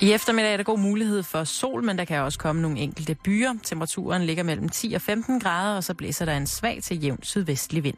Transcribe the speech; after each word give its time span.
I 0.00 0.12
eftermiddag 0.12 0.52
er 0.52 0.56
der 0.56 0.64
god 0.64 0.78
mulighed 0.78 1.22
for 1.22 1.44
sol, 1.44 1.84
men 1.84 1.98
der 1.98 2.04
kan 2.04 2.20
også 2.20 2.38
komme 2.38 2.62
nogle 2.62 2.78
enkelte 2.78 3.14
byer. 3.14 3.54
Temperaturen 3.64 4.22
ligger 4.22 4.42
mellem 4.42 4.68
10 4.68 4.92
og 4.94 5.00
15 5.02 5.40
grader, 5.40 5.76
og 5.76 5.84
så 5.84 5.94
blæser 5.94 6.24
der 6.24 6.36
en 6.36 6.46
svag 6.46 6.82
til 6.82 7.02
jævn 7.02 7.18
sydvestlig 7.22 7.84
vind. 7.84 7.96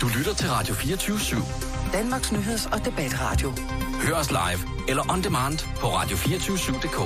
Du 0.00 0.08
lytter 0.18 0.34
til 0.34 0.48
Radio 0.50 0.74
24 0.74 1.16
/7. 1.16 1.92
Danmarks 1.92 2.32
Nyheds- 2.32 2.72
og 2.72 2.84
Debatradio. 2.84 3.52
Hør 4.06 4.14
os 4.14 4.30
live 4.30 4.88
eller 4.88 5.12
on 5.12 5.22
demand 5.22 5.58
på 5.76 5.86
radio247.dk. 5.86 6.98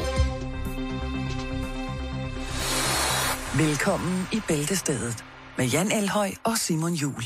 Velkommen 3.59 4.29
i 4.33 4.41
Bæltestedet 4.49 5.25
med 5.59 5.67
Jan 5.67 5.93
Elhøj 5.93 6.31
og 6.45 6.59
Simon 6.59 6.93
Jul. 6.93 7.25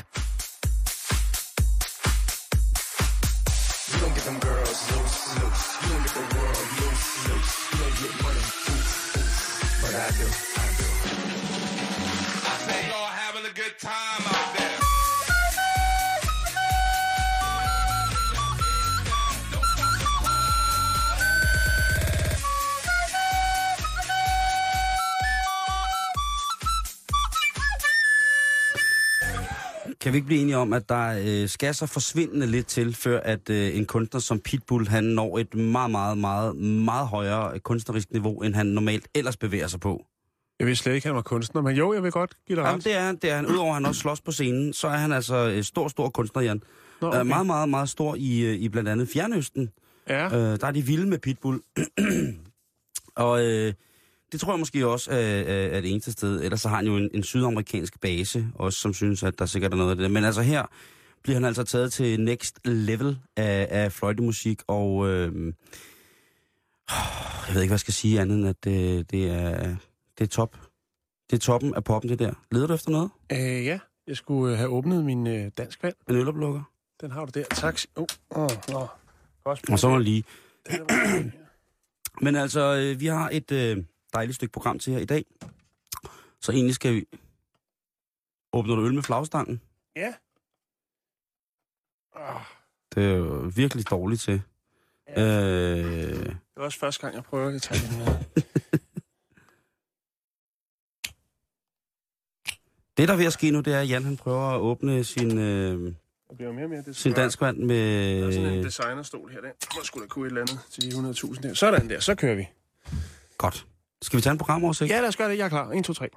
loose, 5.07 5.41
loose. 5.41 5.83
You 5.83 5.89
don't 5.91 6.03
get 6.03 6.15
the 6.15 6.21
world 6.37 6.67
loose, 6.81 7.29
loose. 7.29 7.55
You 7.71 7.79
don't 7.79 7.97
get 8.03 8.13
money, 8.23 8.43
oof, 8.43 9.17
oof. 9.17 9.83
But 9.83 9.95
I 9.95 10.11
do, 10.19 10.27
I 10.27 10.67
do. 10.79 10.87
I 12.43 12.55
think 12.67 12.83
y'all 12.91 13.13
having 13.23 13.47
a 13.47 13.55
good 13.55 13.79
time. 13.79 14.26
Kan 30.07 30.13
vi 30.13 30.17
ikke 30.17 30.27
blive 30.27 30.41
enige 30.41 30.57
om, 30.57 30.73
at 30.73 30.89
der 30.89 31.43
øh, 31.43 31.49
skal 31.49 31.75
så 31.75 31.87
forsvindende 31.87 32.47
lidt 32.47 32.67
til, 32.67 32.95
før 32.95 33.21
at 33.21 33.51
øh, 33.51 33.77
en 33.77 33.87
kunstner 33.87 34.21
som 34.21 34.41
Pitbull, 34.41 34.89
han 34.89 35.05
når 35.05 35.39
et 35.39 35.55
meget, 35.55 35.91
meget, 35.91 36.19
meget, 36.19 36.57
meget 36.57 37.07
højere 37.09 37.59
kunstnerisk 37.59 38.13
niveau, 38.13 38.43
end 38.43 38.55
han 38.55 38.67
normalt 38.67 39.09
ellers 39.15 39.37
bevæger 39.37 39.67
sig 39.67 39.81
på? 39.81 40.05
Jeg 40.59 40.67
vil 40.67 40.77
slet 40.77 40.95
ikke, 40.95 41.07
han 41.07 41.15
var 41.17 41.23
kunstner, 41.23 41.63
men 41.63 41.77
jo, 41.77 41.93
jeg 41.95 42.03
vil 42.03 42.13
godt 42.13 42.37
give 42.47 42.57
dig 42.57 42.63
Jamen, 42.63 42.77
ret. 42.79 42.85
det 42.85 42.95
er 42.95 43.01
han. 43.01 43.17
Det 43.17 43.31
er 43.31 43.37
han. 43.37 43.47
Udover 43.47 43.69
at 43.69 43.75
han 43.75 43.87
også 43.87 44.01
slås 44.01 44.21
på 44.21 44.33
scenen, 44.33 44.73
så 44.73 44.89
er 44.89 44.97
han 44.97 45.13
altså 45.13 45.49
øh, 45.49 45.63
stor, 45.63 45.89
stor 45.89 46.09
kunstner, 46.09 46.43
Jan. 46.43 46.63
Nå, 47.01 47.07
Okay. 47.09 47.19
okay. 47.21 47.29
meget, 47.29 47.47
meget, 47.47 47.69
meget 47.69 47.89
stor 47.89 48.15
i, 48.15 48.41
øh, 48.41 48.55
i 48.55 48.69
blandt 48.69 48.89
andet 48.89 49.09
Fjernøsten. 49.09 49.71
Ja, 50.09 50.25
Øh, 50.27 50.61
der 50.61 50.67
er 50.67 50.71
de 50.73 50.83
vilde 50.83 51.07
med 51.07 51.19
Pitbull. 51.19 51.61
og 53.17 53.45
øh, 53.45 53.73
det 54.33 54.41
tror 54.41 54.53
jeg 54.53 54.59
måske 54.59 54.87
også 54.87 55.11
er, 55.11 55.17
er, 55.17 55.81
det 55.81 55.91
eneste 55.91 56.13
sted. 56.13 56.43
Ellers 56.43 56.61
så 56.61 56.69
har 56.69 56.77
han 56.77 56.87
jo 56.87 56.97
en, 56.97 57.11
en 57.15 57.23
sydamerikansk 57.23 58.01
base, 58.01 58.47
også 58.55 58.79
som 58.79 58.95
synes, 58.95 59.23
at 59.23 59.39
der 59.39 59.47
sikkert 59.47 59.73
er 59.73 59.77
noget 59.77 59.91
af 59.91 59.97
det. 59.97 60.11
Men 60.11 60.25
altså 60.25 60.43
her 60.43 60.67
bliver 61.23 61.37
han 61.37 61.45
altså 61.45 61.65
taget 61.65 61.93
til 61.93 62.21
next 62.21 62.59
level 62.65 63.19
af, 63.37 63.69
af 63.71 63.93
fløjtemusik, 63.93 64.63
og 64.67 65.09
øh, 65.09 65.53
jeg 67.47 67.55
ved 67.55 67.63
ikke, 67.63 67.71
hvad 67.71 67.75
jeg 67.75 67.81
skal 67.81 67.95
sige 67.95 68.21
andet 68.21 68.39
end, 68.39 68.49
at 68.49 68.65
det, 68.65 69.11
det, 69.11 69.31
er, 69.31 69.77
det 70.19 70.25
er 70.25 70.29
top. 70.29 70.57
Det 71.31 71.37
er 71.37 71.41
toppen 71.41 71.75
af 71.75 71.85
poppen, 71.85 72.11
det 72.11 72.19
der. 72.19 72.33
Leder 72.53 72.67
du 72.67 72.75
efter 72.75 72.91
noget? 72.91 73.11
øh, 73.33 73.67
ja. 73.67 73.79
Jeg 74.07 74.17
skulle 74.17 74.53
øh, 74.53 74.59
have 74.59 74.71
åbnet 74.71 75.05
min 75.05 75.27
øh, 75.27 75.51
dansk 75.59 75.83
vand. 75.83 75.95
En 76.11 76.17
øloplukker? 76.17 76.63
Den 77.01 77.11
har 77.11 77.25
du 77.25 77.41
der. 77.41 77.45
Tak. 77.55 77.81
Oh, 77.97 78.07
oh, 78.31 78.75
oh. 78.75 78.89
Og 79.45 79.79
så 79.79 79.89
må 79.89 79.99
lige. 79.99 80.25
Men 82.23 82.37
altså, 82.37 82.75
øh, 82.75 83.01
vi 83.01 83.07
har 83.07 83.31
et 83.33 83.53
øh, 83.53 83.77
dejligt 84.17 84.37
stykke 84.37 84.53
program 84.53 84.79
til 84.79 84.93
her 84.93 85.01
i 85.01 85.05
dag. 85.05 85.25
Så 86.41 86.53
egentlig 86.53 86.75
skal 86.75 86.95
vi... 86.95 87.07
Åbner 88.53 88.75
du 88.75 88.85
øl 88.87 88.95
med 88.95 89.03
flagstangen? 89.03 89.61
Ja. 89.97 90.15
Oh, 92.13 92.41
Det 92.95 93.05
er 93.05 93.17
jo 93.17 93.51
virkelig 93.57 93.91
dårligt 93.91 94.21
til. 94.21 94.43
Ja. 95.09 95.23
Øh, 95.23 95.85
det 96.27 96.37
er 96.57 96.61
også 96.61 96.79
første 96.79 97.01
gang, 97.01 97.15
jeg 97.15 97.25
prøver 97.25 97.55
at 97.55 97.63
tage 97.63 97.81
den 97.89 97.99
med. 97.99 98.07
det, 102.97 103.09
der 103.09 103.15
er 103.15 103.17
ved 103.17 103.27
at 103.27 103.33
ske 103.33 103.51
nu, 103.51 103.61
det 103.61 103.75
er, 103.75 103.81
at 103.81 103.89
Jan 103.89 104.05
han 104.05 104.17
prøver 104.17 104.51
at 104.55 104.61
åbne 104.61 105.05
sin, 105.05 105.39
øh, 105.39 105.81
Det 106.29 106.37
bliver 106.37 106.53
mere 106.53 106.65
og 106.65 106.71
mere. 106.71 106.83
Det 106.83 106.97
sin 106.97 107.13
danskvand 107.13 107.59
med... 107.59 108.21
Der 108.21 108.27
er 108.27 108.33
sådan 108.33 108.53
en 108.53 108.65
designerstol 108.65 109.31
her. 109.31 109.41
Den 109.41 109.51
må 109.77 109.85
sgu 109.85 110.01
da 110.01 110.07
kunne 110.07 110.27
et 110.27 110.31
eller 110.31 110.41
andet 110.41 110.59
til 110.71 110.83
de 110.83 110.89
100.000 111.11 111.43
der. 111.43 111.55
Sådan 111.55 111.89
der, 111.91 112.01
så 112.01 112.15
kører 112.15 112.35
vi. 112.35 112.49
Godt. 113.39 113.67
Skal 114.03 114.17
vi 114.17 114.23
tage 114.23 114.33
en 114.33 114.39
programoversigt? 114.39 114.91
Ja, 114.91 115.01
lad 115.01 115.09
os 115.09 115.17
gøre 115.17 115.31
det. 115.31 115.39
Jeg 115.39 115.45
er 115.45 115.49
klar. 115.49 115.71
1, 115.71 115.85
2, 115.85 115.93
3. 115.93 116.09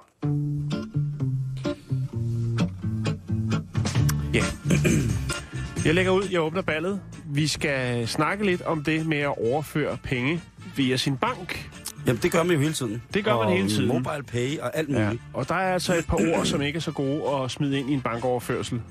Ja. 4.34 4.44
Jeg 5.84 5.94
lægger 5.94 6.12
ud, 6.12 6.24
jeg 6.30 6.40
åbner 6.40 6.62
ballet. 6.62 7.00
Vi 7.26 7.46
skal 7.46 8.08
snakke 8.08 8.46
lidt 8.46 8.62
om 8.62 8.84
det 8.84 9.06
med 9.06 9.18
at 9.18 9.38
overføre 9.50 9.96
penge 10.02 10.40
via 10.76 10.96
sin 10.96 11.16
bank. 11.16 11.70
Jamen, 12.06 12.22
det 12.22 12.32
gør 12.32 12.42
man 12.42 12.54
jo 12.56 12.60
hele 12.62 12.72
tiden. 12.74 13.02
Det 13.14 13.24
gør 13.24 13.36
man 13.36 13.46
og 13.46 13.52
hele 13.52 13.68
tiden. 13.68 13.88
mobile 13.88 14.22
pay 14.22 14.58
og 14.58 14.76
alt 14.76 14.88
muligt. 14.88 15.06
Ja. 15.06 15.16
Og 15.34 15.48
der 15.48 15.54
er 15.54 15.72
altså 15.74 15.94
et 15.98 16.06
par 16.06 16.16
ord, 16.36 16.46
som 16.46 16.62
ikke 16.62 16.76
er 16.76 16.80
så 16.80 16.92
gode 16.92 17.42
at 17.44 17.50
smide 17.50 17.78
ind 17.78 17.90
i 17.90 17.92
en 17.92 18.00
bankoverførsel. 18.00 18.82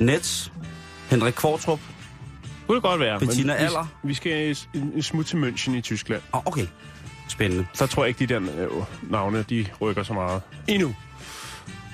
Nets, 0.00 0.52
Henrik 1.10 1.34
Kvartrup. 1.34 1.80
Kunne 2.66 2.74
det 2.76 2.82
godt 2.82 3.00
være. 3.00 3.18
men 3.18 3.28
Bettina 3.28 3.52
vi- 3.52 3.58
Aller. 3.64 3.86
Vi 4.04 4.14
skal 4.14 4.56
en, 4.74 4.80
en 4.94 5.02
smut 5.02 5.26
til 5.26 5.36
München 5.36 5.70
i 5.70 5.80
Tyskland. 5.80 6.22
Oh, 6.32 6.42
okay, 6.46 6.66
spændende. 7.28 7.66
Så 7.72 7.86
tror 7.86 8.04
jeg 8.04 8.08
ikke, 8.08 8.34
de 8.34 8.40
der 8.40 8.40
øh, 8.40 9.10
navne, 9.10 9.42
de 9.42 9.66
rykker 9.80 10.02
så 10.02 10.12
meget. 10.12 10.42
Endnu. 10.68 10.94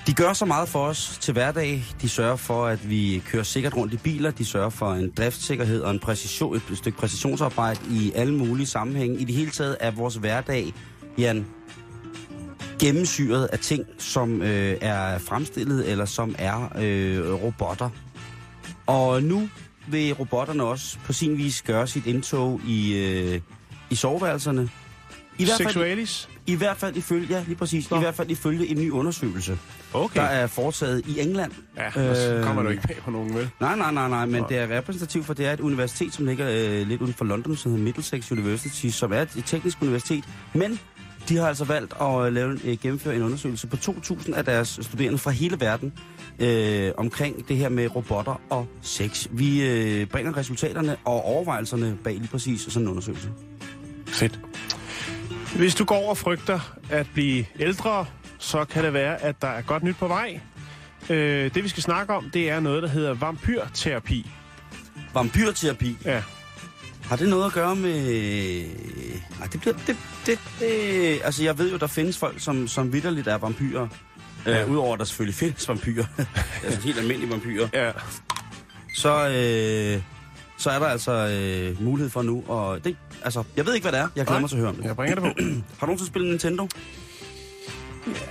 De 0.06 0.15
gør 0.15 0.32
så 0.32 0.44
meget 0.44 0.69
for 0.69 0.87
os 0.87 1.19
til 1.20 1.32
hverdag. 1.32 1.84
De 2.03 2.09
sørger 2.09 2.37
for, 2.37 2.66
at 2.66 2.91
vi 2.91 3.22
kører 3.26 3.43
sikkert 3.43 3.76
rundt 3.76 3.94
i 3.94 3.97
biler. 3.97 4.31
De 4.31 4.44
sørger 4.44 4.70
for 4.70 4.93
en 4.93 5.10
driftssikkerhed 5.16 5.81
og 5.81 5.91
en 5.91 5.98
præcision, 5.98 6.56
et 6.56 6.62
stykke 6.75 6.98
præcisionsarbejde 6.98 7.81
i 7.91 8.12
alle 8.15 8.34
mulige 8.34 8.66
sammenhænge. 8.66 9.19
I 9.19 9.25
det 9.25 9.34
hele 9.34 9.50
taget 9.50 9.76
er 9.81 9.91
vores 9.91 10.15
hverdag, 10.15 10.72
Jan, 11.19 11.47
gennemsyret 12.78 13.47
af 13.47 13.59
ting, 13.59 13.84
som 13.99 14.43
øh, 14.43 14.76
er 14.81 15.19
fremstillet 15.19 15.91
eller 15.91 16.04
som 16.04 16.34
er 16.38 16.69
øh, 16.78 17.43
robotter. 17.43 17.91
Og 18.87 19.22
nu 19.22 19.49
vil 19.87 20.12
robotterne 20.12 20.64
også 20.64 20.99
på 21.04 21.12
sin 21.12 21.38
vis 21.38 21.62
gøre 21.62 21.87
sit 21.87 22.06
indtog 22.06 22.60
i, 22.66 22.97
øh, 22.97 23.41
i 23.91 23.94
soveværelserne. 23.94 24.70
I 25.38 25.44
hvert, 25.44 25.56
fald, 25.56 25.69
Sexualis? 25.69 26.28
I 26.47 26.54
hvert 26.54 26.76
fald 26.76 26.97
ifølge, 26.97 27.26
ja, 27.31 27.43
lige 27.47 27.56
præcis, 27.56 27.91
Nå. 27.91 27.97
i 27.97 28.00
hvert 28.00 28.15
fald 28.15 28.31
ifølge 28.31 28.66
en 28.66 28.76
ny 28.78 28.91
undersøgelse, 28.91 29.59
Okay. 29.93 30.20
der 30.20 30.26
er 30.26 30.47
foretaget 30.47 31.03
i 31.06 31.20
England. 31.20 31.53
Ja, 31.76 31.91
så 32.15 32.34
Øh, 32.34 32.44
kommer 32.44 32.62
du 32.62 32.69
ikke 32.69 32.82
bag 32.88 32.97
på 33.04 33.10
nogen, 33.10 33.34
vel? 33.34 33.50
Nej, 33.60 33.76
nej, 33.76 33.93
nej, 33.93 34.09
nej, 34.09 34.26
men 34.26 34.41
Nå. 34.43 34.47
det 34.48 34.59
er 34.59 34.76
repræsentativt, 34.76 35.26
for 35.26 35.34
det 35.34 35.47
er 35.47 35.53
et 35.53 35.60
universitet, 35.60 36.15
som 36.15 36.26
ligger 36.26 36.47
øh, 36.50 36.88
lidt 36.88 37.03
uden 37.03 37.15
for 37.15 37.25
London, 37.25 37.56
som 37.56 37.70
hedder 37.70 37.84
Middlesex 37.84 38.32
University, 38.32 38.87
som 38.88 39.12
er 39.12 39.20
et 39.22 39.43
teknisk 39.47 39.82
universitet. 39.82 40.25
Men 40.54 40.81
de 41.28 41.37
har 41.37 41.49
altså 41.49 41.64
valgt 41.64 41.94
at 42.00 42.26
øh, 42.26 42.32
lave, 42.32 42.59
øh, 42.64 42.78
gennemføre 42.82 43.16
en 43.16 43.22
undersøgelse 43.22 43.66
på 43.66 43.76
2.000 43.76 44.34
af 44.34 44.44
deres 44.44 44.78
studerende 44.82 45.19
fra 45.19 45.31
hele 45.31 45.60
verden 45.60 45.93
øh, 46.38 46.91
omkring 46.97 47.49
det 47.49 47.56
her 47.56 47.69
med 47.69 47.97
robotter 47.97 48.41
og 48.50 48.66
sex. 48.82 49.26
Vi 49.31 49.69
øh, 49.70 50.06
bringer 50.06 50.37
resultaterne 50.37 50.97
og 51.04 51.25
overvejelserne 51.25 51.97
bag 52.04 52.14
lige 52.14 52.28
præcis 52.28 52.60
sådan 52.60 52.82
en 52.82 52.88
undersøgelse. 52.88 53.28
Fedt. 54.06 54.41
Hvis 55.56 55.74
du 55.74 55.84
går 55.84 56.10
og 56.10 56.18
frygter 56.18 56.74
at 56.90 57.06
blive 57.14 57.44
ældre, 57.58 58.06
så 58.38 58.64
kan 58.64 58.84
det 58.84 58.92
være, 58.92 59.22
at 59.22 59.42
der 59.42 59.48
er 59.48 59.62
godt 59.62 59.82
nyt 59.82 59.96
på 59.96 60.08
vej. 60.08 60.40
Øh, 61.10 61.54
det 61.54 61.64
vi 61.64 61.68
skal 61.68 61.82
snakke 61.82 62.14
om, 62.14 62.30
det 62.30 62.50
er 62.50 62.60
noget, 62.60 62.82
der 62.82 62.88
hedder 62.88 63.14
vampyrterapi. 63.14 64.30
Vampyrterapi. 65.14 65.96
Ja. 66.04 66.22
Har 67.02 67.16
det 67.16 67.28
noget 67.28 67.46
at 67.46 67.52
gøre 67.52 67.76
med... 67.76 68.64
Nej, 69.38 69.48
det 69.52 69.60
bliver... 69.60 69.76
Det, 69.86 69.96
det, 70.26 70.38
det... 70.60 71.20
Altså, 71.24 71.44
jeg 71.44 71.58
ved 71.58 71.70
jo, 71.72 71.76
der 71.76 71.86
findes 71.86 72.19
folk, 72.19 72.40
som, 72.40 72.69
som 72.69 72.92
vidderligt 72.92 73.28
er 73.28 73.38
vampyrer. 73.38 73.88
Ja. 74.46 74.50
Ja. 74.50 74.62
Øh, 74.62 74.70
Udover 74.70 74.92
at 74.92 74.98
der 74.98 75.04
selvfølgelig 75.04 75.34
findes 75.34 75.69
vampyrer. 75.69 76.04
altså 76.64 76.80
helt 76.80 76.98
almindelige 76.98 77.30
vampyrer. 77.30 77.69
Ja. 77.74 77.92
Så, 78.94 79.28
øh, 79.28 80.02
så 80.62 80.70
er 80.70 80.79
der 80.79 80.87
altså 80.87 81.12
øh, 81.12 81.82
mulighed 81.82 82.11
for 82.11 82.23
nu. 82.23 82.44
Og 82.49 82.85
det, 82.85 82.97
altså, 83.25 83.44
jeg 83.56 83.67
ved 83.67 83.75
ikke, 83.75 83.85
hvad 83.85 83.93
det 83.93 84.00
er. 84.00 84.09
Jeg 84.17 84.26
glæder 84.26 84.41
mig 84.41 84.50
til 84.50 84.56
at 84.56 84.61
høre 84.61 84.70
om 84.70 84.76
det. 84.76 84.85
Jeg 84.85 84.97
bringer 84.97 85.14
det 85.14 85.25
på. 85.25 85.43
Har 85.79 85.87
du 85.87 85.87
nogensinde 85.87 86.06
spillet 86.06 86.31
Nintendo? 86.31 86.69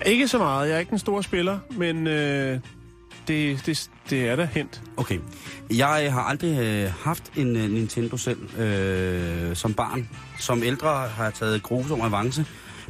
ikke 0.06 0.28
så 0.28 0.38
meget. 0.38 0.68
Jeg 0.70 0.76
er 0.76 0.80
ikke 0.80 0.90
den 0.90 1.00
store 1.00 1.24
spiller, 1.24 1.60
men 1.78 2.08
øh, 2.08 2.60
det, 3.28 3.66
det, 3.66 3.90
det 4.10 4.30
er 4.30 4.36
da 4.36 4.50
hent. 4.54 4.82
Okay. 4.98 5.20
Jeg 5.70 6.14
har 6.14 6.22
aldrig 6.22 6.60
øh, 6.60 6.92
haft 7.04 7.32
en 7.36 7.56
øh, 7.56 7.72
Nintendo 7.72 8.18
selv 8.18 8.60
øh, 8.60 9.56
som 9.56 9.74
barn. 9.74 10.10
Som 10.40 10.64
ældre 10.64 10.88
har 10.90 11.24
jeg 11.24 11.34
taget 11.34 11.64
grusom 11.64 12.02
avance. 12.02 12.46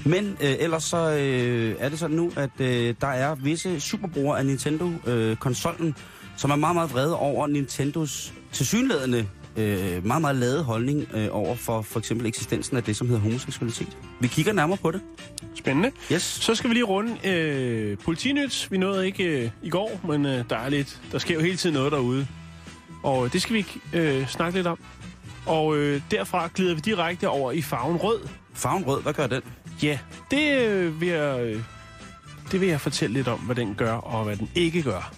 Men 0.06 0.38
øh, 0.42 0.56
ellers 0.60 0.84
så 0.84 1.12
øh, 1.12 1.76
er 1.80 1.90
det 1.90 2.00
sådan 2.00 2.16
nu, 2.16 2.32
at 2.36 2.50
øh, 2.60 2.96
der 3.02 3.08
er 3.08 3.36
visse 3.36 3.80
superbrugere 3.80 4.40
af 4.40 4.46
Nintendo-konsollen, 4.46 5.96
som 6.38 6.52
er 6.52 6.56
meget, 6.56 6.76
meget 6.76 6.94
vrede 6.94 7.18
over 7.18 7.48
Nintendos 7.48 8.34
tilsyneladende 8.52 9.28
øh, 9.58 10.06
meget, 10.06 10.22
meget 10.22 10.36
lade 10.36 10.64
holdning 10.64 11.08
øh, 11.14 11.28
over 11.32 11.56
for 11.56 11.82
for 11.82 12.00
eksempel 12.00 12.28
eksistensen 12.28 12.78
af 12.78 12.84
det, 12.84 12.96
som 12.96 13.08
hedder 13.08 13.22
homoseksualitet. 13.22 13.98
Vi 14.20 14.28
kigger 14.28 14.54
nærmere 14.54 14.78
på 14.78 14.92
det. 14.92 15.02
Spændende. 15.56 15.92
Yes. 16.12 16.22
Så 16.22 16.56
skal 16.56 16.70
vi 16.70 16.76
lige 16.76 16.84
runde 16.84 17.28
øh, 17.30 17.98
politinyt. 17.98 18.68
Vi 18.72 18.78
nåede 18.78 19.06
ikke 19.06 19.24
øh, 19.24 19.50
i 19.64 19.70
går, 19.70 20.00
men 20.08 20.26
øh, 20.26 20.44
der 20.50 20.58
er 20.58 20.70
lidt, 20.70 21.02
der 21.12 21.20
sker 21.20 21.36
jo 21.36 21.42
hele 21.42 21.58
tiden 21.58 21.74
noget 21.74 21.92
derude. 21.92 22.28
Og 23.04 23.34
det 23.34 23.42
skal 23.42 23.56
vi 23.56 23.66
øh, 23.94 24.28
snakke 24.28 24.58
lidt 24.58 24.68
om. 24.68 24.80
Og 25.46 25.78
øh, 25.78 26.02
derfra 26.12 26.50
glider 26.54 26.76
vi 26.76 26.82
direkte 26.82 27.30
over 27.30 27.52
i 27.52 27.62
farven 27.62 27.98
rød. 27.98 28.20
Farven 28.54 28.86
rød, 28.86 29.02
hvad 29.02 29.14
gør 29.14 29.28
den? 29.28 29.42
Ja, 29.84 30.00
det 30.32 30.62
øh, 30.62 31.02
vil 31.02 31.10
jeg... 31.10 31.40
Øh, 31.46 31.62
det 32.52 32.62
vil 32.62 32.70
jeg 32.70 32.82
fortælle 32.82 33.14
lidt 33.14 33.28
om, 33.28 33.40
hvad 33.40 33.56
den 33.56 33.76
gør, 33.76 33.94
og 33.94 34.24
hvad 34.24 34.36
den 34.36 34.50
ikke 34.56 34.82
gør. 34.82 35.14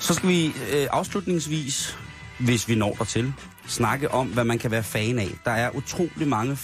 Så 0.00 0.14
skal 0.14 0.28
vi 0.28 0.46
øh, 0.46 0.86
afslutningsvis, 0.90 1.98
hvis 2.38 2.68
vi 2.68 2.74
når 2.74 2.94
dertil, 2.98 3.32
snakke 3.66 4.10
om, 4.10 4.26
hvad 4.26 4.44
man 4.44 4.58
kan 4.58 4.70
være 4.70 4.82
fan 4.82 5.18
af. 5.18 5.28
Der 5.44 5.50
er 5.50 5.70
utrolig 5.70 6.28
mange 6.28 6.56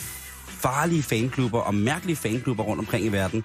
farlige 0.47 1.03
fanklubber 1.03 1.61
og 1.61 1.75
mærkelige 1.75 2.17
fanklubber 2.17 2.65
rundt 2.65 2.81
omkring 2.81 3.05
i 3.05 3.09
verden. 3.09 3.45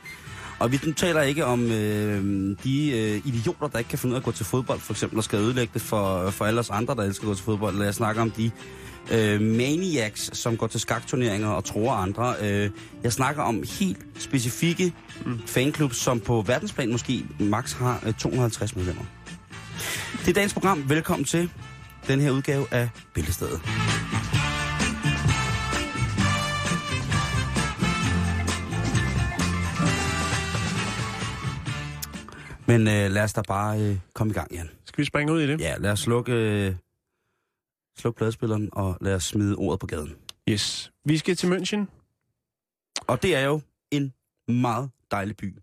Og 0.59 0.71
vi 0.71 0.79
taler 0.97 1.21
ikke 1.21 1.45
om 1.45 1.71
øh, 1.71 2.55
de 2.63 2.89
øh, 2.91 3.21
idioter, 3.25 3.67
der 3.67 3.77
ikke 3.77 3.89
kan 3.89 3.99
finde 3.99 4.13
ud 4.13 4.15
af 4.15 4.19
at 4.19 4.23
gå 4.25 4.31
til 4.31 4.45
fodbold, 4.45 4.79
for 4.79 4.93
eksempel, 4.93 5.17
og 5.17 5.23
skal 5.23 5.39
ødelægge 5.39 5.71
det 5.73 5.81
for, 5.81 6.29
for 6.29 6.45
alle 6.45 6.59
os 6.59 6.69
andre, 6.69 6.95
der 6.95 7.03
elsker 7.03 7.23
at 7.23 7.27
gå 7.27 7.33
til 7.33 7.43
fodbold. 7.43 7.73
Eller 7.73 7.85
jeg 7.85 7.93
snakker 7.93 8.21
om 8.21 8.31
de 8.31 8.51
øh, 9.11 9.41
maniacs, 9.41 10.37
som 10.37 10.57
går 10.57 10.67
til 10.67 10.79
skakturneringer 10.79 11.49
og 11.49 11.65
tror 11.65 11.91
andre. 11.93 12.35
Øh, 12.41 12.69
jeg 13.03 13.13
snakker 13.13 13.43
om 13.43 13.63
helt 13.79 13.97
specifikke 14.17 14.93
mm. 15.25 15.39
fanklubs, 15.45 15.97
som 15.97 16.19
på 16.19 16.43
verdensplan 16.47 16.91
måske 16.91 17.25
max 17.39 17.73
har 17.73 18.03
øh, 18.05 18.13
250 18.13 18.75
medlemmer. 18.75 19.03
Det 20.19 20.27
er 20.29 20.33
dagens 20.33 20.53
program. 20.53 20.89
Velkommen 20.89 21.25
til 21.25 21.51
den 22.07 22.19
her 22.19 22.31
udgave 22.31 22.73
af 22.73 22.89
Billedstedet. 23.13 23.61
Men 32.67 32.87
øh, 32.87 33.11
lad 33.11 33.23
os 33.23 33.33
da 33.33 33.41
bare 33.47 33.81
øh, 33.81 33.97
komme 34.13 34.31
i 34.31 34.33
gang, 34.33 34.53
Jan. 34.53 34.69
Skal 34.85 35.01
vi 35.01 35.05
springe 35.05 35.33
ud 35.33 35.41
i 35.41 35.47
det? 35.47 35.59
Ja, 35.61 35.75
lad 35.77 35.91
os 35.91 35.99
slukke, 35.99 36.31
øh, 36.31 36.75
slukke 37.97 38.17
pladespilleren, 38.17 38.69
og 38.71 38.97
lad 39.01 39.15
os 39.15 39.23
smide 39.23 39.55
ordet 39.55 39.79
på 39.79 39.87
gaden. 39.87 40.15
Yes. 40.49 40.91
Vi 41.05 41.17
skal 41.17 41.35
til 41.35 41.47
München. 41.47 41.85
Og 43.07 43.21
det 43.21 43.35
er 43.35 43.45
jo 43.45 43.61
en 43.91 44.13
meget 44.47 44.89
dejlig 45.11 45.37
by. 45.37 45.55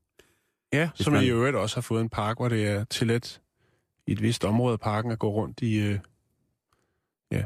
Ja, 0.72 0.90
Hvis 0.96 1.04
som 1.04 1.12
man... 1.12 1.24
i 1.24 1.28
øvrigt 1.28 1.56
også 1.56 1.76
har 1.76 1.82
fået 1.82 2.00
en 2.00 2.08
park, 2.08 2.36
hvor 2.36 2.48
det 2.48 2.68
er 2.68 2.84
tilladt 2.84 3.41
i 4.12 4.14
et 4.14 4.22
vist 4.22 4.44
område 4.44 4.72
af 4.72 4.80
parken 4.80 5.10
at 5.12 5.18
gå 5.18 5.28
rundt 5.30 5.60
i 5.62 5.78
øh, 5.78 5.98
ja, 7.32 7.42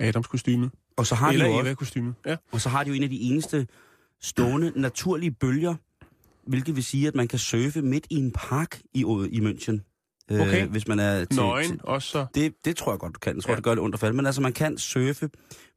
Adams 0.00 0.26
kostyme. 0.26 0.70
Og 0.96 1.06
så 1.06 1.14
har, 1.14 1.28
de 1.28 1.32
Eller 1.34 1.46
jo 1.46 1.52
også, 1.52 1.66
Eva 1.66 1.74
kostyme. 1.74 2.14
Ja. 2.26 2.36
og 2.52 2.60
så 2.60 2.68
har 2.68 2.84
de 2.84 2.88
jo 2.88 2.94
en 2.94 3.02
af 3.02 3.10
de 3.10 3.20
eneste 3.20 3.66
stående 4.20 4.72
naturlige 4.76 5.30
bølger, 5.30 5.74
hvilket 6.46 6.76
vil 6.76 6.84
sige, 6.84 7.08
at 7.08 7.14
man 7.14 7.28
kan 7.28 7.38
surfe 7.38 7.82
midt 7.82 8.06
i 8.10 8.14
en 8.16 8.30
park 8.30 8.80
i, 8.94 9.00
i 9.30 9.40
München. 9.40 9.72
Øh, 10.30 10.40
Okay. 10.40 10.66
hvis 10.66 10.88
man 10.88 10.98
er 10.98 11.24
til, 11.24 11.36
Nøgen 11.40 11.68
til, 11.70 11.80
også 11.82 12.08
så. 12.08 12.26
det, 12.34 12.54
det 12.64 12.76
tror 12.76 12.92
jeg 12.92 12.98
godt, 12.98 13.14
du 13.14 13.18
kan. 13.18 13.34
Jeg 13.36 13.42
tror, 13.42 13.50
Ja. 13.52 13.56
det 13.56 13.64
gør 13.64 13.70
det 13.74 13.82
ondt 13.84 13.94
at 13.94 14.00
falde. 14.00 14.16
Men 14.16 14.26
altså, 14.26 14.40
man 14.42 14.52
kan 14.52 14.78
surfe 14.78 15.30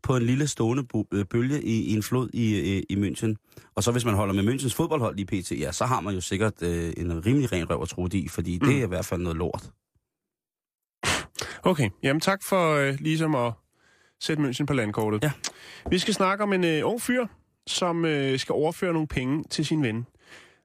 på 0.03 0.17
en 0.17 0.23
lille 0.23 0.47
stående 0.47 0.83
øh, 1.11 1.25
bølge 1.25 1.63
i, 1.63 1.81
i 1.83 1.93
en 1.93 2.03
flod 2.03 2.29
i, 2.33 2.77
i, 2.77 2.83
i 2.89 2.95
München. 2.95 3.33
Og 3.75 3.83
så 3.83 3.91
hvis 3.91 4.05
man 4.05 4.13
holder 4.15 4.33
med 4.43 4.53
Münchens 4.53 4.73
fodboldhold 4.75 5.19
i 5.19 5.25
PT, 5.25 5.51
ja, 5.51 5.71
så 5.71 5.85
har 5.85 6.01
man 6.01 6.13
jo 6.15 6.21
sikkert 6.21 6.61
øh, 6.61 6.93
en 6.97 7.25
rimelig 7.25 7.51
ren 7.51 7.69
røv 7.69 7.81
at 7.81 7.89
tro 7.89 8.07
i, 8.13 8.27
fordi 8.27 8.59
mm. 8.61 8.67
det 8.67 8.79
er 8.79 8.83
i 8.83 8.87
hvert 8.87 9.05
fald 9.05 9.21
noget 9.21 9.37
lort. 9.37 9.69
Okay, 11.63 11.89
jamen 12.03 12.19
tak 12.19 12.43
for 12.43 12.75
øh, 12.75 12.97
ligesom 12.99 13.35
at 13.35 13.53
sætte 14.19 14.43
München 14.43 14.65
på 14.65 14.73
landkortet. 14.73 15.23
Ja. 15.23 15.31
Vi 15.89 15.99
skal 15.99 16.13
snakke 16.13 16.43
om 16.43 16.53
en 16.53 16.63
øh, 16.63 16.81
ung 16.83 17.01
fyr, 17.01 17.25
som 17.67 18.05
øh, 18.05 18.39
skal 18.39 18.53
overføre 18.53 18.93
nogle 18.93 19.07
penge 19.07 19.43
til 19.43 19.65
sin 19.65 19.83
ven. 19.83 20.07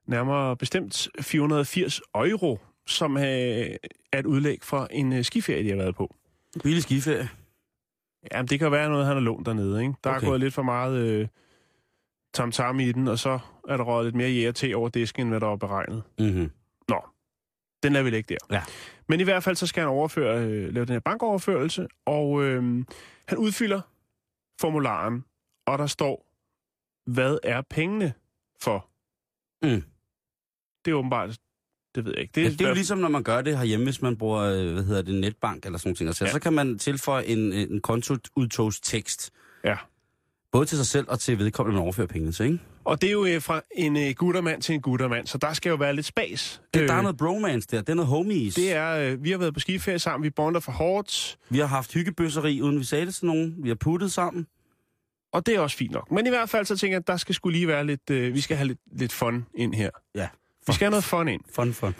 Nærmere 0.07 0.57
bestemt 0.57 1.07
480 1.21 2.01
euro, 2.15 2.59
som 2.87 3.17
øh, 3.17 3.23
er 3.23 4.19
et 4.19 4.25
udlæg 4.25 4.59
for 4.63 4.87
en 4.91 5.13
øh, 5.13 5.23
skiferie, 5.23 5.63
de 5.63 5.69
har 5.69 5.75
været 5.75 5.95
på. 5.95 6.15
Billig 6.63 6.83
skiferie. 6.83 7.29
Jamen, 8.33 8.47
det 8.47 8.59
kan 8.59 8.71
være 8.71 8.89
noget, 8.89 9.05
han 9.05 9.15
har 9.15 9.21
lånt 9.21 9.45
dernede. 9.45 9.81
Ikke? 9.81 9.93
Der 10.03 10.09
okay. 10.09 10.17
Okay. 10.17 10.25
er 10.25 10.29
gået 10.29 10.39
lidt 10.39 10.53
for 10.53 10.63
meget 10.63 10.97
øh, 10.97 11.27
tam-tam 12.33 12.79
i 12.79 12.91
den, 12.91 13.07
og 13.07 13.19
så 13.19 13.39
er 13.69 13.77
der 13.77 13.83
røget 13.83 14.05
lidt 14.05 14.15
mere 14.15 14.29
jæger 14.29 14.51
til 14.51 14.75
over 14.75 14.89
disken, 14.89 15.21
end 15.21 15.29
hvad 15.29 15.39
der 15.39 15.47
var 15.47 15.55
beregnet. 15.55 16.03
Mm-hmm. 16.19 16.51
Nå, 16.87 17.01
den 17.83 17.93
lader 17.93 18.03
vi 18.03 18.09
lægge 18.09 18.35
der. 18.35 18.55
Ja. 18.55 18.61
Men 19.11 19.19
i 19.19 19.23
hvert 19.23 19.43
fald, 19.43 19.55
så 19.55 19.67
skal 19.67 19.81
han 19.81 19.89
overføre, 19.89 20.45
øh, 20.45 20.73
lave 20.73 20.85
den 20.85 20.93
her 20.93 20.99
bankoverførelse, 20.99 21.87
og 22.05 22.43
øh, 22.43 22.85
han 23.27 23.37
udfylder 23.37 23.81
formularen, 24.61 25.25
og 25.65 25.79
der 25.79 25.87
står, 25.87 26.25
hvad 27.11 27.37
er 27.43 27.61
pengene 27.69 28.13
for? 28.61 28.89
Mm. 29.63 29.83
Det 30.85 30.91
er 30.91 30.95
åbenbart, 30.95 31.37
det 31.95 32.05
ved 32.05 32.11
jeg 32.11 32.21
ikke. 32.21 32.31
Det, 32.35 32.41
er, 32.41 32.45
ja, 32.45 32.51
det 32.51 32.61
er 32.61 32.67
jo 32.67 32.73
ligesom, 32.73 32.97
når 32.97 33.09
man 33.09 33.23
gør 33.23 33.41
det 33.41 33.57
herhjemme, 33.57 33.85
hvis 33.85 34.01
man 34.01 34.17
bruger, 34.17 34.39
øh, 34.41 34.73
hvad 34.73 34.83
hedder 34.83 35.01
det, 35.01 35.15
netbank 35.15 35.65
eller 35.65 35.79
sådan. 35.79 36.07
Altså, 36.07 36.23
Ja. 36.23 36.27
ja. 36.27 36.33
Så 36.33 36.39
kan 36.39 36.53
man 36.53 36.79
tilføje 36.79 37.25
en, 37.25 37.53
en 37.53 37.81
kontoudtogstekst. 37.81 39.31
Ja. 39.63 39.77
Både 40.51 40.65
til 40.65 40.77
sig 40.77 40.87
selv 40.87 41.05
og 41.09 41.19
til 41.19 41.39
vedkommende, 41.39 41.75
man 41.75 41.83
overfører 41.83 42.07
pengene 42.07 42.31
til, 42.31 42.45
ikke? 42.45 42.59
Og 42.83 43.01
det 43.01 43.07
er 43.07 43.11
jo 43.11 43.25
øh, 43.25 43.41
fra 43.41 43.61
en 43.75 43.97
øh, 43.97 44.13
guttermand 44.15 44.61
til 44.61 44.75
en 44.75 44.81
guttermand, 44.81 45.27
så 45.27 45.37
der 45.37 45.53
skal 45.53 45.69
jo 45.69 45.75
være 45.75 45.95
lidt 45.95 46.05
spas. 46.05 46.61
Det, 46.73 46.81
øh, 46.81 46.87
der 46.87 46.93
er 46.93 47.01
noget 47.01 47.17
bromance 47.17 47.67
der, 47.71 47.77
det 47.79 47.89
er 47.89 47.93
noget 47.93 48.09
homies. 48.09 48.55
Det 48.55 48.73
er, 48.73 48.91
øh, 48.95 49.23
vi 49.23 49.31
har 49.31 49.37
været 49.37 49.53
på 49.53 49.59
skiferie 49.59 49.99
sammen, 49.99 50.23
vi 50.23 50.29
bonder 50.29 50.59
for 50.59 50.71
hårdt, 50.71 51.37
Vi 51.49 51.59
har 51.59 51.65
haft 51.65 51.93
hyggebøsseri, 51.93 52.61
uden 52.61 52.79
vi 52.79 52.83
sagde 52.83 53.05
det 53.05 53.15
til 53.15 53.25
nogen. 53.25 53.55
Vi 53.63 53.67
har 53.67 53.75
puttet 53.75 54.11
sammen. 54.11 54.47
og 55.33 55.45
det 55.45 55.55
er 55.55 55.59
også 55.59 55.77
fint 55.77 55.91
nok. 55.91 56.11
Men 56.11 56.25
i 56.25 56.29
hvert 56.29 56.49
fald 56.49 56.65
så 56.65 56.77
tænker 56.77 56.95
jeg, 56.95 56.99
at 57.01 57.07
der 57.07 57.17
skal 57.17 57.35
skulle 57.35 57.57
lige 57.57 57.67
være 57.67 57.85
lidt, 57.85 58.09
øh, 58.09 58.33
vi 58.33 58.41
skal 58.41 58.57
have 58.57 58.67
lidt, 58.67 58.79
lidt 58.91 59.11
fun 59.13 59.45
ind 59.55 59.73
her. 59.73 59.89
Ja. 60.15 60.27
Vi 60.67 60.73
skal 60.73 60.85
have 60.85 60.91
noget 60.91 61.03
fun 61.03 61.27
ind. 61.27 61.41
Fun, 61.55 61.73
fun. 61.73 61.95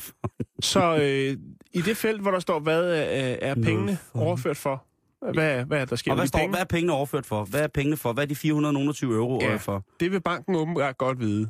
Så 0.62 0.96
øh, 0.96 1.38
i 1.74 1.82
det 1.82 1.98
felt, 1.98 2.22
hvor 2.22 2.32
der 2.32 2.40
står, 2.40 2.60
hvad 2.60 2.84
er, 2.84 3.36
er 3.42 3.56
pengene 3.56 3.98
fun. 4.12 4.22
overført 4.22 4.58
for? 4.58 4.86
Hvad, 5.34 5.66
hvad 5.66 5.82
er 5.82 5.86
der 5.86 5.96
sker 5.96 6.12
Og 6.12 6.18
hvad, 6.18 6.28
står, 6.28 6.40
penge? 6.40 6.52
hvad 6.52 6.62
er 6.62 6.66
pengene 6.66 6.94
overført 6.94 7.26
for? 7.26 7.44
Hvad 7.46 7.62
er 7.64 7.68
pengene 7.68 7.98
for? 7.98 8.14
Hvad 8.14 8.24
er 8.24 8.28
de 8.28 8.36
420 8.36 9.16
euro 9.16 9.40
Ja. 9.42 9.56
for? 9.56 9.86
Det 10.00 10.12
vil 10.12 10.22
banken 10.22 10.56
åbenbart 10.56 10.98
godt 10.98 11.20
vide. 11.20 11.50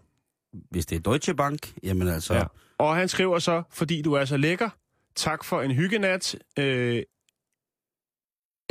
Hvis 0.69 0.85
det 0.85 0.95
er 0.95 0.99
Deutsche 0.99 1.33
Bank, 1.35 1.73
jamen 1.83 2.07
altså... 2.07 2.33
Ja. 2.33 2.39
Ja. 2.39 2.45
Og 2.77 2.95
han 2.95 3.07
skriver 3.07 3.39
så, 3.39 3.63
fordi 3.69 4.01
du 4.01 4.13
er 4.13 4.25
så 4.25 4.37
lækker, 4.37 4.69
tak 5.15 5.43
for 5.43 5.61
en 5.61 5.71
hyggenat, 5.71 6.35
øh, 6.59 7.03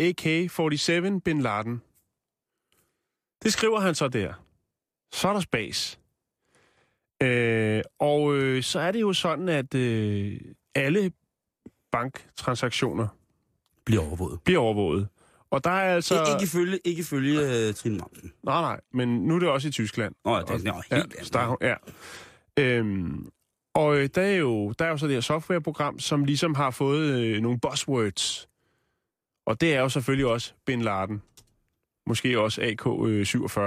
AK-47 0.02 1.20
Bin 1.24 1.40
Laden. 1.40 1.82
Det 3.42 3.52
skriver 3.52 3.80
han 3.80 3.94
så 3.94 4.08
der. 4.08 4.32
Så 5.12 5.28
er 5.28 5.32
der 5.32 5.40
spas. 5.40 6.00
Øh, 7.22 7.82
og 7.98 8.34
øh, 8.36 8.62
så 8.62 8.80
er 8.80 8.92
det 8.92 9.00
jo 9.00 9.12
sådan, 9.12 9.48
at 9.48 9.74
øh, 9.74 10.40
alle 10.74 11.12
banktransaktioner 11.92 13.08
Bliver 13.90 14.06
overvåget. 14.06 14.40
bliver 14.44 14.60
overvåget. 14.60 15.08
Og 15.50 15.64
der 15.64 15.70
er 15.70 15.94
altså... 15.94 16.14
Så... 16.14 16.32
Ikke 16.32 16.44
ifølge, 16.44 16.78
ikke 16.84 17.00
ifølge 17.00 17.68
uh, 17.68 17.74
Trine 17.74 17.98
Mamsen. 17.98 18.32
Nej, 18.42 18.60
nej, 18.60 18.80
men 18.92 19.08
nu 19.08 19.34
er 19.34 19.38
det 19.38 19.48
også 19.48 19.68
i 19.68 19.70
Tyskland. 19.70 20.14
Nå, 20.24 20.40
det 20.40 20.50
er 20.50 20.72
nå, 20.72 20.82
helt 20.90 21.14
ja, 21.34 21.38
der, 21.38 21.56
ja. 21.60 21.74
Øhm, 22.58 23.30
og 23.74 23.98
øh, 23.98 24.08
der 24.14 24.22
er, 24.22 24.36
jo, 24.36 24.72
der 24.72 24.84
er 24.84 24.88
jo 24.88 24.96
så 24.96 25.06
det 25.06 25.14
her 25.14 25.20
softwareprogram, 25.20 25.98
som 25.98 26.24
ligesom 26.24 26.54
har 26.54 26.70
fået 26.70 27.10
øh, 27.10 27.42
nogle 27.42 27.60
buzzwords. 27.60 28.48
Og 29.46 29.60
det 29.60 29.74
er 29.74 29.80
jo 29.80 29.88
selvfølgelig 29.88 30.26
også 30.26 30.52
Bin 30.66 30.82
Laden. 30.82 31.22
Måske 32.06 32.40
også 32.40 32.60
AK-47. 32.62 33.60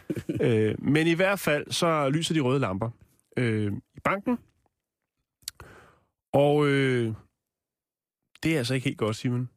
øh, 0.46 0.74
men 0.78 1.06
i 1.06 1.12
hvert 1.12 1.40
fald, 1.40 1.70
så 1.70 2.08
lyser 2.08 2.34
de 2.34 2.40
røde 2.40 2.60
lamper 2.60 2.90
øh, 3.36 3.72
i 3.94 4.00
banken. 4.04 4.38
Og 6.32 6.66
øh, 6.66 7.14
det 8.42 8.54
er 8.54 8.58
altså 8.58 8.74
ikke 8.74 8.84
helt 8.84 8.98
godt, 8.98 9.16
Simon. 9.16 9.48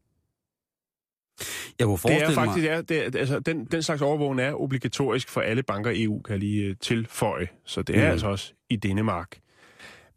Jeg 1.80 1.88
Det 1.88 2.00
forestille 2.00 2.24
er 2.24 2.28
mig... 2.28 2.36
faktisk, 2.36 2.64
det 2.64 2.72
er, 2.72 2.82
det 2.82 3.16
er, 3.16 3.20
altså, 3.20 3.40
den, 3.40 3.66
den 3.66 3.84
slags 3.84 4.02
overvågning 4.02 4.48
er 4.48 4.62
obligatorisk 4.62 5.30
for 5.30 5.42
alle 5.42 5.64
banker 5.64 5.92
i 5.92 6.04
EU, 6.04 6.22
kan 6.22 6.32
jeg 6.32 6.40
lige 6.40 6.64
øh, 6.66 6.76
tilføje. 6.82 7.48
Så 7.66 7.82
det 7.82 7.96
er 7.96 8.02
Mhm. 8.02 8.12
altså 8.12 8.28
også 8.28 8.54
i 8.70 8.76
Danmark. 8.76 9.38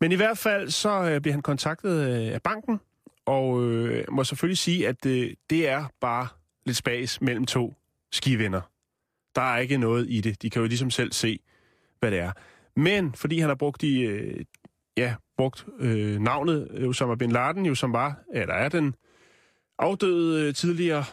Men 0.00 0.12
i 0.12 0.14
hvert 0.14 0.38
fald, 0.38 0.71
så 0.71 1.02
øh, 1.02 1.21
bliver 1.21 1.33
han 1.33 1.42
kontaktet 1.42 2.09
øh, 2.11 2.35
af 2.35 2.42
banken, 2.42 2.80
og 3.26 3.62
øh, 3.64 4.04
må 4.11 4.25
selvfølgelig 4.25 4.59
sige, 4.59 4.88
at 4.88 5.06
øh, 5.06 5.30
det 5.50 5.68
er 5.68 5.85
bare 6.00 6.28
lidt 6.66 6.76
spas 6.76 7.21
mellem 7.21 7.47
to 7.47 7.75
skivenner. 8.12 8.61
Der 9.35 9.42
er 9.42 9.59
ikke 9.59 9.78
noget 9.78 10.06
i 10.09 10.21
det. 10.21 10.42
De 10.42 10.50
kan 10.50 10.62
jo 10.62 10.68
ligesom 10.68 10.90
selv 10.90 11.12
se, 11.12 11.38
hvad 12.00 12.11
det 12.11 12.18
er. 12.18 12.33
Men 12.76 13.14
fordi 13.14 13.38
han 13.38 13.49
har 13.49 13.54
brugt 13.56 13.80
de, 13.80 14.00
øh, 14.00 14.45
ja, 14.97 15.14
brugt 15.37 15.66
øh, 15.80 16.21
navnet 16.21 16.85
Osama 16.88 17.14
Bin 17.14 17.33
Laden, 17.33 17.66
jo 17.66 17.75
som 17.75 17.92
var, 17.92 18.18
eller 18.35 18.54
er 18.54 18.68
den 18.68 18.95
afdøde 19.78 20.49
øh, 20.49 20.54
tidligere 20.54 21.04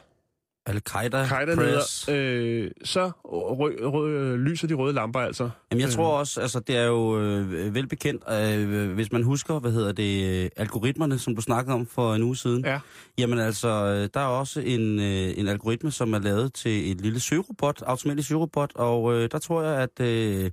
Al-Qaida, 0.66 1.26
Press. 1.56 2.10
øh, 2.10 2.72
så 2.84 3.12
rø, 3.26 3.76
rø, 3.82 4.36
lyser 4.36 4.68
de 4.68 4.74
røde 4.74 4.94
lamper 4.94 5.20
altså. 5.20 5.50
Jamen, 5.72 5.82
jeg 5.82 5.88
Øh. 5.90 5.94
tror 5.94 6.18
også, 6.20 6.42
altså 6.42 6.60
det 6.60 6.78
er 6.78 6.84
jo 6.86 7.20
øh, 7.22 7.74
velbekendt, 7.76 8.24
øh, 8.32 8.92
hvis 8.94 9.12
man 9.12 9.24
husker, 9.24 9.60
hvad 9.60 9.72
hedder 9.72 9.92
det, 9.92 10.44
øh, 10.44 10.50
algoritmerne, 10.58 11.20
som 11.20 11.36
du 11.36 11.42
snakkede 11.42 11.74
om 11.76 11.86
for 11.86 12.14
en 12.16 12.24
uge 12.24 12.36
siden. 12.38 12.66
Ja. 12.66 12.80
Jamen 13.18 13.40
altså, 13.40 13.68
der 14.14 14.20
er 14.20 14.26
også 14.26 14.60
en, 14.62 15.00
øh, 15.00 15.34
en 15.38 15.48
algoritme, 15.48 15.92
som 15.92 16.14
er 16.14 16.20
lavet 16.20 16.54
til 16.54 16.92
et 16.92 17.02
lille 17.02 17.20
søgerobot, 17.20 17.82
automatisk 17.82 18.28
søgerobot, 18.28 18.72
og 18.76 19.14
øh, 19.14 19.30
der 19.32 19.40
tror 19.40 19.62
jeg, 19.64 19.82
at 19.82 20.00
øh, 20.08 20.52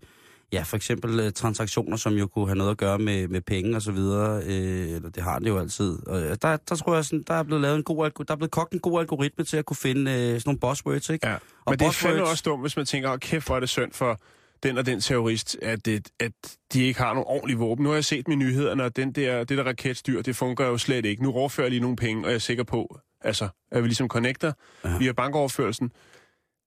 ja, 0.52 0.62
for 0.62 0.76
eksempel 0.76 1.20
øh, 1.20 1.32
transaktioner, 1.32 1.96
som 1.96 2.14
jo 2.14 2.26
kunne 2.26 2.46
have 2.46 2.56
noget 2.56 2.70
at 2.70 2.76
gøre 2.76 2.98
med, 2.98 3.28
med 3.28 3.40
penge 3.40 3.76
og 3.76 3.82
så 3.82 3.92
videre. 3.92 4.42
Øh, 4.46 4.90
eller 4.90 5.10
det 5.10 5.22
har 5.22 5.38
det 5.38 5.48
jo 5.48 5.58
altid. 5.58 6.06
Og 6.06 6.22
øh, 6.22 6.36
der, 6.42 6.56
der 6.56 6.76
tror 6.76 6.94
jeg, 6.94 7.04
sådan, 7.04 7.24
der 7.26 7.34
er 7.34 7.42
blevet 7.42 7.62
lavet 7.62 7.76
en 7.76 7.82
god, 7.82 8.10
der 8.10 8.32
er 8.32 8.36
blevet 8.36 8.50
kogt 8.50 8.72
en 8.72 8.80
god 8.80 9.00
algoritme 9.00 9.44
til 9.44 9.56
at 9.56 9.64
kunne 9.64 9.76
finde 9.76 10.10
øh, 10.10 10.16
sådan 10.16 10.42
nogle 10.46 10.58
buzzwords, 10.58 11.10
ikke? 11.10 11.28
Ja. 11.28 11.34
Og 11.34 11.40
Men 11.66 11.78
det 11.78 11.86
er 11.86 11.90
fandme 11.90 12.22
også 12.22 12.42
dumt, 12.46 12.62
hvis 12.62 12.76
man 12.76 12.86
tænker, 12.86 13.10
oh, 13.10 13.18
kæft, 13.18 13.46
hvor 13.46 13.56
er 13.56 13.60
det 13.60 13.68
synd 13.68 13.92
for 13.92 14.20
den 14.62 14.78
og 14.78 14.86
den 14.86 15.00
terrorist, 15.00 15.56
at, 15.62 15.86
det, 15.86 16.08
at 16.20 16.32
de 16.72 16.82
ikke 16.82 17.00
har 17.00 17.14
nogen 17.14 17.26
ordentlige 17.26 17.58
våben. 17.58 17.82
Nu 17.82 17.88
har 17.88 17.96
jeg 17.96 18.04
set 18.04 18.28
med 18.28 18.36
nyhederne, 18.36 18.84
og 18.84 18.96
den 18.96 19.12
der, 19.12 19.44
det 19.44 19.58
der 19.58 19.64
raketstyr, 19.64 20.22
det 20.22 20.36
fungerer 20.36 20.68
jo 20.68 20.78
slet 20.78 21.04
ikke. 21.06 21.22
Nu 21.22 21.32
overfører 21.32 21.64
jeg 21.64 21.70
lige 21.70 21.80
nogle 21.80 21.96
penge, 21.96 22.24
og 22.24 22.28
jeg 22.28 22.34
er 22.34 22.38
sikker 22.38 22.64
på, 22.64 22.98
altså, 23.20 23.48
at 23.70 23.82
vi 23.82 23.88
ligesom 23.88 24.08
connecter 24.08 24.52
ja. 24.84 24.98
via 24.98 25.12
bankoverførelsen. 25.12 25.92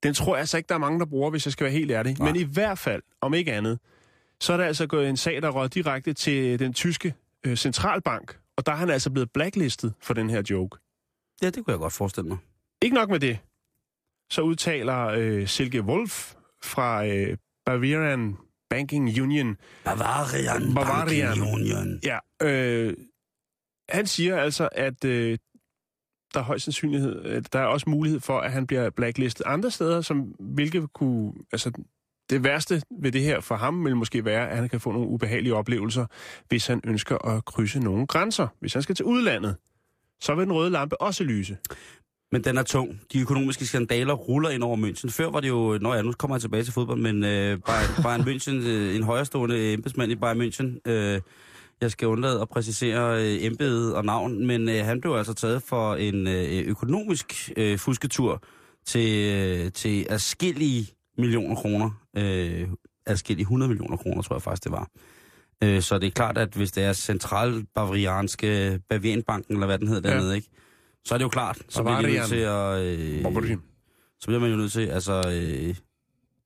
Den 0.03 0.13
tror 0.13 0.36
jeg 0.36 0.39
altså 0.39 0.57
ikke, 0.57 0.67
der 0.67 0.75
er 0.75 0.79
mange, 0.79 1.00
der 1.00 1.05
bruger, 1.05 1.29
hvis 1.29 1.45
jeg 1.45 1.51
skal 1.53 1.63
være 1.63 1.74
helt 1.74 1.91
ærlig. 1.91 2.19
Nej. 2.19 2.31
Men 2.31 2.41
i 2.41 2.43
hvert 2.43 2.79
fald, 2.79 3.01
om 3.22 3.33
ikke 3.33 3.53
andet, 3.53 3.79
så 4.41 4.53
er 4.53 4.57
der 4.57 4.65
altså 4.65 4.88
gået 4.88 5.10
en 5.10 5.17
sag, 5.17 5.41
der 5.41 5.50
rød 5.50 5.69
direkte 5.69 6.13
til 6.13 6.60
den 6.60 6.74
tyske 6.74 7.13
øh, 7.45 7.57
centralbank, 7.57 8.39
og 8.57 8.65
der 8.65 8.72
er 8.72 8.75
han 8.75 8.89
altså 8.89 9.10
blevet 9.12 9.31
blacklistet 9.31 9.93
for 10.01 10.13
den 10.13 10.29
her 10.29 10.43
joke. 10.50 10.77
Ja, 11.41 11.50
det 11.50 11.65
kunne 11.65 11.72
jeg 11.72 11.79
godt 11.79 11.93
forestille 11.93 12.27
mig. 12.29 12.38
Ikke 12.81 12.95
nok 12.95 13.10
med 13.10 13.19
det, 13.19 13.39
så 14.31 14.41
udtaler 14.41 15.05
øh, 15.05 15.48
Silke 15.48 15.81
Wolf 15.81 16.33
fra 16.63 17.05
øh, 17.05 17.38
Bavarian 17.65 18.38
Banking 18.69 19.22
Union, 19.22 19.57
Bavarian, 19.83 20.74
Bavarian. 20.74 21.27
Banking 21.27 21.53
Union. 21.53 22.00
ja, 22.03 22.19
øh, 22.41 22.93
han 23.89 24.07
siger 24.07 24.38
altså, 24.38 24.69
at 24.72 25.05
øh, 25.05 25.38
der 26.34 26.40
er 26.40 26.44
højst 26.44 26.63
sandsynlighed, 26.66 27.42
der 27.42 27.60
er 27.60 27.66
også 27.66 27.90
mulighed 27.90 28.20
for, 28.20 28.40
at 28.40 28.52
han 28.52 28.68
bliver 28.68 28.90
blacklistet 28.90 29.44
andre 29.46 29.72
steder, 29.72 30.02
som 30.02 30.36
hvilket 30.40 30.94
kunne, 30.94 31.34
altså 31.52 31.72
det 32.30 32.44
værste 32.44 32.82
ved 33.02 33.12
det 33.12 33.22
her 33.22 33.40
for 33.40 33.56
ham 33.56 33.86
vil 33.86 33.96
måske 33.96 34.25
være, 34.25 34.50
at 34.50 34.58
han 34.58 34.70
kan 34.70 34.80
få 34.80 34.92
nogle 34.92 35.08
ubehagelige 35.08 35.56
oplevelser, 35.56 36.06
hvis 36.48 36.68
han 36.68 36.82
ønsker 36.84 37.18
at 37.18 37.46
krydse 37.46 37.80
nogle 37.80 38.08
grænser. 38.08 38.48
Hvis 38.60 38.74
han 38.74 38.82
skal 38.82 38.96
til 38.96 39.06
udlandet, 39.06 39.56
så 40.22 40.36
vil 40.36 40.46
den 40.46 40.54
røde 40.54 40.70
lampe 40.70 41.02
også 41.02 41.24
lyse. 41.24 41.58
Men 42.32 42.44
den 42.44 42.58
er 42.58 42.63
tung. 42.63 43.02
De 43.13 43.20
økonomiske 43.20 43.66
skandaler 43.66 44.13
ruller 44.13 44.50
ind 44.50 44.63
over 44.63 44.78
München. 44.78 45.12
Før 45.12 45.30
var 45.30 45.40
det 45.40 45.50
jo, 45.50 45.78
når 45.82 45.94
ja, 45.94 46.02
nu 46.02 46.12
kommer 46.12 46.36
jeg 46.36 46.42
tilbage 46.42 46.63
til 46.63 46.74
fodbold, 46.74 47.00
men 47.00 47.24
øh, 47.24 47.60
Bayern, 47.66 48.04
Bayern 48.04 48.22
München, 48.22 48.68
øh, 48.68 48.96
en 48.96 49.04
højrestående 49.04 49.74
embedsmand 49.74 50.12
i 50.12 50.16
Bayern 50.16 50.42
München, 50.42 50.92
øh, 50.92 51.22
jeg 51.82 51.92
skal 51.92 52.08
undlade 52.08 52.42
at 52.42 52.50
præcisere 52.50 53.22
øh, 53.24 53.44
embedet 53.46 53.96
og 53.96 54.06
navn, 54.06 54.48
men 54.48 54.70
øh, 54.70 54.86
han 54.86 55.01
blev 55.01 55.12
altså 55.13 55.34
taget 55.34 55.63
for 55.63 55.96
en 55.96 56.27
øh, 56.27 56.60
økonomisk 56.68 57.51
øh, 57.58 57.77
fusketur 57.77 58.44
til, 58.86 59.34
øh, 59.34 59.72
til 59.72 60.06
adskillige 60.10 60.88
millioner 61.18 61.56
kroner. 61.56 61.89
Øh, 62.18 62.68
adskillige 63.06 63.44
100 63.44 63.70
millioner 63.70 63.98
kroner, 63.98 64.22
tror 64.22 64.36
jeg 64.36 64.42
faktisk, 64.42 64.63
det 64.63 64.72
var. 64.72 64.88
Øh, 65.63 65.82
så 65.82 66.00
det 66.00 66.08
er 66.08 66.12
klart, 66.12 66.38
at 66.38 66.53
hvis 66.53 66.72
det 66.72 66.84
er 66.84 66.94
centralbavarianske 66.94 68.80
Bavarianbanken, 68.89 69.53
eller 69.53 69.65
hvad 69.65 69.80
den 69.80 69.88
hedder 69.88 70.10
Ja. 70.10 70.15
dernede, 70.15 70.36
ikke? 70.36 70.48
så 71.06 71.13
er 71.13 71.18
det 71.18 71.24
jo 71.24 71.30
klart. 71.30 71.58
Så 71.70 71.84
bliver 71.84 72.01
nødt 72.01 72.06
Bavarian. 72.06 72.30
til 72.30 72.36
at... 72.38 73.50
Øh, 73.50 73.58
så 74.20 74.27
bliver 74.27 74.39
man 74.39 74.50
jo 74.51 74.56
nødt 74.58 74.72
til, 74.72 74.88
altså... 74.88 75.13
Øh, 75.34 75.75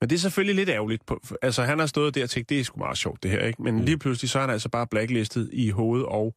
Men 0.01 0.09
det 0.09 0.15
er 0.15 0.19
selvfølgelig 0.19 0.55
lidt 0.55 0.69
ærgerligt. 0.69 1.05
På, 1.05 1.21
altså, 1.41 1.63
han 1.63 1.79
har 1.79 1.85
stået 1.85 2.15
der 2.15 2.23
og 2.23 2.29
tænkt, 2.29 2.49
det 2.49 2.59
er 2.59 2.63
sgu 2.63 2.79
meget 2.79 2.97
sjovt, 2.97 3.23
det 3.23 3.31
her, 3.31 3.39
ikke? 3.39 3.61
Men 3.61 3.75
mm. 3.75 3.81
lige 3.81 3.97
pludselig, 3.97 4.29
så 4.29 4.39
er 4.39 4.41
han 4.41 4.49
altså 4.49 4.69
bare 4.69 4.87
blacklistet 4.87 5.49
i 5.53 5.69
hoved 5.69 6.01
og... 6.01 6.35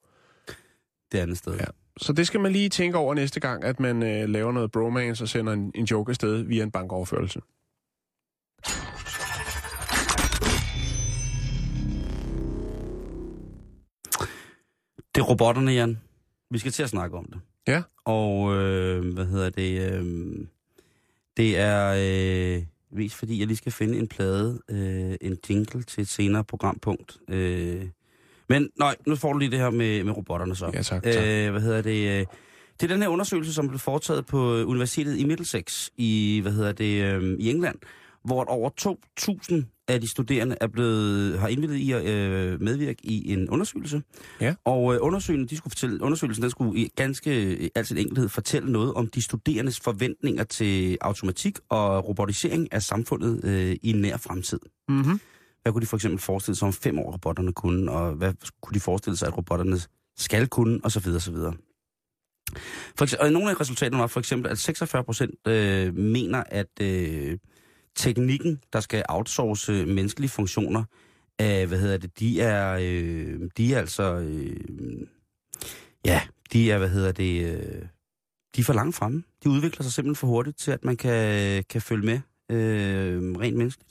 det 1.12 1.18
andet 1.18 1.38
sted. 1.38 1.54
Ja. 1.54 1.64
Så 1.96 2.12
det 2.12 2.26
skal 2.26 2.40
man 2.40 2.52
lige 2.52 2.68
tænke 2.68 2.98
over 2.98 3.14
næste 3.14 3.40
gang, 3.40 3.64
at 3.64 3.80
man 3.80 4.02
øh, 4.02 4.28
laver 4.28 4.52
noget 4.52 4.70
bromance 4.70 5.24
og 5.24 5.28
sender 5.28 5.52
en, 5.52 5.72
en 5.74 5.84
joke 5.84 6.10
afsted 6.10 6.42
via 6.42 6.62
en 6.62 6.70
bankoverførelse. 6.70 7.40
Det 15.14 15.20
er 15.20 15.24
robotterne, 15.24 15.72
Jan. 15.72 15.98
Vi 16.50 16.58
skal 16.58 16.72
til 16.72 16.82
at 16.82 16.88
snakke 16.88 17.16
om 17.16 17.24
det. 17.24 17.40
Ja. 17.68 17.82
Og 18.04 18.56
øh, 18.56 19.14
hvad 19.14 19.26
hedder 19.26 19.50
det? 19.50 19.92
Øh, 19.92 20.46
det 21.36 21.58
er 21.58 21.94
øh, 21.98 22.62
mest 22.92 23.14
fordi, 23.14 23.38
jeg 23.38 23.46
lige 23.46 23.56
skal 23.56 23.72
finde 23.72 23.98
en 23.98 24.08
plade, 24.08 24.60
øh, 24.70 25.14
en 25.20 25.38
jingle 25.50 25.82
til 25.82 26.02
et 26.02 26.08
senere 26.08 26.44
programpunkt. 26.44 27.18
Øh, 27.28 27.86
men 28.48 28.70
nej, 28.78 28.96
nu 29.06 29.16
får 29.16 29.32
du 29.32 29.38
lige 29.38 29.50
det 29.50 29.58
her 29.58 29.70
med, 29.70 30.04
med 30.04 30.16
robotterne 30.16 30.56
så. 30.56 30.70
Ja, 30.74 30.82
tak, 30.82 31.02
tak. 31.02 31.24
Øh, 31.26 31.50
hvad 31.50 31.60
hedder 31.60 31.82
det? 31.82 32.20
Øh, 32.20 32.26
det 32.80 32.90
er 32.90 32.94
den 32.94 33.02
her 33.02 33.08
undersøgelse, 33.08 33.54
som 33.54 33.68
blev 33.68 33.78
foretaget 33.78 34.26
på 34.26 34.54
Universitetet 34.54 35.18
i 35.18 35.24
Middlesex 35.24 35.88
i, 35.96 36.38
hvad 36.42 36.52
hedder 36.52 36.72
det, 36.72 37.02
øh, 37.04 37.36
i 37.38 37.50
England, 37.50 37.78
hvor 38.24 38.44
over 38.44 38.70
2.000 39.50 39.79
af 39.94 40.00
de 40.00 40.08
studerende 40.08 40.56
er 40.60 40.66
blevet, 40.66 41.38
har 41.38 41.48
indvildet 41.48 41.76
i 41.76 41.92
at 41.92 42.04
øh, 42.04 42.60
medvirke 42.60 43.06
i 43.06 43.32
en 43.32 43.50
undersøgelse. 43.50 44.02
Ja. 44.40 44.54
Og 44.64 44.94
øh, 44.94 44.98
undersøgelsen, 45.02 45.48
de 45.48 45.56
skulle 45.56 45.70
fortælle, 45.70 46.02
undersøgelsen 46.02 46.42
den 46.42 46.50
skulle 46.50 46.80
i 46.80 46.88
ganske 46.96 47.44
øh, 47.44 47.68
al 47.74 47.86
sin 47.86 47.96
enkelhed 47.96 48.28
fortælle 48.28 48.72
noget 48.72 48.94
om 48.94 49.06
de 49.06 49.22
studerendes 49.22 49.80
forventninger 49.80 50.44
til 50.44 50.98
automatik 51.00 51.58
og 51.68 52.08
robotisering 52.08 52.72
af 52.72 52.82
samfundet 52.82 53.44
øh, 53.44 53.76
i 53.82 53.90
en 53.90 54.00
nær 54.00 54.16
fremtid. 54.16 54.60
Mm-hmm. 54.88 55.20
Hvad 55.62 55.72
kunne 55.72 55.82
de 55.82 55.86
for 55.86 55.96
eksempel 55.96 56.20
forestille 56.20 56.56
sig 56.56 56.66
om 56.66 56.72
fem 56.72 56.98
år, 56.98 57.12
robotterne 57.12 57.52
kunne, 57.52 57.92
og 57.92 58.12
hvad 58.12 58.32
kunne 58.62 58.74
de 58.74 58.80
forestille 58.80 59.16
sig, 59.16 59.28
at 59.28 59.36
robotterne 59.36 59.80
skal 60.18 60.48
kunne, 60.48 60.80
og 60.84 60.92
så 60.92 61.00
videre, 61.00 61.20
så 61.20 61.32
videre. 61.32 61.54
For 62.98 63.02
eksempel, 63.02 63.26
og 63.26 63.32
nogle 63.32 63.50
af 63.50 63.60
resultaterne 63.60 64.00
var 64.00 64.06
for 64.06 64.20
eksempel, 64.20 64.50
at 64.50 64.58
46 64.58 65.04
procent 65.04 65.48
øh, 65.48 65.96
mener, 65.96 66.42
at 66.46 66.80
øh, 66.80 67.38
teknikken, 67.96 68.60
der 68.72 68.80
skal 68.80 69.04
outsource 69.08 69.86
menneskelige 69.86 70.30
funktioner, 70.30 70.84
øh, 71.40 71.68
hvad 71.68 71.78
hedder 71.78 71.98
det, 71.98 72.18
de 72.18 72.40
er, 72.40 72.78
øh, 72.80 73.40
de 73.56 73.74
er 73.74 73.78
altså, 73.78 74.14
øh, 74.14 75.06
ja, 76.04 76.22
de 76.52 76.70
er, 76.70 76.78
hvad 76.78 76.88
hedder 76.88 77.12
det, 77.12 77.46
øh, 77.46 77.82
de 78.56 78.60
er 78.60 78.64
for 78.64 78.72
langt 78.72 78.96
fremme. 78.96 79.22
De 79.44 79.50
udvikler 79.50 79.82
sig 79.82 79.92
simpelthen 79.92 80.16
for 80.16 80.26
hurtigt 80.26 80.58
til, 80.58 80.70
at 80.70 80.84
man 80.84 80.96
kan, 80.96 81.64
kan 81.70 81.82
følge 81.82 82.06
med 82.06 82.20
øh, 82.50 83.22
rent 83.22 83.56
menneskeligt. 83.56 83.90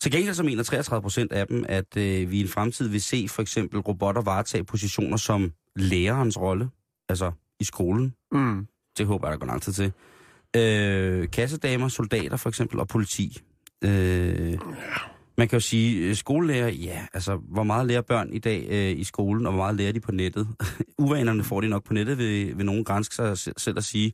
Til 0.00 0.12
gengæld 0.12 0.34
så 0.34 0.42
mener 0.42 0.62
33 0.62 1.02
procent 1.02 1.32
af 1.32 1.46
dem, 1.46 1.64
at 1.68 1.96
øh, 1.96 2.30
vi 2.30 2.38
i 2.38 2.40
en 2.40 2.48
fremtid 2.48 2.88
vil 2.88 3.02
se 3.02 3.28
for 3.28 3.42
eksempel 3.42 3.80
robotter 3.80 4.22
varetage 4.22 4.64
positioner 4.64 5.16
som 5.16 5.52
lærerens 5.76 6.38
rolle, 6.38 6.70
altså 7.08 7.32
i 7.60 7.64
skolen. 7.64 8.14
Mm. 8.32 8.66
Det 8.98 9.06
håber 9.06 9.28
jeg, 9.28 9.32
der 9.32 9.38
går 9.38 9.46
lang 9.46 9.62
tid 9.62 9.72
til. 9.72 9.92
Øh, 10.58 11.30
kassedamer, 11.30 11.88
soldater 11.88 12.36
for 12.36 12.48
eksempel, 12.48 12.80
og 12.80 12.88
politi. 12.88 13.38
Øh, 13.84 14.58
man 15.38 15.48
kan 15.48 15.56
jo 15.56 15.60
sige, 15.60 16.08
øh, 16.08 16.14
skolelærer, 16.14 16.68
ja, 16.68 17.06
altså, 17.12 17.36
hvor 17.36 17.62
meget 17.62 17.86
lærer 17.86 18.00
børn 18.02 18.32
i 18.32 18.38
dag 18.38 18.66
øh, 18.70 18.98
i 18.98 19.04
skolen, 19.04 19.46
og 19.46 19.52
hvor 19.52 19.62
meget 19.62 19.76
lærer 19.76 19.92
de 19.92 20.00
på 20.00 20.12
nettet? 20.12 20.48
Uvanerne 20.98 21.44
får 21.44 21.60
de 21.60 21.68
nok 21.68 21.84
på 21.84 21.92
nettet, 21.92 22.18
vil, 22.18 22.58
vil 22.58 22.66
nogen 22.66 22.84
grænske 22.84 23.14
sig 23.14 23.38
se- 23.38 23.52
selv 23.56 23.78
at 23.78 23.84
sige, 23.84 24.12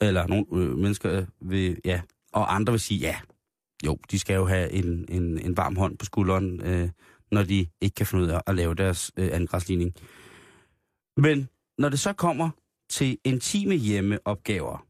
eller 0.00 0.26
nogle 0.26 0.44
øh, 0.52 0.78
mennesker 0.78 1.24
vil, 1.40 1.80
ja, 1.84 2.00
og 2.32 2.54
andre 2.54 2.72
vil 2.72 2.80
sige, 2.80 3.00
ja, 3.00 3.16
jo, 3.86 3.98
de 4.10 4.18
skal 4.18 4.34
jo 4.34 4.46
have 4.46 4.72
en, 4.72 5.04
en, 5.08 5.38
en 5.38 5.56
varm 5.56 5.76
hånd 5.76 5.98
på 5.98 6.04
skulderen, 6.04 6.60
øh, 6.60 6.88
når 7.32 7.42
de 7.42 7.66
ikke 7.80 7.94
kan 7.94 8.06
finde 8.06 8.24
ud 8.24 8.28
af 8.30 8.40
at 8.46 8.54
lave 8.54 8.74
deres 8.74 9.10
øh, 9.16 9.30
angræsligning. 9.32 9.94
Men 11.16 11.48
når 11.78 11.88
det 11.88 11.98
så 11.98 12.12
kommer 12.12 12.50
til 12.90 13.18
intime 13.24 13.74
hjemmeopgaver, 13.74 14.87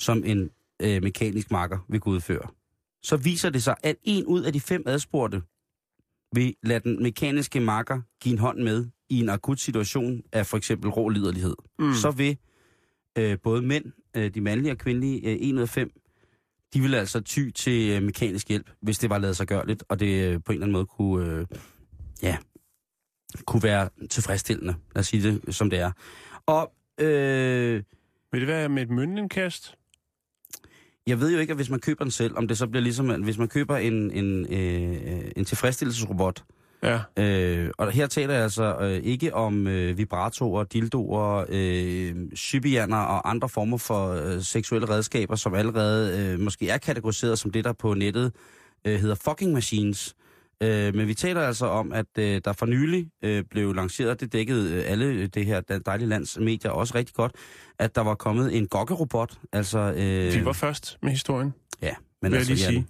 som 0.00 0.22
en 0.24 0.50
øh, 0.82 1.02
mekanisk 1.02 1.50
makker 1.50 1.78
vil 1.88 2.00
kunne 2.00 2.14
udføre, 2.14 2.48
så 3.02 3.16
viser 3.16 3.50
det 3.50 3.62
sig, 3.62 3.74
at 3.82 3.96
en 4.04 4.26
ud 4.26 4.42
af 4.42 4.52
de 4.52 4.60
fem 4.60 4.82
adspurgte 4.86 5.42
vil 6.34 6.54
lade 6.62 6.80
den 6.80 7.02
mekaniske 7.02 7.60
makker 7.60 8.00
give 8.22 8.32
en 8.32 8.38
hånd 8.38 8.58
med 8.62 8.86
i 9.08 9.20
en 9.20 9.28
akut 9.28 9.60
situation 9.60 10.22
af 10.32 10.46
for 10.46 10.56
eksempel 10.56 10.90
rå 10.90 11.08
liderlighed. 11.08 11.54
Mm. 11.78 11.94
Så 11.94 12.10
vil 12.10 12.38
øh, 13.18 13.38
både 13.42 13.62
mænd, 13.62 13.84
øh, 14.16 14.34
de 14.34 14.40
mandlige 14.40 14.72
og 14.72 14.78
kvindelige, 14.78 15.30
øh, 15.30 15.36
en 15.40 15.56
ud 15.56 15.62
af 15.62 15.68
fem, 15.68 15.92
de 16.74 16.80
vil 16.80 16.94
altså 16.94 17.20
ty 17.20 17.50
til 17.50 17.90
øh, 17.90 18.02
mekanisk 18.02 18.48
hjælp, 18.48 18.70
hvis 18.82 18.98
det 18.98 19.10
var 19.10 19.18
lavet 19.18 19.36
sig 19.36 19.46
gørligt, 19.46 19.84
og 19.88 20.00
det 20.00 20.24
øh, 20.26 20.40
på 20.44 20.52
en 20.52 20.56
eller 20.56 20.66
anden 20.66 20.72
måde 20.72 20.86
kunne, 20.86 21.32
øh, 21.32 21.46
ja, 22.22 22.36
kunne 23.46 23.62
være 23.62 23.88
tilfredsstillende. 24.10 24.74
Lad 24.94 25.00
os 25.00 25.06
sige 25.06 25.22
det, 25.22 25.54
som 25.54 25.70
det 25.70 25.78
er. 25.78 25.92
Og 26.46 26.72
øh, 27.00 27.82
Vil 28.32 28.40
det 28.40 28.48
være 28.48 28.68
med 28.68 28.82
et 28.82 28.90
møntenkast? 28.90 29.74
Jeg 31.06 31.20
ved 31.20 31.32
jo 31.32 31.38
ikke, 31.38 31.50
at 31.50 31.56
hvis 31.56 31.70
man 31.70 31.80
køber 31.80 32.04
den 32.04 32.10
selv, 32.10 32.36
om 32.36 32.48
det 32.48 32.58
så 32.58 32.66
bliver 32.66 32.82
ligesom, 32.82 33.10
at 33.10 33.20
hvis 33.20 33.38
man 33.38 33.48
køber 33.48 33.76
en, 33.76 34.10
en, 34.10 34.46
øh, 34.52 35.30
en 35.36 35.44
tilfredsstillelsesrobot, 35.44 36.44
Ja. 36.82 37.00
øh, 37.16 37.70
og 37.78 37.90
her 37.90 38.06
taler 38.06 38.34
jeg 38.34 38.42
altså 38.42 38.76
øh, 38.80 38.90
ikke 38.90 39.34
om 39.34 39.66
øh, 39.66 39.98
vibratorer, 39.98 40.64
dildoer, 40.64 41.44
øh, 41.48 42.14
sybianer 42.34 42.96
og 42.96 43.30
andre 43.30 43.48
former 43.48 43.76
for 43.78 44.08
øh, 44.08 44.42
seksuelle 44.42 44.88
redskaber, 44.88 45.36
som 45.36 45.54
allerede 45.54 46.18
øh, 46.18 46.40
måske 46.40 46.68
er 46.68 46.78
kategoriseret 46.78 47.38
som 47.38 47.50
det, 47.50 47.64
der 47.64 47.72
på 47.72 47.94
nettet 47.94 48.32
øh, 48.84 49.00
hedder 49.00 49.14
fucking 49.14 49.52
machines. 49.52 50.14
Øh, 50.62 50.94
men 50.94 51.08
vi 51.08 51.14
taler 51.14 51.40
altså 51.40 51.66
om, 51.66 51.92
at 51.92 52.06
øh, 52.18 52.40
der 52.44 52.52
for 52.52 52.66
nylig 52.66 53.10
øh, 53.24 53.44
blev 53.50 53.74
lanceret, 53.74 54.20
det 54.20 54.32
dækkede 54.32 54.74
øh, 54.74 54.82
alle 54.86 55.26
det 55.26 55.46
her 55.46 55.60
dejlige 55.60 56.08
lands 56.08 56.38
medier 56.38 56.70
også 56.70 56.94
rigtig 56.94 57.14
godt, 57.14 57.32
at 57.78 57.94
der 57.94 58.00
var 58.00 58.14
kommet 58.14 58.56
en 58.56 58.66
gokkerobot. 58.66 59.38
Altså, 59.52 59.78
øh, 59.78 60.32
De 60.32 60.44
var 60.44 60.52
først 60.52 60.98
med 61.02 61.10
historien, 61.10 61.54
Ja, 61.82 61.94
men 62.22 62.32
vil 62.32 62.38
altså, 62.38 62.52
jeg 62.52 62.72
lige 62.72 62.86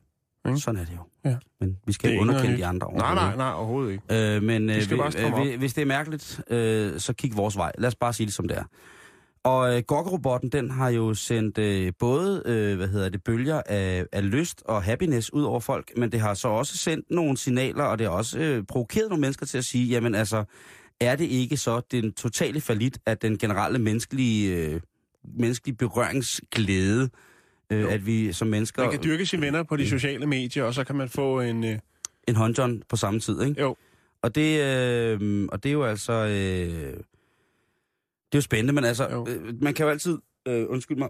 sige. 0.47 0.61
Sådan 0.61 0.81
er 0.81 0.85
det 0.85 0.93
jo. 0.93 1.31
Ja. 1.31 1.37
Men 1.61 1.77
vi 1.87 1.93
skal 1.93 2.11
ikke 2.11 2.21
underkende 2.21 2.57
de 2.57 2.67
andre 2.67 2.93
Nej, 2.97 3.15
nej, 3.15 3.37
nej, 3.37 3.53
overhovedet 3.53 3.93
ikke. 3.93 4.37
Øh, 4.37 4.43
men 4.43 4.71
øh, 4.71 4.83
stramme 4.83 5.45
øh, 5.45 5.59
hvis 5.59 5.75
det 5.75 5.83
er 5.83 5.87
mærkeligt, 5.87 6.41
øh, 6.51 7.01
så 7.01 7.13
kig 7.13 7.37
vores 7.37 7.57
vej. 7.57 7.73
Lad 7.79 7.89
os 7.89 7.97
bare 7.97 8.13
sige 8.13 8.27
det 8.27 8.35
som 8.35 8.49
det 8.49 8.57
er. 8.59 8.65
Og 9.45 9.77
øh, 9.77 9.83
Gokkerobotten, 9.83 10.49
den 10.49 10.71
har 10.71 10.89
jo 10.89 11.15
sendt 11.15 11.59
øh, 11.59 11.93
både, 11.99 12.43
øh, 12.47 12.77
hvad 12.77 12.89
hedder 12.89 13.09
det, 13.09 13.25
bølger 13.25 13.63
af, 13.67 14.07
af 14.13 14.31
lyst 14.31 14.63
og 14.65 14.83
happiness 14.83 15.33
ud 15.33 15.43
over 15.43 15.61
folk, 15.61 15.93
men 15.97 16.13
det 16.13 16.21
har 16.21 16.35
så 16.35 16.49
også 16.49 16.77
sendt 16.77 17.11
nogle 17.11 17.37
signaler, 17.37 17.85
og 17.85 17.99
det 17.99 18.07
har 18.07 18.15
også 18.15 18.39
øh, 18.39 18.65
provokeret 18.65 19.09
nogle 19.09 19.21
mennesker 19.21 19.47
til 19.47 19.59
at 19.59 19.65
sige, 19.65 19.87
jamen 19.87 20.15
altså, 20.15 20.45
er 21.01 21.17
det 21.17 21.25
ikke 21.25 21.57
så 21.57 21.81
den 21.91 22.13
totale 22.13 22.61
falit 22.61 22.99
af 23.07 23.19
den 23.19 23.39
generelle 23.39 23.79
menneskelige, 23.79 24.57
øh, 24.57 24.81
menneskelige 25.39 25.77
berøringsglæde, 25.77 27.11
øh, 27.71 27.93
at 27.93 28.07
vi 28.07 28.33
som 28.33 28.49
mennesker... 28.49 28.83
Man 28.83 28.91
kan 28.91 29.03
dyrke 29.05 29.27
sine 29.27 29.43
venner 29.43 29.63
på 29.63 29.77
de 29.77 29.89
sociale 29.89 30.27
medier, 30.27 30.65
og 30.65 30.75
så 30.75 30.85
kan 30.85 30.97
man 30.97 31.09
få 31.09 31.41
en... 31.41 31.65
Øh, 31.65 31.79
en 32.29 32.37
håndjohn 32.37 32.83
på 32.89 32.97
samme 32.97 33.21
tid, 33.21 33.43
ikke? 33.43 33.61
jo, 33.61 33.77
Og 34.23 34.35
det, 34.35 34.61
øh, 34.61 35.49
og 35.53 35.63
det 35.63 35.69
er 35.69 35.73
jo 35.73 35.85
altså... 35.85 36.13
Øh, 36.13 37.01
det 38.33 38.35
er 38.35 38.39
jo 38.39 38.43
spændende, 38.43 38.73
men 38.73 38.85
altså, 38.85 39.09
Jo. 39.11 39.27
øh, 39.29 39.63
man 39.63 39.75
kan 39.75 39.85
jo 39.85 39.91
altid... 39.91 40.19
Øh, 40.49 40.67
undskyld 40.71 40.97
mig. 40.97 41.09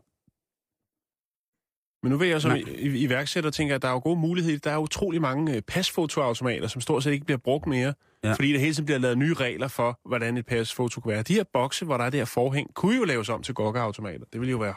Men 2.03 2.13
nu 2.13 2.19
ved 2.19 2.27
jeg 2.27 2.43
som 2.43 2.57
iværksætter, 2.79 3.51
tænker 3.51 3.71
jeg, 3.73 3.77
at 3.77 3.83
der 3.83 3.89
er 3.89 3.93
jo 3.93 3.99
gode 3.99 4.21
muligheder. 4.21 4.59
Der 4.59 4.71
er 4.71 4.79
utrolig 4.79 5.21
mange 5.21 5.57
øh, 5.57 5.63
pasfotoautomater, 5.63 6.69
som 6.69 6.81
stort 6.81 7.03
set 7.03 7.13
ikke 7.13 7.25
bliver 7.25 7.39
brugt 7.39 7.67
mere. 7.67 7.95
Ja. 8.25 8.33
Fordi 8.33 8.53
der 8.53 8.59
hele 8.59 8.75
tiden 8.75 8.85
bliver 8.85 8.99
lavet 8.99 9.19
nye 9.19 9.35
regler 9.35 9.69
for, 9.69 10.01
hvordan 10.09 10.37
et 10.37 10.47
pasfoto 10.47 11.01
kan 11.01 11.11
være. 11.11 11.23
De 11.23 11.35
her 11.35 11.45
bokse, 11.53 11.85
hvor 11.85 11.97
der 11.97 12.05
er 12.05 12.11
det 12.11 12.21
her 12.21 12.25
forhæng, 12.25 12.75
kunne 12.75 12.97
jo 12.97 13.05
laves 13.05 13.29
om 13.29 13.43
til 13.43 13.55
gokkeautomater. 13.55 14.25
Det 14.33 14.41
ville 14.41 14.51
jo 14.51 14.59
være... 14.59 14.75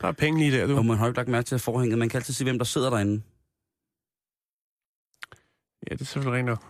Der 0.00 0.08
er 0.08 0.12
penge 0.12 0.38
lige 0.40 0.58
der, 0.58 0.66
du. 0.66 0.76
Og 0.76 0.86
man 0.86 0.96
har 0.96 1.04
jo 1.04 1.10
ikke 1.10 1.18
lagt 1.18 1.28
mærke 1.28 1.46
til 1.46 1.58
forhænget. 1.58 1.98
Man 1.98 2.08
kan 2.08 2.18
altid 2.18 2.34
se, 2.34 2.44
hvem 2.44 2.58
der 2.58 2.64
sidder 2.64 2.90
derinde. 2.90 3.22
Ja, 5.90 5.94
det 5.94 6.00
er 6.00 6.04
selvfølgelig 6.04 6.38
rent 6.38 6.46
nok. 6.46 6.64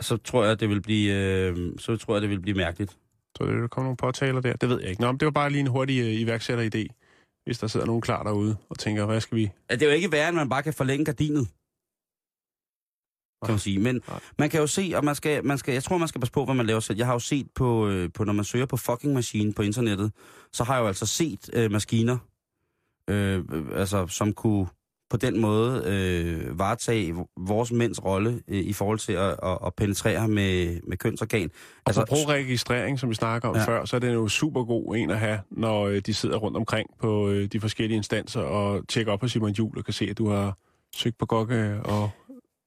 Så 0.00 0.16
tror 0.16 0.44
jeg, 0.44 0.60
det 0.60 0.68
vil 0.68 0.82
blive, 0.82 1.14
øh, 1.14 1.78
så 1.78 1.96
tror 1.96 2.14
jeg, 2.14 2.22
det 2.22 2.30
vil 2.30 2.40
blive 2.40 2.56
mærkeligt. 2.56 2.98
Så 3.36 3.44
der 3.44 3.68
kommer 3.68 3.86
nogle 3.86 3.96
påtaler 3.96 4.40
der. 4.40 4.56
Det 4.56 4.68
ved 4.68 4.80
jeg 4.80 4.90
ikke. 4.90 5.02
Nå, 5.02 5.12
men 5.12 5.20
det 5.20 5.26
var 5.26 5.32
bare 5.32 5.50
lige 5.50 5.60
en 5.60 5.66
hurtig 5.66 6.00
øh, 6.00 6.20
iværksætteridé. 6.20 6.86
Hvis 7.44 7.58
der 7.58 7.66
sidder 7.66 7.86
nogen 7.86 8.02
klar 8.02 8.22
derude 8.22 8.56
og 8.68 8.78
tænker, 8.78 9.06
hvad 9.06 9.20
skal 9.20 9.36
vi... 9.36 9.50
Ja, 9.70 9.74
Det 9.74 9.82
er 9.82 9.86
jo 9.86 9.92
ikke 9.92 10.12
værre, 10.12 10.28
end 10.28 10.36
man 10.36 10.48
bare 10.48 10.62
kan 10.62 10.74
forlænge 10.74 11.04
gardinet. 11.04 11.48
Kan 13.44 13.52
man 13.52 13.58
sige. 13.58 13.78
Men 13.78 14.02
Nej. 14.08 14.20
man 14.38 14.50
kan 14.50 14.60
jo 14.60 14.66
se, 14.66 14.92
og 14.94 15.04
man 15.04 15.14
skal, 15.14 15.44
man 15.44 15.58
skal, 15.58 15.72
jeg 15.72 15.84
tror, 15.84 15.98
man 15.98 16.08
skal 16.08 16.20
passe 16.20 16.32
på, 16.32 16.44
hvad 16.44 16.54
man 16.54 16.66
laver 16.66 16.80
selv. 16.80 16.98
Jeg 16.98 17.06
har 17.06 17.12
jo 17.12 17.18
set 17.18 17.50
på, 17.54 17.88
øh, 17.88 18.12
på 18.12 18.24
når 18.24 18.32
man 18.32 18.44
søger 18.44 18.66
på 18.66 18.76
fucking 18.76 19.14
maskine 19.14 19.52
på 19.52 19.62
internettet, 19.62 20.12
så 20.52 20.64
har 20.64 20.74
jeg 20.74 20.82
jo 20.82 20.86
altså 20.86 21.06
set 21.06 21.50
øh, 21.52 21.70
maskiner, 21.70 22.18
øh, 23.10 23.44
altså, 23.72 24.06
som 24.06 24.32
kunne 24.32 24.66
på 25.10 25.16
den 25.16 25.40
måde 25.40 25.82
øh, 25.86 26.58
varetage 26.58 27.14
vores 27.36 27.72
mænds 27.72 28.04
rolle 28.04 28.40
øh, 28.48 28.58
i 28.58 28.72
forhold 28.72 28.98
til 28.98 29.12
at, 29.12 29.36
at, 29.42 29.58
at 29.66 29.74
penetrere 29.76 30.28
med, 30.28 30.80
med 30.88 30.96
kønsorgan. 30.96 31.50
Altså, 31.86 32.02
Apropos 32.02 32.28
registrering, 32.28 32.98
som 32.98 33.10
vi 33.10 33.14
snakker 33.14 33.48
om 33.48 33.54
Ja. 33.54 33.60
ja. 33.60 33.66
før, 33.66 33.84
så 33.84 33.96
er 33.96 34.00
det 34.00 34.14
jo 34.14 34.28
super 34.28 34.64
god 34.64 34.96
en 34.96 35.10
at 35.10 35.18
have, 35.18 35.38
når 35.50 35.86
øh, 35.86 36.00
de 36.06 36.14
sidder 36.14 36.36
rundt 36.36 36.56
omkring 36.56 36.90
på 37.00 37.28
øh, 37.28 37.46
de 37.46 37.60
forskellige 37.60 37.96
instanser 37.96 38.40
og 38.40 38.88
tjekker 38.88 39.12
op 39.12 39.20
på 39.20 39.28
Simon 39.28 39.50
Jul 39.52 39.78
og 39.78 39.84
kan 39.84 39.94
se, 39.94 40.04
at 40.10 40.18
du 40.18 40.28
har 40.28 40.56
søgt 40.96 41.18
på 41.18 41.26
gokke 41.26 41.80
og... 41.84 42.10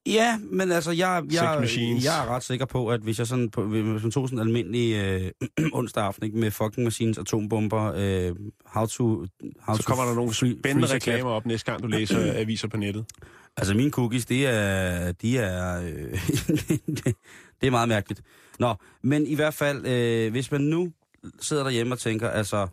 Ja, 0.09 0.39
men 0.51 0.71
altså, 0.71 0.91
jeg, 0.91 1.23
jeg, 1.31 1.67
jeg 2.03 2.25
er 2.25 2.35
ret 2.35 2.43
sikker 2.43 2.65
på, 2.65 2.87
at 2.87 3.01
hvis 3.01 3.19
jeg 3.19 3.27
sådan, 3.27 3.49
på, 3.49 3.63
hvis 3.63 4.03
man 4.03 4.11
tog 4.11 4.29
sådan 4.29 4.39
en 4.39 4.47
almindelig 4.47 4.95
øh, 4.95 5.71
onsdag 5.79 6.03
aften 6.03 6.25
ikke, 6.25 6.37
med 6.37 6.51
fucking 6.51 6.83
machines, 6.83 7.17
atombomber, 7.17 7.93
øh, 7.95 8.35
how 8.65 8.85
to... 8.85 9.25
How 9.61 9.75
Så 9.75 9.83
to 9.83 9.87
kommer 9.87 10.05
der 10.05 10.13
nogle 10.15 10.33
spændende 10.33 10.93
reklamer 10.93 11.29
op 11.29 11.45
næste 11.45 11.71
gang, 11.71 11.83
du 11.83 11.87
læser 11.87 12.33
aviser 12.41 12.67
på 12.67 12.77
nettet. 12.77 13.05
Altså, 13.57 13.73
mine 13.73 13.91
cookies, 13.91 14.25
det 14.25 14.47
er... 14.47 15.11
De 15.11 15.37
er 15.37 15.81
øh, 15.81 16.19
det 17.61 17.67
er 17.67 17.71
meget 17.71 17.89
mærkeligt. 17.89 18.21
Nå, 18.59 18.75
men 19.01 19.27
i 19.27 19.35
hvert 19.35 19.53
fald, 19.53 19.87
øh, 19.87 20.31
hvis 20.31 20.51
man 20.51 20.61
nu 20.61 20.91
sidder 21.41 21.63
derhjemme 21.63 21.93
og 21.95 21.99
tænker, 21.99 22.29
altså... 22.29 22.67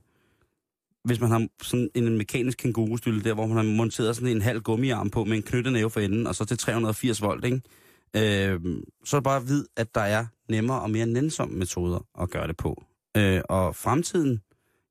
Hvis 1.06 1.20
man 1.20 1.30
har 1.30 1.48
sådan 1.62 1.90
en 1.94 2.18
mekanisk 2.18 2.58
kængurustyle 2.58 3.24
der, 3.24 3.34
hvor 3.34 3.46
man 3.46 3.56
har 3.56 3.64
monteret 3.64 4.16
sådan 4.16 4.28
en 4.28 4.42
halv 4.42 4.60
gummiarm 4.60 5.10
på 5.10 5.24
med 5.24 5.36
en 5.36 5.42
knyttet 5.42 5.72
næve 5.72 5.90
for 5.90 6.00
enden, 6.00 6.26
og 6.26 6.34
så 6.34 6.44
til 6.44 6.58
380 6.58 7.22
volt, 7.22 7.44
ikke? 7.44 7.60
Øh, 8.16 8.60
så 9.04 9.16
er 9.16 9.20
bare 9.20 9.36
at 9.36 9.48
vide, 9.48 9.66
at 9.76 9.94
der 9.94 10.00
er 10.00 10.26
nemmere 10.48 10.80
og 10.80 10.90
mere 10.90 11.06
nænsomme 11.06 11.58
metoder 11.58 12.06
at 12.20 12.30
gøre 12.30 12.48
det 12.48 12.56
på. 12.56 12.84
Øh, 13.16 13.40
og 13.48 13.76
fremtiden, 13.76 14.40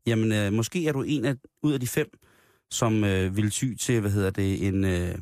jamen 0.06 0.32
øh, 0.32 0.54
måske 0.54 0.88
er 0.88 0.92
du 0.92 1.02
en 1.02 1.26
af, 1.26 1.36
ud 1.64 1.74
af 1.74 1.80
de 1.80 1.88
fem, 1.88 2.10
som 2.72 3.04
øh, 3.04 3.38
vil 3.38 3.52
ty 3.52 3.74
til, 3.80 4.02
hvad 4.02 4.12
hedder 4.12 4.30
det, 4.30 4.68
en, 4.68 4.84
øh, 4.84 5.16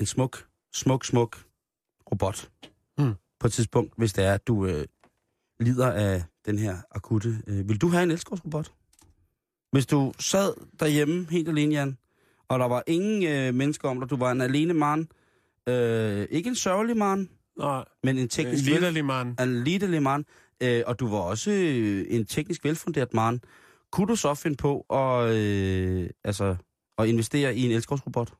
en 0.00 0.06
smuk, 0.06 0.46
smuk, 0.74 1.04
smuk 1.04 1.44
robot. 2.12 2.50
Hmm. 2.98 3.14
På 3.40 3.46
et 3.46 3.52
tidspunkt, 3.52 3.92
hvis 3.96 4.12
det 4.12 4.24
er, 4.24 4.34
at 4.34 4.46
du 4.46 4.66
øh, 4.66 4.84
lider 5.60 5.90
af 5.90 6.24
den 6.46 6.58
her 6.58 6.76
akutte. 6.90 7.42
Øh, 7.46 7.68
vil 7.68 7.80
du 7.80 7.88
have 7.88 8.02
en 8.02 8.10
elskovsrobot? 8.10 8.72
Hvis 9.74 9.86
du 9.86 10.12
sad 10.18 10.54
derhjemme 10.80 11.26
helt 11.30 11.48
alene, 11.48 11.74
Jan, 11.74 11.98
og 12.48 12.58
der 12.58 12.68
var 12.68 12.82
ingen 12.86 13.22
øh, 13.22 13.54
mennesker 13.54 13.88
om 13.88 14.00
dig, 14.00 14.10
du 14.10 14.16
var 14.16 14.32
en 14.32 14.40
alene 14.40 14.74
mand, 14.74 15.06
øh, 15.68 16.26
ikke 16.30 16.48
en 16.48 16.56
sørgelig 16.56 16.96
mand, 16.96 17.28
Nej, 17.58 17.84
men 18.02 18.16
en 18.16 18.22
en 18.22 18.28
teknisk, 18.28 18.70
vel, 18.70 18.80
lille 18.82 19.02
mand. 19.02 19.40
en 19.40 19.64
lille 19.64 20.00
mand, 20.00 20.24
øh, 20.62 20.82
og 20.86 21.00
du 21.00 21.08
var 21.08 21.18
også 21.18 21.50
øh, 21.50 22.06
en 22.08 22.26
teknisk 22.26 22.64
velfunderet 22.64 23.14
mand, 23.14 23.40
kunne 23.92 24.06
du 24.06 24.16
så 24.16 24.34
finde 24.34 24.56
på 24.56 24.80
at, 24.80 25.36
øh, 25.36 26.10
altså, 26.24 26.56
at 26.98 27.08
investere 27.08 27.56
i 27.56 27.64
en 27.64 27.70
elskovsrobot? 27.70 28.32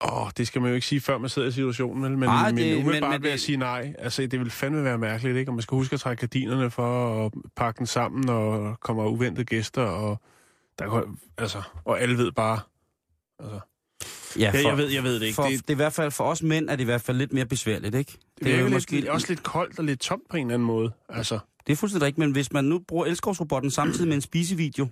Åh, 0.00 0.22
oh, 0.22 0.30
det 0.36 0.46
skal 0.46 0.60
man 0.62 0.68
jo 0.68 0.74
ikke 0.74 0.86
sige, 0.86 1.00
før 1.00 1.18
man 1.18 1.28
sidder 1.30 1.48
i 1.48 1.52
situationen, 1.52 2.02
vel? 2.02 2.10
Men, 2.10 2.28
Nej, 2.28 2.52
men 2.52 2.58
det- 2.64 2.76
umiddelbart 2.76 3.02
men- 3.02 3.10
men 3.10 3.22
vil 3.22 3.28
jeg 3.30 3.40
sige 3.40 3.56
nej. 3.56 3.94
Altså, 3.98 4.22
det 4.26 4.40
vil 4.40 4.50
fandme 4.50 4.84
være 4.84 4.98
mærkeligt, 4.98 5.36
ikke? 5.36 5.50
Og 5.50 5.54
man 5.54 5.62
skal 5.62 5.74
huske 5.76 5.94
at 5.94 6.00
trække 6.00 6.20
gardinerne 6.20 6.70
for 6.70 7.26
at 7.26 7.32
pakke 7.56 7.78
den 7.78 7.86
sammen, 7.86 8.28
der 8.28 8.74
kommer 8.80 9.06
uventede 9.06 9.44
gæster, 9.44 9.82
og 9.82 10.20
der 10.78 10.90
kan, 10.90 11.18
altså, 11.38 11.62
og 11.84 12.00
alle 12.00 12.18
ved 12.18 12.32
bare... 12.32 12.60
Altså, 13.40 13.60
Ja, 14.38 14.50
ja, 14.54 14.68
jeg, 14.68 14.76
ved, 14.78 14.88
jeg 14.90 15.02
ved 15.02 15.14
det 15.20 15.22
ikke. 15.26 15.34
For, 15.34 15.42
det, 15.42 15.52
det, 15.60 15.70
er 15.70 15.74
i 15.74 15.76
hvert 15.76 15.92
fald, 15.92 16.10
for 16.10 16.24
os 16.24 16.42
mænd 16.42 16.68
er 16.70 16.76
det 16.76 16.80
i 16.82 16.84
hvert 16.84 17.00
fald 17.00 17.16
lidt 17.16 17.32
mere 17.32 17.46
besværligt, 17.46 17.94
ikke? 17.94 18.12
det, 18.38 18.44
det 18.46 18.54
er 18.54 18.60
jo 18.60 18.68
måske... 18.68 18.92
lidt, 18.92 19.08
også 19.08 19.26
lidt 19.28 19.42
koldt 19.42 19.78
og 19.78 19.84
lidt 19.84 20.00
tomt 20.00 20.22
på 20.30 20.36
en 20.36 20.46
eller 20.46 20.54
anden 20.54 20.66
måde. 20.66 20.92
Altså, 21.08 21.38
Det 21.66 21.72
er 21.72 21.76
fuldstændig 21.76 22.06
rigtigt, 22.06 22.18
men 22.18 22.32
hvis 22.32 22.52
man 22.52 22.64
nu 22.64 22.78
bruger 22.78 23.06
elskovsrobotten 23.06 23.70
samtidig 23.70 24.08
med 24.08 24.14
en 24.16 24.20
spisevideo, 24.20 24.86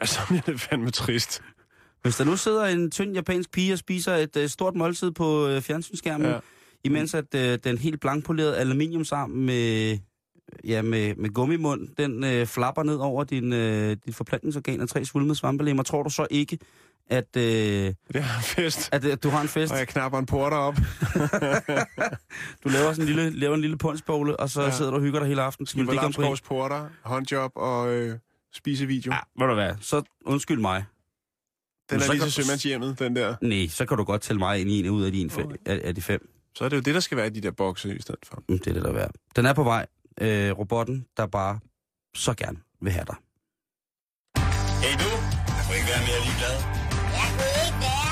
altså 0.00 0.20
det 0.46 0.54
er 0.54 0.58
fandme 0.58 0.90
trist. 0.90 1.42
Hvis 2.02 2.16
der 2.16 2.24
nu 2.24 2.36
sidder 2.36 2.64
en 2.64 2.90
tynd 2.90 3.14
japansk 3.14 3.50
pige 3.50 3.72
og 3.72 3.78
spiser 3.78 4.14
et 4.16 4.36
uh, 4.36 4.46
stort 4.46 4.74
måltid 4.74 5.10
på 5.10 5.46
uh, 5.46 5.60
fjernsynsskærmen, 5.60 6.26
ja. 6.26 6.38
Imens 6.84 7.14
at 7.14 7.34
uh, 7.34 7.40
den 7.64 7.78
helt 7.78 8.00
blankpolerede 8.00 8.56
aluminiumsarm 8.56 9.30
med, 9.30 9.98
ja, 10.64 10.82
med, 10.82 11.14
med 11.14 11.30
gummimund, 11.30 11.88
den 11.98 12.24
uh, 12.40 12.46
flapper 12.46 12.82
ned 12.82 12.96
over 12.96 13.24
din, 13.24 13.52
uh, 13.52 13.58
dit 14.06 14.14
forplantningsorgan 14.14 14.80
af 14.80 14.88
tre 14.88 15.04
svulmede 15.04 15.34
svampelemmer, 15.34 15.82
tror 15.82 16.02
du 16.02 16.10
så 16.10 16.26
ikke, 16.30 16.58
at, 17.10 17.26
uh, 17.36 17.42
Det 17.42 17.96
er 18.12 18.36
en 18.36 18.42
fest. 18.42 18.88
at, 18.92 19.04
at 19.04 19.22
du 19.22 19.28
har 19.28 19.40
en 19.40 19.48
fest? 19.48 19.72
Og 19.72 19.78
jeg 19.78 19.88
knapper 19.88 20.18
en 20.18 20.26
porter 20.26 20.56
op. 20.56 20.76
Du 22.64 22.68
laver, 22.68 22.92
sådan 22.92 23.08
en 23.08 23.14
lille, 23.14 23.30
laver 23.30 23.54
en 23.54 23.60
lille 23.60 23.78
punchbowl, 23.78 24.36
og 24.38 24.50
så 24.50 24.62
ja. 24.62 24.70
Sidder 24.70 24.90
du 24.90 24.96
og 24.96 25.02
hygger 25.02 25.18
dig 25.20 25.28
hele. 25.28 25.42
Skal 25.52 25.66
Skipper 25.66 25.92
Lamskovs 25.92 26.40
porter, 26.40 26.88
håndjob 27.02 27.52
og 27.54 27.94
øh, 27.94 28.18
spisevideo. 28.54 29.12
Ja, 29.12 29.18
ved 29.38 29.48
du 29.48 29.54
hvad, 29.54 29.74
så 29.80 30.02
undskyld 30.24 30.60
mig. 30.60 30.84
Den 31.90 32.00
er 32.00 32.12
lige 32.12 32.22
så 32.22 32.30
sømandshjemmet, 32.30 32.98
den 32.98 33.16
der. 33.16 33.34
Nej, 33.42 33.68
så 33.68 33.86
kan 33.86 33.96
du 33.96 34.04
godt 34.04 34.22
tælle 34.22 34.38
mig 34.38 34.60
ind 34.60 34.70
i 34.70 34.78
en 34.80 34.90
ud 34.90 35.02
af, 35.04 35.12
dine 35.12 35.30
fem, 35.30 35.44
Okay. 35.46 35.56
af, 35.66 35.80
af 35.84 35.94
de 35.94 36.02
fem. 36.02 36.30
Så 36.54 36.64
er 36.64 36.68
det 36.68 36.76
jo 36.76 36.80
det, 36.82 36.94
der 36.94 37.00
skal 37.00 37.16
være 37.16 37.26
i 37.26 37.30
de 37.30 37.40
der 37.40 37.50
bokse 37.50 37.96
i 37.96 38.02
stedet 38.02 38.20
for. 38.26 38.42
Mm, 38.48 38.58
Det 38.58 38.66
er 38.66 38.72
det, 38.72 38.82
der 38.82 38.88
er 38.88 38.92
værd. 38.92 39.10
Den 39.36 39.46
er 39.46 39.52
på 39.52 39.62
vej. 39.64 39.86
Øh, 40.20 40.50
robotten, 40.58 41.06
der 41.16 41.26
bare 41.26 41.58
så 42.14 42.34
gerne 42.34 42.58
vil 42.82 42.92
have 42.92 43.04
dig. 43.06 43.16
Hey 44.84 44.94
du, 45.02 45.10
jeg 45.56 45.62
kunne 45.66 45.76
ikke 45.78 45.88
være 45.94 46.02
mere 46.08 46.20
ligeglad. 46.26 46.56
Jeg 47.18 47.28
kunne 47.34 47.52
ikke 47.66 47.78
være 47.86 48.07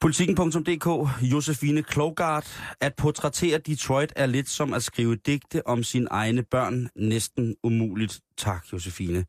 Politikken.dk, 0.00 0.86
Josefine 1.22 1.82
Klogart. 1.82 2.60
At 2.80 2.94
portrættere 2.94 3.58
Detroit 3.58 4.12
er 4.16 4.26
lidt 4.26 4.48
som 4.48 4.72
at 4.72 4.82
skrive 4.82 5.16
digte 5.16 5.66
om 5.66 5.82
sine 5.82 6.06
egne 6.10 6.42
børn. 6.42 6.88
Næsten 6.96 7.56
umuligt. 7.62 8.20
Tak, 8.36 8.64
Josefine. 8.72 9.24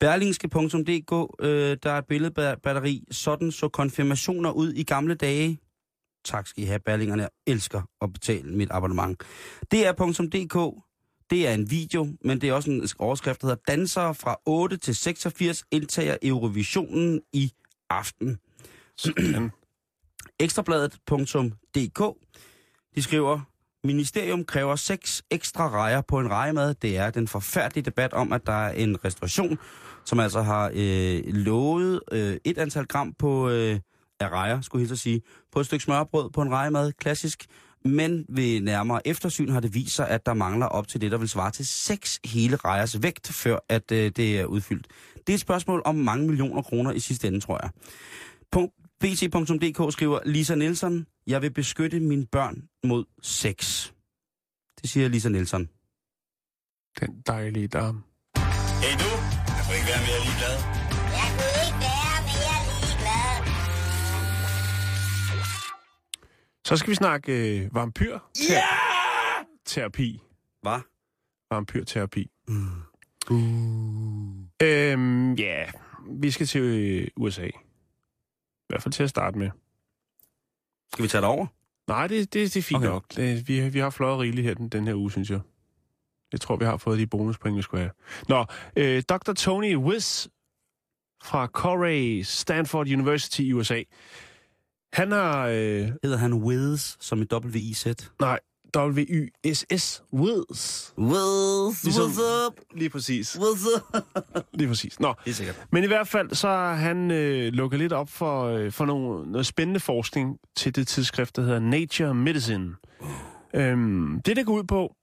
Berlingske.dk, 0.00 1.36
øh, 1.40 1.76
der 1.82 1.90
er 1.90 1.98
et 1.98 2.06
billedbatteri. 2.06 3.04
Sådan 3.10 3.52
så 3.52 3.68
konfirmationer 3.68 4.50
ud 4.50 4.72
i 4.72 4.82
gamle 4.82 5.14
dage. 5.14 5.58
Tak 6.24 6.46
skal 6.46 6.62
I 6.62 6.66
have, 6.66 6.78
Berlingerne. 6.78 7.22
Jeg 7.22 7.30
elsker 7.46 7.82
at 8.00 8.12
betale 8.12 8.56
mit 8.56 8.68
abonnement. 8.70 9.22
DR.dk, 9.72 10.84
det 11.30 11.48
er 11.48 11.54
en 11.54 11.70
video, 11.70 12.08
men 12.24 12.40
det 12.40 12.48
er 12.48 12.52
også 12.52 12.70
en 12.70 12.88
overskrift, 12.98 13.40
der 13.40 13.46
hedder 13.46 13.62
Dansere 13.68 14.14
fra 14.14 14.36
8 14.46 14.76
til 14.76 14.94
86 14.94 15.64
indtager 15.70 16.16
Eurovisionen 16.22 17.20
i 17.32 17.52
aften. 17.90 18.38
Sådan. 18.96 19.50
Ekstrabladet.dk. 20.40 22.02
De 22.94 23.02
skriver, 23.02 23.40
Ministerium 23.84 24.44
kræver 24.44 24.76
seks 24.76 25.22
ekstra 25.30 25.68
rejer 25.68 26.00
på 26.00 26.18
en 26.18 26.30
rejemad. 26.30 26.74
Det 26.74 26.96
er 26.96 27.10
den 27.10 27.28
forfærdelige 27.28 27.84
debat 27.84 28.12
om, 28.12 28.32
at 28.32 28.46
der 28.46 28.52
er 28.52 28.70
en 28.70 29.04
restauration, 29.04 29.58
som 30.04 30.20
altså 30.20 30.42
har 30.42 30.70
øh, 30.74 31.20
lovet 31.24 32.00
øh, 32.12 32.36
et 32.44 32.58
antal 32.58 32.86
gram 32.86 33.14
på 33.18 33.48
øh, 33.48 33.80
af 34.20 34.28
rejer, 34.28 34.60
skulle 34.60 34.80
jeg 34.80 34.88
hilse 34.88 35.02
sige, 35.02 35.22
på 35.52 35.60
et 35.60 35.66
stykke 35.66 35.84
smørbrød 35.84 36.30
på 36.30 36.42
en 36.42 36.50
rejemad, 36.50 36.92
klassisk. 36.92 37.46
Men 37.84 38.26
ved 38.28 38.60
nærmere 38.60 39.06
eftersyn 39.06 39.48
har 39.48 39.60
det 39.60 39.74
vist 39.74 39.94
sig, 39.94 40.08
at 40.08 40.26
der 40.26 40.34
mangler 40.34 40.66
op 40.66 40.88
til 40.88 41.00
det, 41.00 41.10
der 41.10 41.18
vil 41.18 41.28
svare 41.28 41.50
til 41.50 41.66
seks 41.66 42.20
hele 42.24 42.56
rejers 42.56 43.02
vægt, 43.02 43.28
før 43.28 43.58
at 43.68 43.92
øh, 43.92 44.12
det 44.16 44.40
er 44.40 44.44
udfyldt. 44.44 44.86
Det 45.26 45.32
er 45.32 45.34
et 45.34 45.40
spørgsmål 45.40 45.82
om 45.84 45.94
mange 45.94 46.26
millioner 46.26 46.62
kroner 46.62 46.92
i 46.92 47.00
sidste 47.00 47.28
ende, 47.28 47.40
tror 47.40 47.58
jeg. 47.62 47.70
Punkt 48.52 48.74
BT.dk 49.00 49.92
skriver 49.92 50.18
Lisa 50.24 50.54
Nielsen, 50.54 51.06
jeg 51.26 51.42
vil 51.42 51.50
beskytte 51.52 52.00
mine 52.00 52.26
børn 52.26 52.62
mod 52.84 53.04
sex. 53.22 53.88
Det 54.82 54.90
siger 54.90 55.08
Lisa 55.08 55.28
Nielsen. 55.28 55.68
Den 57.00 57.22
dejlige 57.26 57.68
dame. 57.68 58.02
Hey 58.82 58.94
du, 59.02 59.10
jeg 59.56 59.62
får 59.66 59.74
ikke 59.74 59.86
være 59.92 60.02
mere 60.08 60.20
ligeglad. 60.26 60.56
Jeg 61.18 61.28
kunne 61.36 61.58
ikke 61.66 61.80
være 61.88 62.20
mere 62.28 62.70
ligeglad. 62.82 63.38
Så 66.64 66.76
skal 66.76 66.90
vi 66.90 66.94
snakke 66.94 67.60
øh, 67.60 67.74
vampyr. 67.74 68.18
Ja! 68.50 68.62
Terapi. 69.66 70.20
Hvad? 70.62 70.80
Vampyrterapi. 71.50 72.30
Mm. 72.48 72.68
Uh. 73.30 74.38
Øhm, 74.62 75.34
ja, 75.34 75.64
vi 76.10 76.30
skal 76.30 76.46
til 76.46 76.60
øh, 76.60 77.08
USA. 77.16 77.48
I 78.68 78.72
hvert 78.72 78.82
fald 78.82 78.92
til 78.92 79.02
at 79.02 79.10
starte 79.10 79.38
med. 79.38 79.50
Skal 80.92 81.02
vi 81.02 81.08
tage 81.08 81.20
det 81.22 81.28
over? 81.30 81.46
Nej, 81.88 82.06
det, 82.06 82.34
det, 82.34 82.54
det 82.54 82.56
er 82.56 82.62
fint 82.62 82.76
Okay. 82.78 82.88
nok. 82.88 83.04
Det, 83.16 83.48
vi, 83.48 83.68
vi 83.68 83.78
har 83.78 83.90
fløjet 83.90 84.18
rigeligt 84.18 84.46
her 84.46 84.54
den, 84.54 84.68
den 84.68 84.86
her 84.86 84.94
uge, 84.94 85.10
synes 85.10 85.30
jeg. 85.30 85.40
Jeg 86.32 86.40
tror, 86.40 86.56
vi 86.56 86.64
har 86.64 86.76
fået 86.76 86.98
de 86.98 87.06
bonuspoint, 87.06 87.56
vi 87.56 87.62
skulle 87.62 87.80
have. 87.80 87.92
Nå, 88.28 88.44
øh, 88.76 89.02
Dr. 89.02 89.32
Tony 89.32 89.76
Wiss 89.76 90.28
fra 91.24 91.46
Corey 91.46 92.22
Stanford 92.22 92.86
University 92.86 93.40
i 93.40 93.52
USA. 93.52 93.82
Han 94.92 95.10
har... 95.12 95.46
Øh, 95.46 95.88
Hedder 96.02 96.16
han 96.16 96.32
Wiz, 96.34 96.96
som 97.00 97.22
i 97.22 97.24
W-I-Z? 97.32 97.86
nej, 98.20 98.40
W-Y-S-S. 98.76 100.02
Wiss. 100.12 100.94
Wiz, 100.98 101.84
Ligesom- 101.84 102.10
what's 102.10 102.46
up? 102.46 102.60
Lige 102.74 102.90
præcis. 102.90 103.36
What's 103.36 103.76
up? 103.96 104.04
Lige 104.58 104.68
præcis. 104.68 105.00
Nå, 105.00 105.14
er 105.26 105.32
sikkert. 105.32 105.66
Men 105.72 105.84
i 105.84 105.86
hvert 105.86 106.08
fald, 106.08 106.30
så 106.34 106.48
har 106.48 106.74
han 106.74 107.10
øh, 107.10 107.52
lukket 107.52 107.78
lidt 107.80 107.92
op 107.92 108.08
for, 108.08 108.44
øh, 108.44 108.72
for 108.72 108.84
nogle, 108.84 109.30
noget 109.32 109.46
spændende 109.46 109.80
forskning 109.80 110.38
til 110.56 110.74
det 110.76 110.88
tidsskrift, 110.88 111.36
der 111.36 111.42
hedder 111.42 111.58
Nature 111.60 112.14
Medicine. 112.14 112.76
Øhm, 113.54 114.20
det, 114.24 114.36
der 114.36 114.44
går 114.44 114.52
ud 114.52 114.64
på, 114.64 114.94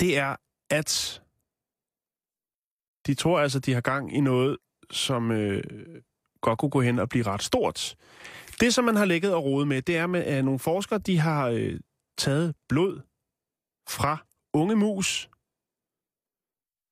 det 0.00 0.18
er, 0.18 0.36
at 0.70 1.22
de 3.06 3.14
tror 3.14 3.40
altså, 3.40 3.58
de 3.58 3.72
har 3.74 3.80
gang 3.80 4.16
i 4.16 4.20
noget, 4.20 4.56
som 4.90 5.30
øh, 5.30 5.62
godt 6.40 6.58
kunne 6.58 6.70
gå 6.70 6.80
hen 6.80 6.98
og 6.98 7.08
blive 7.08 7.26
ret 7.26 7.42
stort. 7.42 7.96
Det, 8.60 8.74
som 8.74 8.84
man 8.84 8.96
har 8.96 9.04
lægget 9.04 9.34
og 9.34 9.44
rodet 9.44 9.68
med, 9.68 9.82
det 9.82 9.96
er 9.96 10.06
med, 10.06 10.24
at 10.24 10.44
nogle 10.44 10.58
forskere, 10.58 10.98
de 10.98 11.18
har 11.18 11.48
øh, 11.48 11.80
taget 12.18 12.54
blod 12.68 13.00
fra 13.88 14.24
unge 14.52 14.76
mus. 14.76 15.30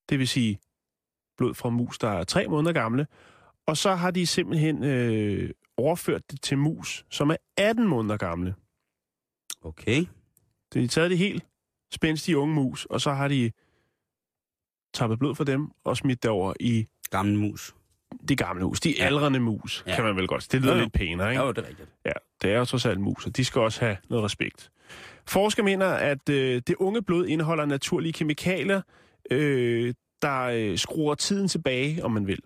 Det 0.08 0.18
vil 0.18 0.28
sige 0.28 0.58
blod 1.36 1.54
fra 1.54 1.70
mus, 1.70 1.98
der 1.98 2.08
er 2.08 2.24
tre 2.24 2.48
måneder 2.48 2.72
gamle. 2.72 3.06
Og 3.66 3.76
så 3.76 3.94
har 3.94 4.10
de 4.10 4.26
simpelthen 4.26 4.84
øh, 4.84 5.50
overført 5.76 6.30
det 6.30 6.42
til 6.42 6.58
mus, 6.58 7.04
som 7.10 7.30
er 7.30 7.36
18 7.56 7.88
måneder 7.88 8.16
gamle. 8.16 8.54
Okay. 9.62 10.04
Så 10.72 10.78
de 10.78 10.80
har 10.80 10.88
taget 10.88 11.10
de 11.10 11.16
helt 11.16 11.44
spændstige 11.92 12.38
unge 12.38 12.54
mus, 12.54 12.84
og 12.84 13.00
så 13.00 13.12
har 13.12 13.28
de 13.28 13.52
tappet 14.94 15.18
blod 15.18 15.34
fra 15.34 15.44
dem 15.44 15.70
og 15.84 15.96
smidt 15.96 16.22
det 16.22 16.30
over 16.30 16.54
i 16.60 16.86
Gammel 17.10 17.38
mus. 17.38 17.74
de 18.28 18.36
gamle 18.36 18.64
mus. 18.64 18.80
De 18.80 19.02
aldrende 19.02 19.40
mus, 19.40 19.82
Ja. 19.86 19.90
ja. 19.90 19.96
kan 19.96 20.04
man 20.04 20.16
vel 20.16 20.28
godt. 20.28 20.52
Det 20.52 20.60
lyder 20.62 20.74
jo. 20.74 20.80
lidt 20.80 20.92
pænere, 20.92 21.30
ikke? 21.30 21.42
Ja, 21.42 21.48
det 21.48 21.58
er 21.58 21.68
rigtigt. 21.68 21.88
Ja, 22.04 22.12
det 22.42 22.52
er 22.52 22.58
jo 22.58 22.64
trods 22.64 22.86
alt 22.86 23.00
mus, 23.00 23.26
og 23.26 23.36
de 23.36 23.44
skal 23.44 23.60
også 23.60 23.80
have 23.80 23.96
noget 24.08 24.24
respekt. 24.24 24.70
Forskere 25.28 25.64
mener, 25.64 25.86
at 25.86 26.28
øh, 26.28 26.62
det 26.66 26.74
unge 26.78 27.02
blod 27.02 27.26
indeholder 27.26 27.64
naturlige 27.64 28.12
kemikalier, 28.12 28.80
øh, 29.30 29.94
der 30.22 30.42
øh, 30.42 30.78
skruer 30.78 31.14
tiden 31.14 31.48
tilbage, 31.48 32.04
om 32.04 32.10
man 32.10 32.26
vil. 32.26 32.40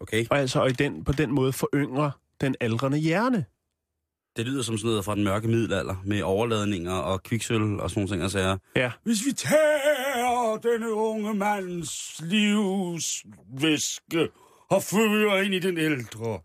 Okay. 0.00 0.26
Og 0.30 0.38
altså 0.38 0.60
og 0.60 0.70
i 0.70 0.72
den, 0.72 1.04
på 1.04 1.12
den 1.12 1.32
måde 1.32 1.52
foryngrer 1.52 2.10
den 2.40 2.54
aldrende 2.60 2.98
hjerne. 2.98 3.44
Det 4.36 4.46
lyder 4.46 4.62
som 4.62 4.78
sådan 4.78 4.88
noget 4.88 5.04
fra 5.04 5.14
den 5.14 5.24
mørke 5.24 5.48
middelalder, 5.48 5.96
med 6.04 6.22
overladninger 6.22 6.92
og 6.92 7.22
kviksøl 7.22 7.80
og 7.80 7.90
sådan 7.90 8.00
nogle 8.00 8.14
ting 8.14 8.24
og 8.24 8.30
sager. 8.30 8.56
Ja. 8.76 8.92
Hvis 9.02 9.26
vi 9.26 9.32
tager 9.32 10.58
denne 10.62 10.92
unge 10.92 11.34
mands 11.34 12.20
livsvæske 12.20 14.28
og 14.70 14.82
fører 14.82 15.42
ind 15.42 15.54
i 15.54 15.58
den 15.58 15.78
ældre. 15.78 16.40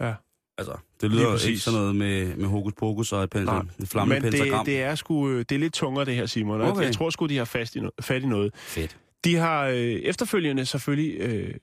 Ja. 0.00 0.14
Altså, 0.58 0.76
det 1.00 1.10
lyder 1.10 1.46
ikke 1.48 1.58
sådan 1.60 1.80
noget 1.80 1.96
med, 1.96 2.36
med 2.36 2.46
hokus 2.46 2.72
pokus 2.72 3.12
og 3.12 3.22
et, 3.24 3.30
pen, 3.30 3.44
Nej, 3.44 3.62
et 3.80 3.88
flammende 3.88 4.22
Men 4.22 4.32
pentagram. 4.32 4.64
det, 4.64 4.72
det, 4.74 4.82
er 4.82 4.94
sgu, 4.94 5.28
øh, 5.30 5.38
det 5.38 5.52
er 5.52 5.58
lidt 5.58 5.72
tungere, 5.74 6.04
det 6.04 6.14
her, 6.14 6.26
Simon. 6.26 6.60
Okay. 6.60 6.82
Jeg 6.82 6.94
tror 6.94 7.10
sgu, 7.10 7.26
de 7.26 7.36
har 7.36 7.44
fast 7.44 7.76
i 7.76 7.78
no- 7.80 7.88
fat 8.00 8.22
i 8.22 8.26
noget. 8.26 8.54
Fedt. 8.56 8.96
De 9.24 9.36
har 9.36 9.64
øh, 9.66 9.76
efterfølgende 9.76 10.66
selvfølgelig 10.66 11.16
øh, 11.20 11.54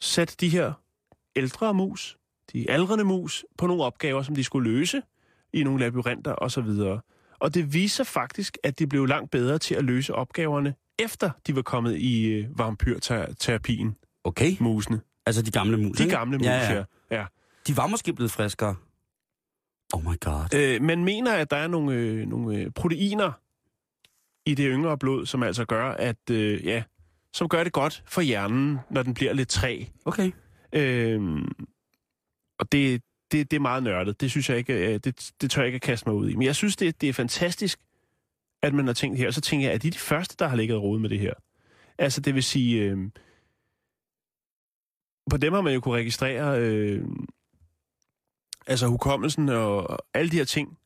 sat 0.00 0.36
de 0.40 0.48
her 0.48 0.72
ældre 1.36 1.74
mus, 1.74 2.16
de 2.52 2.70
aldrende 2.70 3.04
mus, 3.04 3.44
på 3.58 3.66
nogle 3.66 3.82
opgaver, 3.84 4.22
som 4.22 4.34
de 4.34 4.44
skulle 4.44 4.70
løse 4.70 5.02
i 5.52 5.62
nogle 5.62 5.80
labyrinter 5.80 6.34
osv. 6.38 6.68
Og 7.40 7.54
det 7.54 7.74
viser 7.74 8.04
faktisk, 8.04 8.58
at 8.64 8.78
de 8.78 8.86
blev 8.86 9.06
langt 9.06 9.30
bedre 9.30 9.58
til 9.58 9.74
at 9.74 9.84
løse 9.84 10.14
opgaverne, 10.14 10.74
efter 10.98 11.30
de 11.46 11.56
var 11.56 11.62
kommet 11.62 11.96
i 11.96 12.24
øh, 12.28 12.58
vampyrterapien, 12.58 13.96
Okay. 14.24 14.56
musene. 14.60 15.00
Altså 15.26 15.42
de 15.42 15.50
gamle 15.50 15.76
mus, 15.76 15.96
De 15.96 16.08
gamle 16.10 16.38
mus, 16.38 16.46
ja, 16.46 16.72
ja. 16.72 16.74
ja. 16.74 16.84
ja. 17.18 17.24
De 17.68 17.76
var 17.76 17.86
måske 17.86 18.12
blevet 18.12 18.30
friskere. 18.30 18.76
Oh 19.94 20.02
my 20.02 20.20
god. 20.20 20.54
Øh, 20.54 20.82
man 20.82 21.04
mener, 21.04 21.34
at 21.34 21.50
der 21.50 21.56
er 21.56 21.68
nogle, 21.68 21.94
øh, 21.94 22.26
nogle 22.26 22.58
øh, 22.58 22.70
proteiner 22.70 23.32
i 24.46 24.54
det 24.54 24.66
yngre 24.68 24.98
blod, 24.98 25.26
som 25.26 25.42
altså 25.42 25.64
gør, 25.64 25.90
at 25.90 26.30
øh, 26.30 26.64
ja, 26.64 26.82
som 27.32 27.48
gør 27.48 27.64
det 27.64 27.72
godt 27.72 28.02
for 28.06 28.20
hjernen, 28.20 28.78
når 28.90 29.02
den 29.02 29.14
bliver 29.14 29.32
lidt 29.32 29.48
træ. 29.48 29.84
Okay. 30.04 30.32
Øh, 30.72 31.42
og 32.58 32.72
det, 32.72 33.02
det, 33.32 33.50
det 33.50 33.56
er 33.56 33.60
meget 33.60 33.82
nørdet. 33.82 34.20
Det 34.20 34.30
synes 34.30 34.50
jeg 34.50 34.58
ikke, 34.58 34.94
øh, 34.94 35.00
det, 35.04 35.32
det 35.40 35.50
tør 35.50 35.62
jeg 35.62 35.66
ikke 35.66 35.76
at 35.76 35.82
kaste 35.82 36.08
mig 36.08 36.16
ud 36.16 36.30
i. 36.30 36.34
Men 36.34 36.42
jeg 36.42 36.56
synes, 36.56 36.76
det, 36.76 37.00
det 37.00 37.08
er 37.08 37.12
fantastisk, 37.12 37.80
at 38.62 38.74
man 38.74 38.86
har 38.86 38.94
tænkt 38.94 39.18
her. 39.18 39.26
Og 39.26 39.34
så 39.34 39.40
tænker 39.40 39.66
jeg, 39.66 39.74
at 39.74 39.82
de 39.82 39.88
er 39.88 39.92
de 39.92 39.98
første, 39.98 40.36
der 40.38 40.48
har 40.48 40.56
ligget 40.56 40.76
og 40.76 41.00
med 41.00 41.10
det 41.10 41.18
her. 41.18 41.34
Altså, 41.98 42.20
det 42.20 42.34
vil 42.34 42.42
sige... 42.42 42.82
Øh, 42.82 42.98
på 45.30 45.36
dem 45.36 45.52
har 45.52 45.60
man 45.60 45.74
jo 45.74 45.80
kunne 45.80 45.96
registrere... 45.96 46.60
Øh, 46.60 47.04
altså, 48.68 48.86
hukommelsen 48.86 49.48
og, 49.48 49.90
og 49.90 49.98
alle 50.14 50.30
de 50.30 50.36
her 50.36 50.44
ting 50.44 50.78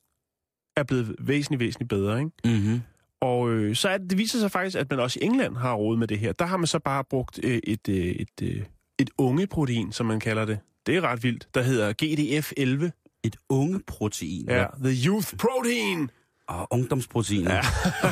er 0.77 0.83
blevet 0.83 1.17
væsentligt, 1.19 1.61
væsentligt 1.61 1.89
bedre, 1.89 2.19
ikke? 2.19 2.31
Mm-hmm. 2.45 2.81
Og 3.21 3.51
øh, 3.51 3.77
så 3.77 3.89
er 3.89 3.99
det, 3.99 4.11
det 4.11 4.19
viser 4.19 4.39
sig 4.39 4.51
faktisk, 4.51 4.77
at 4.77 4.91
man 4.91 5.01
også 5.01 5.19
i 5.23 5.25
England 5.25 5.57
har 5.57 5.75
råd 5.75 5.97
med 5.97 6.09
det 6.09 6.19
her. 6.19 6.33
Der 6.33 6.45
har 6.45 6.57
man 6.57 6.67
så 6.67 6.79
bare 6.79 7.05
brugt 7.05 7.41
øh, 7.43 7.61
et, 7.65 7.89
øh, 7.89 7.97
et, 7.97 8.43
øh, 8.43 8.65
et 8.99 9.11
unge 9.19 9.47
protein, 9.47 9.93
som 9.93 10.07
man 10.07 10.21
kalder 10.21 10.45
det. 10.45 10.59
Det 10.87 10.97
er 10.97 11.01
ret 11.01 11.23
vildt. 11.23 11.49
Der 11.55 11.63
hedder 11.63 11.93
GDF11. 12.03 12.91
Et 13.25 13.37
unge 13.49 13.81
protein. 13.87 14.47
Ja, 14.49 14.67
the 14.85 15.07
youth 15.07 15.37
protein. 15.37 16.11
Og 16.49 16.69
ungdomsprotein. 16.71 17.43
Ja. 17.43 17.61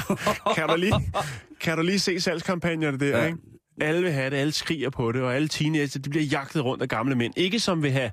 Kan 0.56 0.68
du 0.68 0.76
lige, 0.76 0.92
kan 1.61 1.76
du 1.76 1.83
lige 1.83 1.98
se 1.98 2.20
salgskampagnerne 2.20 2.98
der, 2.98 3.18
ja. 3.18 3.26
ikke? 3.26 3.38
Alle 3.80 4.02
vil 4.02 4.12
have 4.12 4.30
det, 4.30 4.37
alle 4.37 4.52
skriger 4.52 4.90
på 4.90 5.12
det, 5.12 5.22
og 5.22 5.35
alle 5.35 5.48
teenager, 5.48 6.00
de 6.00 6.11
bliver 6.11 6.24
jagtet 6.24 6.64
rundt 6.64 6.83
af 6.83 6.88
gamle 6.88 7.14
mænd. 7.14 7.35
Ikke 7.37 7.61
som 7.61 7.83
vil 7.83 7.90
have 7.90 8.11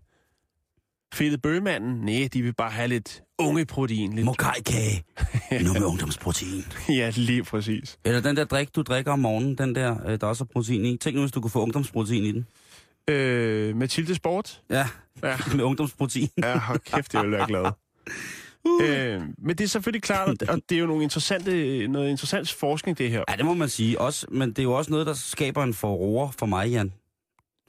fedtet 1.14 1.42
bøgemanden. 1.42 1.94
Nej, 2.02 2.30
de 2.34 2.42
vil 2.42 2.54
bare 2.54 2.72
have 2.72 2.88
lidt 2.88 3.22
unge 3.40 3.66
protein. 3.66 4.14
Lidt... 4.14 4.26
Mokai-kage. 4.26 5.04
Nu 5.66 5.74
med 5.74 5.84
ungdomsprotein. 5.84 6.66
Ja, 6.90 7.12
lige 7.16 7.44
præcis. 7.44 7.98
Eller 8.06 8.22
den 8.22 8.36
der 8.38 8.44
drik, 8.44 8.76
du 8.76 8.82
drikker 8.82 9.12
om 9.12 9.20
morgenen, 9.20 9.56
den 9.58 9.76
der, 9.76 10.08
øh, 10.08 10.20
der 10.22 10.28
også 10.28 10.44
er 10.44 10.48
protein 10.54 10.86
i. 10.86 10.98
Tænk 10.98 11.16
nu, 11.16 11.22
hvis 11.22 11.32
du 11.32 11.42
kunne 11.42 11.52
få 11.52 11.62
ungdomsprotein 11.62 12.24
i 12.24 12.32
den. 12.32 12.46
Øh, 13.10 13.76
Mathilde 13.76 14.16
Sport. 14.16 14.62
Ja, 14.70 14.88
Ja. 15.24 15.38
med 15.56 15.64
ungdomsprotein. 15.64 16.30
Ja, 16.44 16.60
hold 16.60 16.80
kæft, 16.80 17.14
jeg 17.14 17.24
vil 17.24 17.32
være 17.32 17.48
glad. 17.48 17.66
Øh, 18.82 19.22
men 19.38 19.58
det 19.58 19.62
er 19.64 19.68
selvfølgelig 19.68 20.04
klart, 20.04 20.28
og 20.30 20.36
det- 20.40 20.50
og 20.50 20.62
det 20.70 20.76
er 20.76 20.80
jo 20.80 20.86
nogle 20.88 21.04
interessante, 21.04 21.88
noget 21.88 22.10
interessant 22.10 22.52
forskning, 22.54 22.98
det 22.98 23.10
her. 23.10 23.24
Ja, 23.30 23.36
det 23.36 23.46
må 23.46 23.54
man 23.54 23.70
sige. 23.70 24.02
Også, 24.02 24.28
men 24.32 24.50
det 24.50 24.60
er 24.60 24.64
jo 24.64 24.74
også 24.74 24.92
noget, 24.92 25.08
der 25.08 25.14
skaber 25.14 25.64
en 25.64 25.74
forroer 25.74 26.32
for 26.40 26.46
mig, 26.46 26.70
Jan. 26.70 26.94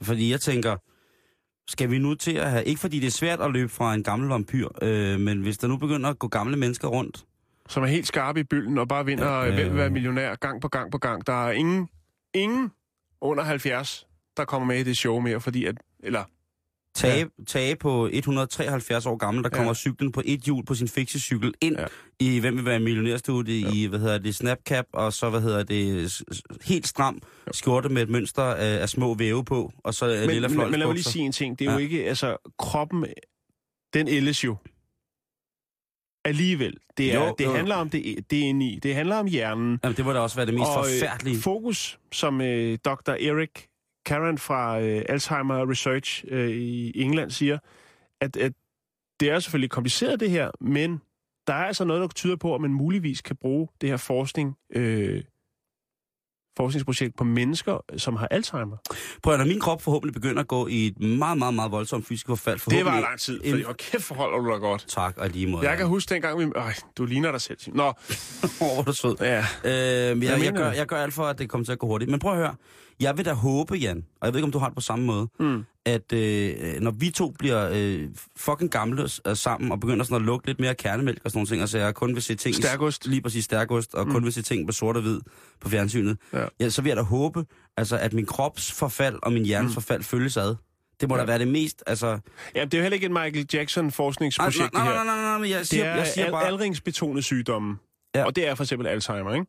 Fordi 0.01 0.31
jeg 0.31 0.41
tænker, 0.41 0.75
skal 1.69 1.91
vi 1.91 1.97
nu 1.97 2.15
til 2.15 2.33
at 2.33 2.51
have... 2.51 2.63
Ikke 2.63 2.81
fordi 2.81 2.99
det 2.99 3.07
er 3.07 3.11
svært 3.11 3.41
at 3.41 3.51
løbe 3.51 3.69
fra 3.69 3.93
en 3.93 4.03
gammel 4.03 4.29
vampyr, 4.29 4.67
øh, 4.81 5.19
men 5.19 5.41
hvis 5.41 5.57
der 5.57 5.67
nu 5.67 5.77
begynder 5.77 6.09
at 6.09 6.19
gå 6.19 6.27
gamle 6.27 6.57
mennesker 6.57 6.87
rundt... 6.87 7.25
Som 7.69 7.83
er 7.83 7.87
helt 7.87 8.07
skarpe 8.07 8.39
i 8.39 8.43
bølgen 8.43 8.77
og 8.77 8.87
bare 8.87 9.05
vinder 9.05 9.43
Ja, 9.43 9.47
øh. 9.47 9.67
øh... 9.67 9.75
være 9.75 9.89
millionær 9.89 10.35
gang 10.35 10.61
på 10.61 10.67
gang 10.67 10.91
på 10.91 10.97
gang. 10.97 11.27
Der 11.27 11.47
er 11.47 11.51
ingen, 11.51 11.89
ingen 12.33 12.71
under 13.21 13.43
70, 13.43 14.07
der 14.37 14.45
kommer 14.45 14.67
med 14.67 14.79
i 14.79 14.83
det 14.83 14.97
show 14.97 15.19
mere, 15.19 15.41
fordi 15.41 15.65
at... 15.65 15.75
Eller 16.03 16.23
Tage, 16.95 17.29
Tage 17.47 17.75
på 17.75 18.09
173 18.11 19.05
år 19.05 19.17
gammel, 19.17 19.43
der 19.43 19.49
Ja. 19.53 19.57
kommer 19.57 19.73
cyklen 19.73 20.11
på 20.11 20.21
et 20.25 20.39
hjul 20.41 20.65
på 20.65 20.75
sin 20.75 20.87
fiksecykel 20.87 21.53
ind 21.61 21.75
Ja. 21.75 21.81
ja. 21.81 21.87
i 22.19 22.39
Hvem 22.39 22.57
vil 22.57 22.65
være 22.65 22.79
millionærstudie 22.79 23.71
i, 23.75 23.85
hvad 23.85 23.99
hedder 23.99 24.17
det, 24.17 24.35
Snapcap, 24.35 24.85
og 24.93 25.13
så, 25.13 25.29
hvad 25.29 25.41
hedder 25.41 25.63
det, 25.63 26.21
helt 26.63 26.87
stram 26.87 27.21
skjorte 27.51 27.89
med 27.89 28.01
et 28.01 28.09
mønster 28.09 28.43
af, 28.43 28.81
af 28.81 28.89
små 28.89 29.13
væve 29.13 29.45
på, 29.45 29.71
og 29.83 29.93
så 29.93 30.05
men, 30.05 30.29
lille 30.29 30.47
men, 30.49 30.57
men 30.57 30.79
lad 30.79 30.87
mig 30.87 30.93
lige 30.95 31.03
sige 31.03 31.25
en 31.25 31.31
ting. 31.31 31.59
Det 31.59 31.67
er 31.67 31.71
ja. 31.71 31.77
jo 31.77 31.79
Ja. 31.79 31.83
ikke, 31.83 32.05
altså, 32.07 32.37
kroppen, 32.59 33.05
den 33.93 34.07
ældes 34.07 34.43
jo. 34.43 34.55
Alligevel. 36.25 36.77
Det, 36.97 37.13
er, 37.13 37.25
Jo, 37.27 37.35
det 37.39 37.45
jo. 37.45 37.53
handler 37.53 37.75
om 37.75 37.89
det, 37.89 38.25
det 38.29 38.39
er 38.39 38.43
inde 38.43 38.65
i. 38.65 38.79
Det 38.79 38.95
handler 38.95 39.15
om 39.15 39.27
hjernen. 39.27 39.79
Jamen, 39.83 39.97
det 39.97 40.05
må 40.05 40.13
da 40.13 40.19
også 40.19 40.35
være 40.35 40.45
det 40.45 40.53
mest 40.53 40.65
og, 40.65 40.85
øh, 40.85 40.99
forfærdelige. 40.99 41.41
Fokus, 41.41 41.99
som 42.11 42.41
øh, 42.41 42.77
Dr. 42.85 43.09
Eric 43.11 43.49
Karen 44.05 44.37
fra 44.37 44.79
øh, 44.81 45.01
Alzheimer 45.09 45.69
Research 45.71 46.23
øh, 46.27 46.49
i 46.49 47.01
England 47.01 47.31
siger, 47.31 47.57
at, 48.21 48.37
at 48.37 48.51
det 49.19 49.29
er 49.29 49.39
selvfølgelig 49.39 49.69
kompliceret 49.69 50.19
det 50.19 50.29
her, 50.31 50.51
men 50.61 51.01
der 51.47 51.53
er 51.53 51.65
altså 51.65 51.83
noget, 51.85 52.01
der 52.01 52.07
tyder 52.07 52.35
på, 52.35 52.55
at 52.55 52.61
man 52.61 52.71
muligvis 52.73 53.21
kan 53.21 53.35
bruge 53.35 53.67
det 53.81 53.89
her 53.89 53.97
forskning, 53.97 54.55
øh, 54.75 55.23
forskningsprojekt 56.57 57.17
på 57.17 57.23
mennesker, 57.23 57.79
som 57.97 58.15
har 58.15 58.27
Alzheimer. 58.27 58.77
Prøv 59.23 59.33
at 59.33 59.39
når 59.39 59.45
min 59.45 59.59
krop 59.59 59.81
forhåbentlig 59.81 60.13
begynder 60.13 60.41
at 60.41 60.47
gå 60.47 60.67
i 60.67 60.87
et 60.87 60.99
meget, 60.99 61.37
meget, 61.37 61.53
meget 61.53 61.71
voldsomt 61.71 62.05
fysisk 62.05 62.27
forfald. 62.27 62.59
Det 62.69 62.85
var 62.85 62.99
lang 62.99 63.19
tid, 63.19 63.41
en- 63.43 63.49
fordi 63.51 63.63
hvor 63.63 63.73
kæft 63.73 64.03
forholder 64.03 64.37
du 64.37 64.51
dig 64.51 64.59
godt. 64.59 64.85
Tak, 64.87 65.17
og 65.17 65.29
lige 65.29 65.47
måde. 65.47 65.69
Jeg 65.69 65.77
kan 65.77 65.87
huske 65.87 66.13
dengang, 66.13 66.39
vi... 66.39 66.45
Øj, 66.55 66.71
du 66.97 67.05
ligner 67.05 67.31
dig 67.31 67.41
selv. 67.41 67.57
Nå, 67.67 67.83
Hvor 68.57 68.75
var 68.75 68.83
du 68.83 68.93
sød. 68.93 69.15
ja. 69.19 69.37
Øh, 69.63 69.71
jeg, 69.71 70.23
jeg, 70.23 70.39
mener 70.39 70.51
gør, 70.51 70.71
jeg 70.71 70.85
gør 70.87 70.97
alt 70.97 71.13
for, 71.13 71.23
at 71.23 71.39
det 71.39 71.49
kommer 71.49 71.65
til 71.65 71.71
at 71.71 71.79
gå 71.79 71.87
hurtigt. 71.87 72.11
Men 72.11 72.19
prøv 72.19 72.31
at 72.31 72.37
høre. 72.37 72.55
Jeg 72.99 73.17
vil 73.17 73.25
da 73.25 73.33
håbe, 73.33 73.75
Jan, 73.75 73.97
og 74.21 74.25
jeg 74.25 74.33
ved 74.33 74.39
ikke, 74.39 74.45
om 74.45 74.51
du 74.51 74.57
har 74.59 74.67
det 74.67 74.75
på 74.75 74.81
samme 74.81 75.05
måde, 75.05 75.27
Mm. 75.39 75.65
at 75.85 76.13
øh, 76.13 76.79
når 76.81 76.91
vi 76.91 77.09
to 77.09 77.33
bliver 77.39 77.69
øh, 77.73 78.07
fucking 78.37 78.71
gamle 78.71 79.09
øh, 79.27 79.35
sammen 79.35 79.71
og 79.71 79.79
begynder 79.79 80.03
sådan 80.05 80.15
at 80.15 80.21
lukke 80.21 80.47
lidt 80.47 80.59
mere 80.59 80.75
kernemælk 80.75 81.21
og 81.25 81.31
sådan 81.31 81.37
nogle 81.37 81.47
ting, 81.47 81.61
og 81.63 81.69
så 81.69 81.77
jeg 81.77 81.95
kun 81.95 82.13
vil 82.15 82.23
se 82.23 82.35
ting... 82.35 82.55
Stærkost. 82.55 83.07
Lige 83.07 83.21
præcis 83.21 83.45
stærkost, 83.45 83.93
og 83.95 84.05
mm. 84.07 84.11
kun 84.13 84.23
vil 84.23 84.33
se 84.33 84.41
ting 84.41 84.67
på 84.67 84.73
sort 84.73 84.95
og 84.95 85.01
hvid 85.01 85.19
på 85.61 85.69
fjernsynet. 85.69 86.17
Ja. 86.33 86.45
Ja, 86.59 86.69
så 86.69 86.81
vil 86.81 86.89
jeg 86.89 86.97
da 86.97 87.01
håbe, 87.01 87.45
altså, 87.77 87.97
at 87.97 88.13
min 88.13 88.25
krops 88.25 88.71
forfald 88.71 89.19
og 89.23 89.33
min 89.33 89.45
hjernes 89.45 89.69
mm. 89.69 89.73
forfald 89.73 90.03
følges 90.03 90.37
ad. 90.37 90.55
Det 91.01 91.09
må 91.09 91.15
Ja. 91.15 91.21
da 91.21 91.25
være 91.27 91.39
det 91.39 91.47
mest, 91.47 91.83
altså... 91.87 92.19
ja, 92.55 92.65
det 92.65 92.73
er 92.73 92.77
jo 92.77 92.81
heller 92.81 92.93
ikke 92.95 93.05
et 93.05 93.11
Michael 93.11 93.45
Jackson 93.53 93.83
Nej, 93.83 93.91
nej, 94.09 94.49
det 94.49 94.73
nej, 94.73 94.93
nej, 94.93 95.05
nej, 95.05 95.15
nej, 95.21 95.37
men 95.37 95.49
jeg 95.49 95.59
Det 95.59 95.67
siger, 95.67 95.85
er 95.85 95.95
jeg 95.97 96.07
siger 96.07 96.31
bare... 96.31 96.45
aldringsbetonede 96.45 97.21
sygdomme. 97.23 97.77
Ja. 98.15 98.25
Og 98.25 98.35
det 98.35 98.47
er 98.47 98.55
for 98.55 98.63
eksempel 98.63 98.87
Alzheimer, 98.87 99.33
ikke? 99.33 99.45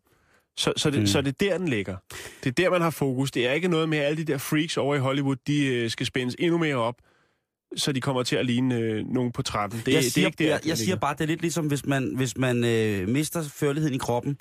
Så, 0.58 0.72
så, 0.76 0.90
det, 0.90 1.00
Mm. 1.00 1.06
så 1.06 1.20
det 1.20 1.28
er 1.28 1.48
der, 1.50 1.58
den 1.58 1.68
ligger. 1.68 1.96
Det 2.44 2.46
er 2.50 2.52
der, 2.64 2.70
man 2.70 2.80
har 2.82 2.90
fokus. 2.90 3.30
Det 3.30 3.46
er 3.46 3.52
ikke 3.52 3.68
noget 3.68 3.88
med, 3.88 3.98
at 3.98 4.04
alle 4.04 4.16
de 4.24 4.32
der 4.32 4.38
freaks 4.38 4.76
over 4.76 4.94
i 4.94 4.98
Hollywood, 4.98 5.36
de 5.46 5.66
øh, 5.66 5.90
skal 5.90 6.06
spændes 6.06 6.36
endnu 6.38 6.58
mere 6.58 6.76
op, 6.76 6.94
så 7.76 7.92
de 7.92 8.00
kommer 8.00 8.22
til 8.22 8.36
at 8.36 8.46
ligne 8.46 8.74
øh, 8.78 9.04
nogen 9.06 9.32
på 9.32 9.42
13. 9.42 9.82
Det, 9.86 9.92
jeg 9.94 10.02
det 10.02 10.12
siger, 10.12 10.24
er 10.24 10.28
ikke 10.28 10.44
der, 10.44 10.50
jeg, 10.50 10.62
det 10.62 10.68
jeg 10.68 10.78
siger 10.78 10.96
bare, 10.96 11.14
det 11.14 11.20
er 11.20 11.26
lidt 11.26 11.40
ligesom, 11.40 11.66
hvis 11.66 11.86
man, 11.86 12.16
hvis 12.16 12.36
man 12.36 12.64
øh, 12.64 13.08
mister 13.08 13.42
førligheden 13.42 13.94
i 13.94 13.98
kroppen, 13.98 14.38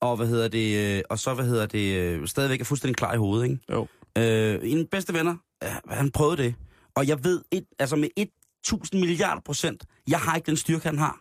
og 0.00 0.16
hvad 0.16 0.26
hedder 0.26 0.48
det, 0.48 0.96
øh, 0.96 1.02
og 1.10 1.18
så 1.18 1.34
hvad 1.34 1.44
hedder 1.44 1.66
det, 1.66 1.96
øh, 1.96 2.26
stadigvæk 2.28 2.60
er 2.60 2.64
fuldstændig 2.64 2.96
klar 2.96 3.14
i 3.14 3.16
hovedet, 3.16 3.44
ikke? 3.44 3.58
Jo. 3.70 3.86
Øh, 4.18 4.58
en 4.62 4.86
bedste 4.86 5.14
venner, 5.14 5.36
øh, 5.64 5.70
han 5.88 6.10
prøvede 6.10 6.42
det, 6.42 6.54
og 6.94 7.08
jeg 7.08 7.24
ved, 7.24 7.42
et, 7.50 7.64
altså 7.78 7.96
med 7.96 8.08
1000 8.62 9.00
milliarder 9.00 9.40
procent, 9.44 9.84
jeg 10.08 10.18
har 10.18 10.36
ikke 10.36 10.46
den 10.46 10.56
styrke, 10.56 10.84
han 10.86 10.98
har. 10.98 11.20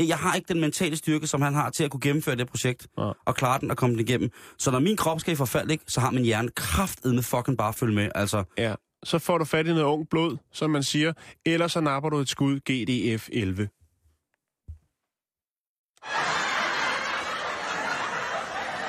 Mm. 0.00 0.06
Jeg 0.08 0.16
har 0.18 0.34
ikke 0.34 0.48
den 0.48 0.60
mentale 0.60 0.96
styrke, 0.96 1.26
som 1.26 1.42
han 1.42 1.54
har 1.54 1.70
til 1.70 1.84
at 1.84 1.90
kunne 1.90 2.00
gennemføre 2.00 2.36
det 2.36 2.48
projekt, 2.48 2.86
Nej. 2.96 3.12
og 3.24 3.34
klare 3.34 3.60
den 3.60 3.70
og 3.70 3.76
komme 3.76 3.92
den 3.96 4.00
igennem. 4.08 4.30
Så 4.58 4.70
når 4.70 4.78
min 4.78 4.96
krop 4.96 5.20
skal 5.20 5.32
i 5.32 5.36
forfald, 5.36 5.70
ikke, 5.70 5.84
så 5.86 6.00
har 6.00 6.10
min 6.10 6.24
hjerne 6.24 6.48
kraftedme 6.56 7.22
fucking 7.22 7.58
bare 7.58 7.72
følge 7.72 7.94
med. 7.94 8.08
Altså, 8.14 8.44
Ja, 8.58 8.74
så 9.04 9.18
får 9.18 9.38
du 9.38 9.44
fat 9.44 9.66
i 9.66 9.68
noget 9.68 9.82
ung 9.84 10.08
blod, 10.10 10.36
som 10.52 10.70
man 10.70 10.82
siger, 10.82 11.12
eller 11.46 11.68
så 11.68 11.80
napper 11.80 12.10
du 12.10 12.18
et 12.18 12.28
skud 12.28 12.60
GDF 12.60 13.28
11. 13.32 13.68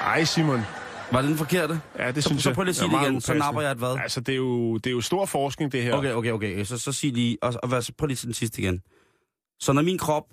Ej, 0.05 0.23
Simon. 0.23 0.61
var 1.11 1.21
det 1.21 1.29
den 1.29 1.37
forkerte? 1.37 1.81
Ja, 1.99 2.11
det 2.11 2.23
Så, 2.23 2.29
synes 2.29 2.43
så 2.43 2.49
jeg 2.49 2.55
prøv 2.55 2.63
lige 2.63 2.69
at 2.69 2.75
sige 2.75 2.89
det 2.89 3.01
igen, 3.01 3.21
så 3.21 3.33
napper 3.33 3.61
jeg 3.61 3.71
et 3.71 3.77
hvad? 3.77 3.97
Altså, 4.03 4.19
det 4.21 4.31
er, 4.31 4.35
jo, 4.37 4.77
det 4.77 4.87
er 4.87 4.91
jo 4.91 5.01
stor 5.01 5.25
forskning, 5.25 5.71
det 5.71 5.83
her. 5.83 5.93
Okay, 5.93 6.11
okay, 6.13 6.31
okay. 6.31 6.63
Så, 6.63 6.77
så 6.77 6.91
sig 6.91 7.11
lige, 7.13 7.37
og, 7.41 7.53
og 7.63 7.69
hvad, 7.69 7.81
så 7.81 7.93
prøv 7.97 8.07
lige 8.07 8.15
til 8.17 8.25
den 8.25 8.33
sidste 8.33 8.61
igen. 8.61 8.81
Så 9.59 9.73
når 9.73 9.81
min 9.81 9.97
krop 9.97 10.23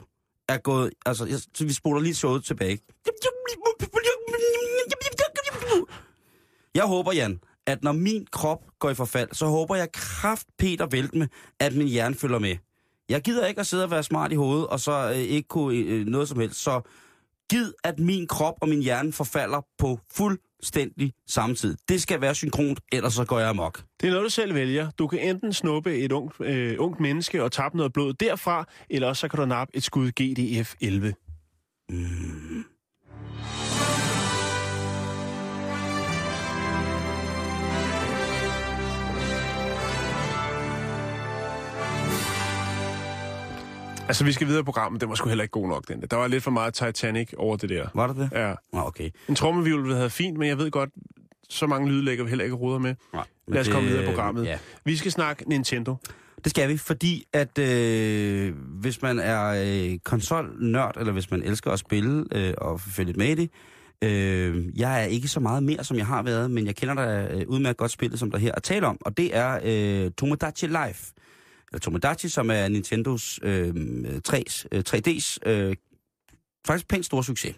er 0.48 0.59
gået, 0.59 0.90
altså, 1.07 1.26
jeg, 1.26 1.38
så 1.55 1.64
vi 1.64 1.72
spoler 1.72 2.00
lige 2.00 2.14
showet 2.14 2.44
tilbage. 2.44 2.78
Jeg 6.74 6.85
håber, 6.85 7.12
Jan, 7.12 7.40
at 7.66 7.83
når 7.83 7.92
min 7.92 8.26
krop 8.33 8.59
går 8.78 8.90
i 8.90 8.94
forfald, 8.94 9.28
så 9.33 9.46
håber 9.46 9.76
jeg 9.76 9.92
kraft 9.92 10.46
Peter 10.59 10.87
Veltme, 10.87 11.18
med, 11.18 11.28
at 11.61 11.74
min 11.74 11.88
hjerne 11.88 12.14
følger 12.14 12.38
med. 12.38 12.57
Jeg 13.09 13.22
gider 13.22 13.46
ikke 13.46 13.61
at 13.61 13.66
sidde 13.66 13.85
og 13.85 13.90
være 13.90 14.02
smart 14.02 14.33
i 14.33 14.35
hovedet, 14.35 14.66
og 14.66 14.81
så 14.81 15.11
øh, 15.11 15.16
ikke 15.16 15.48
kunne 15.48 15.76
øh, 15.76 16.07
noget 16.07 16.28
som 16.28 16.40
helst. 16.40 16.62
Så 16.62 16.81
gid, 17.52 17.72
at 17.84 17.98
min 17.98 18.26
krop 18.26 18.54
og 18.60 18.68
min 18.68 18.82
hjerne 18.82 19.12
forfalder 19.12 19.66
på 19.78 19.98
fuldstændig 20.12 21.12
samme 21.28 21.54
tid. 21.56 21.76
Det 21.88 22.02
skal 22.02 22.20
være 22.20 22.34
synkront, 22.34 22.80
ellers 22.92 23.14
så 23.14 23.24
går 23.24 23.38
jeg 23.38 23.48
amok. 23.48 23.82
Det 24.00 24.06
er 24.06 24.10
noget, 24.10 24.24
du 24.24 24.30
selv 24.30 24.54
vælger. 24.54 24.90
Du 24.90 25.06
kan 25.06 25.18
enten 25.18 25.52
snuppe 25.52 25.98
et 25.98 26.12
ungt, 26.12 26.40
øh, 26.40 26.76
ungt 26.78 27.00
menneske 27.00 27.42
og 27.42 27.52
tappe 27.52 27.76
noget 27.76 27.92
blod 27.92 28.14
derfra, 28.14 28.64
eller 28.90 29.08
også 29.08 29.20
så 29.20 29.28
kan 29.28 29.40
du 29.40 29.46
nappe 29.46 29.76
et 29.76 29.84
skud 29.84 30.10
GDF 30.10 30.74
11. 30.80 31.14
Mm. 31.90 32.64
Altså, 44.12 44.25
vi 44.25 44.33
skal 44.33 44.46
videre 44.46 44.61
i 44.61 44.64
programmet. 44.64 45.01
Det 45.01 45.09
var 45.09 45.14
sgu 45.14 45.29
heller 45.29 45.42
ikke 45.42 45.53
god 45.53 45.68
nok, 45.68 45.88
den 45.88 46.01
der. 46.01 46.07
Der 46.07 46.16
var 46.16 46.27
lidt 46.29 46.42
for 46.42 46.51
meget 46.51 46.75
Titanic 46.75 47.33
over 47.37 47.57
det 47.57 47.68
der. 47.70 47.87
Var 47.94 48.07
det 48.07 48.16
det? 48.16 48.31
Ja. 48.33 48.55
Nå, 48.72 48.81
okay. 48.81 49.11
En 49.29 49.35
trommevivl 49.35 49.81
ville 49.83 49.94
have 49.94 50.01
været 50.01 50.12
fint, 50.12 50.38
men 50.38 50.48
jeg 50.48 50.59
ved 50.59 50.70
godt, 50.70 50.90
så 51.48 51.66
mange 51.66 51.88
lyde 51.88 52.05
lægger 52.05 52.25
vi 52.25 52.29
heller 52.29 52.44
ikke 52.44 52.57
ruder 52.57 52.79
med. 52.79 52.94
Nej, 53.14 53.25
Lad 53.48 53.61
os 53.61 53.68
komme 53.68 53.81
det- 53.88 53.90
videre 53.90 54.05
i 54.05 54.07
programmet. 54.14 54.44
Ja. 54.44 54.59
Vi 54.85 54.96
skal 54.96 55.12
snakke 55.12 55.48
Nintendo. 55.48 55.96
Det 56.44 56.51
skal 56.51 56.68
vi, 56.68 56.77
fordi 56.77 57.25
at 57.33 57.59
øh, 57.59 58.55
hvis 58.81 59.03
man 59.03 59.18
er 59.18 59.64
øh, 59.92 59.98
konsolnørd, 60.05 60.96
eller 61.01 61.12
hvis 61.12 61.31
man 61.31 61.42
elsker 61.42 61.70
at 61.70 61.79
spille 61.79 62.25
øh, 62.33 62.55
og 62.59 62.81
følge 62.81 63.07
lidt 63.07 63.16
med 63.16 63.27
i 63.29 63.35
det, 63.35 63.51
øh, 64.03 64.79
jeg 64.81 65.01
er 65.03 65.05
ikke 65.05 65.29
så 65.29 65.40
meget 65.40 65.62
mere, 65.62 65.85
som 65.85 65.96
jeg 65.96 66.07
har 66.07 66.22
været, 66.22 66.51
men 66.51 66.66
jeg 66.66 66.77
kender 66.77 66.94
da 66.94 67.29
øh, 67.35 67.42
udmærket 67.48 67.77
godt 67.77 67.90
spillet, 67.90 68.18
som 68.18 68.31
der 68.31 68.38
her 68.38 68.53
er 68.57 68.61
tale 68.61 68.87
om, 68.87 68.98
og 69.01 69.16
det 69.16 69.37
er 69.37 69.59
øh, 69.64 70.11
Tomodachi 70.18 70.66
Life. 70.66 71.12
Eller 71.72 71.80
Tomodachi, 71.80 72.28
som 72.28 72.50
er 72.50 72.68
Nintendos 72.68 73.40
øh, 73.42 73.68
3's, 74.28 74.64
3D's 74.88 75.37
øh, 75.46 75.68
øh, 75.68 75.76
faktisk 76.66 76.88
pænt 76.88 77.06
stor 77.06 77.22
succes. 77.22 77.54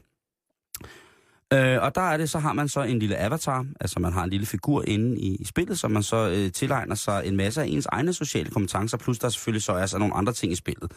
Øh, 1.52 1.82
og 1.82 1.94
der 1.94 2.00
er 2.00 2.16
det, 2.16 2.30
så 2.30 2.38
har 2.38 2.52
man 2.52 2.68
så 2.68 2.82
en 2.82 2.98
lille 2.98 3.16
avatar, 3.16 3.66
altså 3.80 4.00
man 4.00 4.12
har 4.12 4.24
en 4.24 4.30
lille 4.30 4.46
figur 4.46 4.84
inde 4.86 5.20
i, 5.20 5.36
i 5.36 5.44
spillet, 5.44 5.78
som 5.78 5.90
man 5.90 6.02
så 6.02 6.28
øh, 6.28 6.52
tilegner 6.52 6.94
sig 6.94 7.22
en 7.26 7.36
masse 7.36 7.62
af 7.62 7.66
ens 7.66 7.86
egne 7.86 8.12
sociale 8.12 8.50
kompetencer, 8.50 8.96
plus 8.96 9.18
der 9.18 9.28
selvfølgelig 9.28 9.62
så 9.62 9.72
er 9.72 9.86
så 9.86 9.98
nogle 9.98 10.14
andre 10.14 10.32
ting 10.32 10.52
i 10.52 10.56
spillet. 10.56 10.92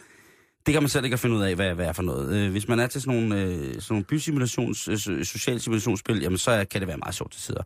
Det 0.65 0.73
kan 0.73 0.83
man 0.83 0.89
selv 0.89 1.05
ikke 1.05 1.17
finde 1.17 1.35
ud 1.35 1.41
af, 1.41 1.55
hvad, 1.55 1.73
hvad 1.73 1.85
er 1.85 1.93
for 1.93 2.03
noget. 2.03 2.35
Øh, 2.35 2.51
hvis 2.51 2.67
man 2.67 2.79
er 2.79 2.87
til 2.87 3.01
sådan 3.01 3.19
nogle, 3.19 3.43
øh, 3.43 3.57
sådan 3.57 3.83
nogle 3.89 4.03
bysimulations, 4.03 4.87
øh, 4.87 5.25
social 5.25 5.59
simulationsspil, 5.59 6.21
jamen 6.21 6.37
så 6.37 6.65
kan 6.71 6.81
det 6.81 6.87
være 6.87 6.97
meget 6.97 7.15
sjovt 7.15 7.31
til 7.31 7.41
tider. 7.41 7.63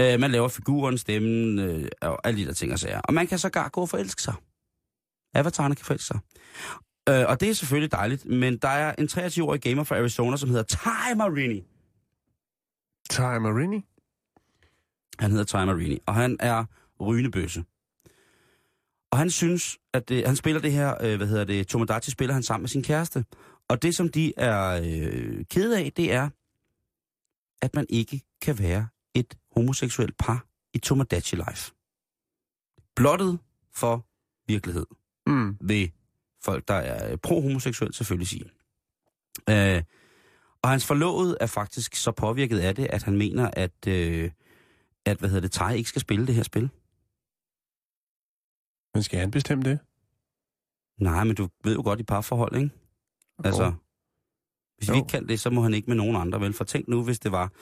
Øh, 0.00 0.20
man 0.20 0.30
laver 0.30 0.48
figuren, 0.48 0.98
stemmen 0.98 1.58
øh, 1.58 1.88
og 2.00 2.26
alle 2.26 2.40
de 2.40 2.46
der 2.46 2.52
ting 2.52 2.72
og 2.72 2.78
sager. 2.78 3.00
Og 3.00 3.14
man 3.14 3.26
kan 3.26 3.38
sågar 3.38 3.68
gå 3.68 3.80
og 3.80 3.88
forelske 3.88 4.22
sig. 4.22 4.34
Avatarerne 5.34 5.74
kan 5.74 5.84
forelske 5.84 6.06
sig. 6.06 6.18
Øh, 7.08 7.24
og 7.28 7.40
det 7.40 7.50
er 7.50 7.54
selvfølgelig 7.54 7.92
dejligt, 7.92 8.24
men 8.24 8.56
der 8.56 8.68
er 8.68 8.94
en 8.98 9.08
23-årig 9.12 9.60
gamer 9.60 9.84
fra 9.84 9.96
Arizona, 9.96 10.36
som 10.36 10.48
hedder 10.48 10.62
Ty 10.62 11.16
Marini. 11.16 11.64
Ty 13.10 13.20
Marini. 13.20 13.84
Han 15.18 15.30
hedder 15.30 15.44
Ty 15.44 15.54
Marini, 15.54 15.98
og 16.06 16.14
han 16.14 16.36
er 16.40 16.64
rynebøsse. 17.00 17.64
Og 19.10 19.18
han 19.18 19.30
synes, 19.30 19.78
at 19.92 20.08
det, 20.08 20.26
han 20.26 20.36
spiller 20.36 20.60
det 20.60 20.72
her, 20.72 20.94
øh, 21.00 21.16
hvad 21.16 21.26
hedder 21.26 21.44
det, 21.44 21.68
Tomodachi 21.68 22.10
spiller 22.10 22.34
han 22.34 22.42
sammen 22.42 22.62
med 22.62 22.68
sin 22.68 22.82
kæreste. 22.82 23.24
Og 23.68 23.82
det, 23.82 23.94
som 23.94 24.08
de 24.08 24.32
er 24.36 24.80
øh, 24.84 25.44
kede 25.50 25.78
af, 25.78 25.92
det 25.96 26.12
er, 26.12 26.28
at 27.62 27.74
man 27.74 27.86
ikke 27.88 28.20
kan 28.42 28.58
være 28.58 28.88
et 29.14 29.38
homoseksuelt 29.56 30.16
par 30.16 30.46
i 30.74 30.78
Tomodachi 30.78 31.36
Life. 31.36 31.72
Blottet 32.96 33.38
for 33.74 34.06
virkelighed, 34.46 34.86
Mm. 35.26 35.56
vil 35.60 35.92
folk, 36.44 36.68
der 36.68 36.74
er 36.74 37.16
pro-homoseksuelt 37.16 37.94
selvfølgelig 37.94 38.28
sige. 38.28 38.44
Øh, 39.50 39.82
og 40.62 40.70
hans 40.70 40.86
forlovede 40.86 41.36
er 41.40 41.46
faktisk 41.46 41.94
så 41.96 42.12
påvirket 42.12 42.58
af 42.58 42.74
det, 42.74 42.86
at 42.86 43.02
han 43.02 43.16
mener, 43.16 43.50
at, 43.52 43.86
øh, 43.88 44.30
at 45.06 45.18
hvad 45.18 45.28
hedder 45.28 45.40
det, 45.40 45.52
Tej 45.52 45.72
ikke 45.72 45.88
skal 45.88 46.00
spille 46.00 46.26
det 46.26 46.34
her 46.34 46.42
spil. 46.42 46.70
Men 48.94 49.02
skal 49.02 49.20
han 49.20 49.30
bestemme 49.30 49.64
det? 49.64 49.78
Nej, 51.00 51.24
men 51.24 51.36
du 51.36 51.48
ved 51.64 51.74
jo 51.74 51.82
godt 51.82 52.00
i 52.00 52.02
parforhold, 52.02 52.56
ikke? 52.56 52.70
Altså, 53.44 53.72
hvis 54.78 54.88
vi 54.88 54.94
Jo. 54.94 54.96
ikke 54.96 55.08
kan 55.08 55.28
det, 55.28 55.40
så 55.40 55.50
må 55.50 55.62
han 55.62 55.74
ikke 55.74 55.86
med 55.90 55.96
nogen 55.96 56.16
andre, 56.16 56.40
vel? 56.40 56.52
For 56.52 56.64
tænk 56.64 56.88
nu, 56.88 57.04
hvis 57.04 57.18
det 57.18 57.32
var. 57.32 57.52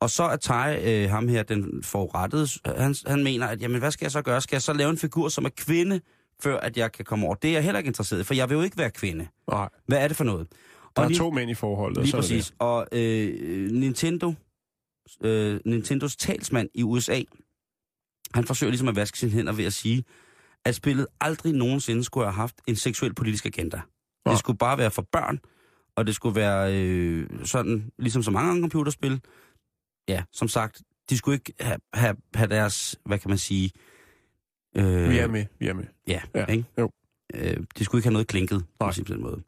Og 0.00 0.10
så 0.10 0.22
er 0.22 0.36
Tej, 0.36 0.82
øh, 0.84 1.10
ham 1.10 1.28
her, 1.28 1.42
den 1.42 1.82
forurettede, 1.82 2.48
han, 2.64 2.94
han 3.06 3.24
mener, 3.24 3.46
at 3.46 3.62
jamen, 3.62 3.78
hvad 3.78 3.90
skal 3.90 4.04
jeg 4.04 4.12
så 4.12 4.22
gøre? 4.22 4.40
Skal 4.40 4.56
jeg 4.56 4.62
så 4.62 4.72
lave 4.72 4.90
en 4.90 4.98
figur, 4.98 5.28
som 5.28 5.44
er 5.44 5.50
kvinde, 5.56 6.00
før 6.42 6.60
at 6.60 6.76
jeg 6.76 6.92
kan 6.92 7.04
komme 7.04 7.26
over. 7.26 7.34
Det 7.34 7.48
er 7.48 7.52
jeg 7.54 7.64
heller 7.64 7.78
ikke 7.78 7.88
interesseret 7.88 8.20
i, 8.20 8.24
for 8.24 8.34
jeg 8.34 8.48
vil 8.48 8.54
jo 8.54 8.62
ikke 8.62 8.78
være 8.78 8.90
kvinde. 8.90 9.28
Nej, 9.50 9.68
Hvad 9.86 9.98
er 10.04 10.08
det 10.08 10.16
for 10.16 10.24
noget? 10.24 10.46
der 10.50 11.02
Og 11.02 11.04
er 11.04 11.08
lige- 11.08 11.18
to 11.18 11.30
mænd 11.30 11.50
i 11.50 11.54
forholdet. 11.54 11.98
og 11.98 12.04
Lige 12.04 12.16
er 12.16 12.20
præcis. 12.20 12.54
Og 12.58 12.86
øh, 12.92 13.70
Nintendo, 13.70 14.34
øh, 15.24 15.60
Nintendos 15.64 16.16
talsmand 16.16 16.68
i 16.74 16.82
USA, 16.82 17.22
han 18.34 18.44
forsøger 18.44 18.70
ligesom 18.70 18.88
at 18.88 18.96
vaske 18.96 19.18
sine 19.18 19.32
hænder 19.32 19.52
ved 19.52 19.64
at 19.64 19.72
sige, 19.72 20.04
at 20.64 20.74
spillet 20.74 21.06
aldrig 21.20 21.52
nogensinde 21.52 22.04
skulle 22.04 22.26
have 22.26 22.34
haft 22.34 22.54
en 22.68 22.76
seksuel 22.76 23.14
politisk 23.14 23.46
agenda. 23.46 23.80
Nå. 24.26 24.32
Det 24.32 24.38
skulle 24.38 24.58
bare 24.58 24.78
være 24.78 24.90
for 24.90 25.02
børn, 25.12 25.38
og 25.96 26.06
det 26.06 26.14
skulle 26.14 26.34
være 26.34 26.74
øh, 26.76 27.26
sådan, 27.44 27.90
ligesom 27.98 28.22
så 28.22 28.30
mange 28.30 28.50
andre 28.50 28.60
computerspil. 28.62 29.20
Ja, 30.08 30.22
som 30.32 30.48
sagt, 30.48 30.82
de 31.10 31.16
skulle 31.18 31.34
ikke 31.34 31.52
have, 31.60 31.78
have, 31.94 32.16
have 32.34 32.48
deres, 32.48 32.96
hvad 33.06 33.18
kan 33.18 33.28
man 33.28 33.38
sige... 33.38 33.70
Øh, 33.74 33.80
det. 34.74 35.10
Vi 35.10 35.18
er 35.18 35.26
med, 35.26 35.44
vi 35.58 35.68
er 35.68 35.74
med. 35.74 35.84
Ja, 36.08 36.20
Ja, 36.34 36.40
ja. 36.40 36.46
ikke? 36.46 36.64
jo. 36.78 36.90
Øh, 37.34 37.56
de 37.78 37.84
skulle 37.84 37.98
ikke 37.98 38.06
have 38.06 38.12
noget 38.12 38.28
klinket 38.28 38.64
Nej. 38.80 38.92
på 39.06 39.12
den 39.12 39.22
måde. 39.22 39.42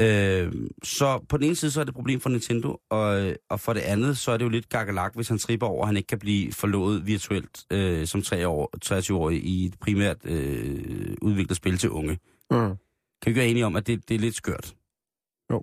Øh, 0.00 0.52
så 0.82 1.24
på 1.28 1.36
den 1.36 1.46
ene 1.46 1.56
side, 1.56 1.70
så 1.70 1.80
er 1.80 1.84
det 1.84 1.88
et 1.90 1.94
problem 1.94 2.20
for 2.20 2.30
Nintendo, 2.30 2.78
og, 2.90 3.34
og 3.50 3.60
for 3.60 3.72
det 3.72 3.80
andet, 3.80 4.18
så 4.18 4.30
er 4.32 4.36
det 4.36 4.44
jo 4.44 4.48
lidt 4.50 4.68
gakkelak, 4.68 5.14
hvis 5.14 5.28
han 5.28 5.38
tripper 5.38 5.66
over, 5.66 5.82
at 5.82 5.88
han 5.88 5.96
ikke 5.96 6.06
kan 6.06 6.18
blive 6.18 6.52
forlovet 6.52 7.06
virtuelt 7.06 7.64
øh, 7.70 8.06
som 8.06 8.22
3 8.22 8.48
år, 8.48 8.70
23-årig 8.84 9.44
i 9.44 9.66
et 9.66 9.74
primært 9.80 10.16
øh, 10.24 11.16
udviklet 11.22 11.56
spil 11.56 11.78
til 11.78 11.90
unge. 11.90 12.18
Mm. 12.50 12.56
Kan 12.58 12.76
vi 13.24 13.30
ikke 13.30 13.38
være 13.38 13.48
enige 13.48 13.66
om, 13.66 13.76
at 13.76 13.86
det, 13.86 14.08
det 14.08 14.14
er 14.14 14.18
lidt 14.18 14.34
skørt? 14.34 14.74
Jo. 15.50 15.56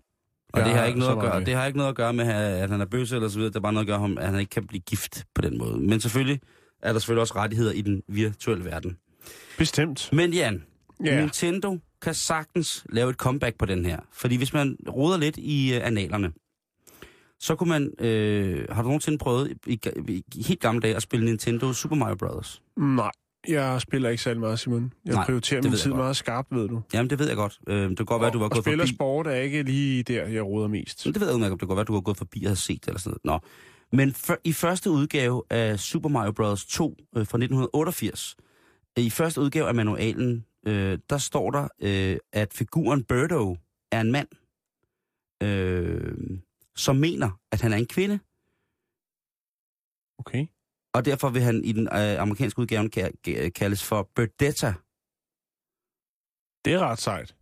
Og 0.53 0.59
Jeg 0.59 0.65
det 0.65 0.73
har, 0.75 0.85
ikke 0.85 0.99
noget 0.99 1.11
at 1.15 1.21
gøre, 1.21 1.45
det 1.45 1.53
har 1.53 1.65
ikke 1.65 1.77
noget 1.77 1.89
at 1.89 1.95
gøre 1.95 2.13
med, 2.13 2.25
at 2.27 2.69
han 2.69 2.81
er 2.81 2.85
bøsse 2.85 3.15
eller 3.15 3.29
så 3.29 3.35
videre. 3.37 3.49
Det 3.49 3.55
er 3.55 3.61
bare 3.61 3.73
noget 3.73 3.89
at 3.89 3.99
gøre 3.99 4.23
at 4.23 4.31
han 4.31 4.39
ikke 4.39 4.49
kan 4.49 4.67
blive 4.67 4.81
gift 4.81 5.25
på 5.35 5.41
den 5.41 5.57
måde. 5.57 5.77
Men 5.77 5.99
selvfølgelig 5.99 6.41
er 6.83 6.93
der 6.93 6.99
selvfølgelig 6.99 7.21
også 7.21 7.35
rettigheder 7.35 7.71
i 7.71 7.81
den 7.81 8.01
virtuelle 8.07 8.65
verden. 8.65 8.97
Bestemt. 9.57 10.09
Men 10.13 10.33
Jan, 10.33 10.63
Ja. 11.05 11.19
Nintendo 11.19 11.77
kan 12.01 12.13
sagtens 12.13 12.85
lave 12.89 13.09
et 13.09 13.15
comeback 13.15 13.57
på 13.57 13.65
den 13.65 13.85
her. 13.85 13.99
Fordi 14.13 14.35
hvis 14.37 14.53
man 14.53 14.77
roder 14.89 15.17
lidt 15.17 15.37
i 15.37 15.73
øh, 15.75 15.87
analerne, 15.87 16.31
så 17.39 17.55
kunne 17.55 17.69
man... 17.69 17.91
Øh, 17.99 18.65
har 18.69 18.81
du 18.81 18.87
nogensinde 18.87 19.17
prøvet 19.17 19.53
i, 19.67 19.79
i, 20.07 20.23
i 20.35 20.43
helt 20.43 20.59
gamle 20.59 20.81
dage 20.81 20.95
at 20.95 21.01
spille 21.01 21.25
Nintendo 21.25 21.73
Super 21.73 21.95
Mario 21.95 22.15
Bros.? 22.15 22.61
Nej, 22.77 23.11
jeg 23.47 23.81
spiller 23.81 24.09
ikke 24.09 24.23
særlig 24.23 24.39
meget, 24.39 24.59
Simon. 24.59 24.93
Jeg 25.05 25.13
Nej, 25.13 25.25
prioriterer 25.25 25.61
min 25.61 25.71
tid 25.71 25.89
godt. 25.91 25.97
meget 25.99 26.15
skarpt, 26.17 26.47
ved 26.51 26.67
du. 26.67 26.81
Jamen, 26.93 27.09
det 27.09 27.19
ved 27.19 27.27
jeg 27.27 27.35
godt. 27.35 27.59
Øh, 27.67 27.89
det 27.89 27.97
kan 27.97 28.05
godt 28.05 28.19
være, 28.21 28.27
at 28.27 28.33
du 28.33 28.39
var 28.39 28.45
og 28.45 28.51
gået 28.51 28.63
spiller 28.63 28.85
forbi... 28.85 28.95
sport 28.95 29.27
er 29.27 29.35
ikke 29.35 29.63
lige 29.63 30.03
der, 30.03 30.25
jeg 30.27 30.43
roder 30.45 30.67
mest. 30.67 31.05
Men 31.05 31.13
det 31.13 31.19
ved 31.21 31.27
jeg 31.27 31.35
udmærket, 31.35 31.51
det 31.53 31.59
kan 31.59 31.67
godt 31.67 31.75
være, 31.77 31.81
at 31.81 31.87
du 31.87 31.93
har 31.93 32.01
gået 32.01 32.17
forbi 32.17 32.43
og 32.43 32.49
har 32.49 32.55
set 32.55 32.81
det 32.81 32.87
eller 32.87 32.99
sådan 32.99 33.17
noget. 33.23 33.41
Nå. 33.43 33.47
Men 33.91 34.13
for, 34.13 34.37
i 34.43 34.53
første 34.53 34.89
udgave 34.91 35.43
af 35.49 35.79
Super 35.79 36.09
Mario 36.09 36.31
Bros. 36.31 36.65
2 36.65 36.89
øh, 36.89 36.97
fra 37.13 37.37
1988, 37.37 38.35
i 38.97 39.09
første 39.09 39.41
udgave 39.41 39.67
af 39.67 39.75
manualen, 39.75 40.45
øh, 40.67 40.99
der 41.09 41.17
står 41.17 41.51
der, 41.51 41.67
øh, 41.81 42.17
at 42.33 42.53
figuren 42.53 43.03
Birdo 43.03 43.57
er 43.91 44.01
en 44.01 44.11
mand, 44.11 44.27
øh, 45.43 46.39
som 46.75 46.95
mener, 46.95 47.39
at 47.51 47.61
han 47.61 47.73
er 47.73 47.77
en 47.77 47.87
kvinde. 47.87 48.19
Okay. 50.19 50.47
Og 50.93 51.05
derfor 51.05 51.29
vil 51.29 51.41
han 51.41 51.63
i 51.63 51.71
den 51.71 51.87
øh, 51.87 52.21
amerikanske 52.21 52.59
udgave 52.59 52.89
ka- 52.97 53.15
ka- 53.27 53.49
kaldes 53.49 53.83
for 53.83 54.09
Birdetta. 54.15 54.73
Det 56.65 56.73
er 56.73 56.79
ret 56.79 56.99
sejt. 56.99 57.35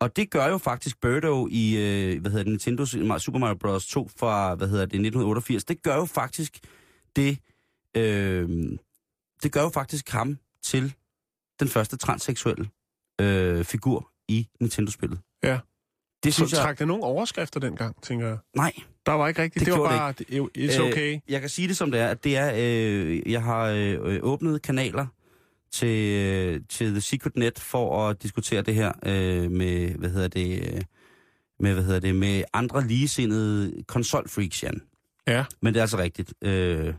Og 0.00 0.16
det 0.16 0.30
gør 0.30 0.46
jo 0.46 0.58
faktisk 0.58 1.00
Birdo 1.00 1.48
i, 1.50 1.76
øh, 1.76 2.20
hvad 2.20 2.30
hedder 2.30 2.44
det, 2.44 2.50
Nintendo 2.52 2.86
Super 3.18 3.38
Mario 3.38 3.54
Bros. 3.54 3.86
2 3.86 4.08
fra, 4.16 4.54
hvad 4.54 4.68
hedder 4.68 4.84
det, 4.86 4.94
1988. 4.94 5.64
Det 5.64 5.82
gør 5.82 5.96
jo 5.96 6.04
faktisk 6.04 6.58
det, 7.16 7.38
øh, 7.96 8.48
det 9.42 9.52
gør 9.52 9.62
jo 9.62 9.68
faktisk 9.68 10.10
ham 10.10 10.38
til 10.62 10.94
den 11.60 11.68
første 11.68 11.96
transseksuelle 11.96 12.68
øh, 13.20 13.64
figur 13.64 14.10
i 14.28 14.48
Nintendo-spillet. 14.60 15.18
Ja. 15.42 15.58
Det 16.24 16.34
Så 16.34 16.38
synes 16.38 16.52
jeg... 16.52 16.60
trak 16.60 16.78
det 16.78 16.88
nogle 16.88 17.04
overskrifter 17.04 17.60
dengang, 17.60 18.02
tænker 18.02 18.26
jeg. 18.26 18.38
Nej, 18.56 18.72
Der 19.06 19.12
var 19.12 19.28
ikke 19.28 19.42
rigtigt. 19.42 19.66
Det 19.66 19.72
Det, 19.74 19.80
var 19.80 19.88
bare, 19.88 20.12
det, 20.12 20.26
it's 20.58 20.80
okay. 20.82 21.14
Øh, 21.14 21.20
jeg 21.28 21.40
kan 21.40 21.50
sige 21.50 21.68
det 21.68 21.76
som 21.76 21.90
det 21.90 22.00
er, 22.00 22.08
at 22.08 22.24
det 22.24 22.36
er, 22.36 22.52
øh, 22.56 23.32
jeg 23.32 23.42
har 23.42 23.64
øh, 23.66 24.18
åbnet 24.22 24.62
kanaler 24.62 25.06
til, 25.74 26.14
øh, 26.14 26.60
til 26.68 26.90
The 26.90 27.00
Secret 27.00 27.36
Net 27.36 27.58
for 27.58 28.08
at 28.08 28.22
diskutere 28.22 28.62
det 28.62 28.74
her 28.74 28.92
øh, 29.06 29.50
med, 29.50 29.90
hvad 29.90 30.10
hedder 30.10 30.28
det, 30.28 30.74
øh, 30.74 30.82
med, 31.60 31.74
hvad 31.74 31.84
hedder 31.84 32.00
det, 32.00 32.16
med 32.16 32.44
andre 32.52 32.86
ligesindede 32.86 33.82
konsolfreaks, 33.82 34.62
Jan. 34.62 34.82
Ja. 35.26 35.44
Men 35.62 35.74
det 35.74 35.80
er 35.80 35.84
altså 35.84 35.98
rigtigt. 35.98 36.34
Øh, 36.42 36.94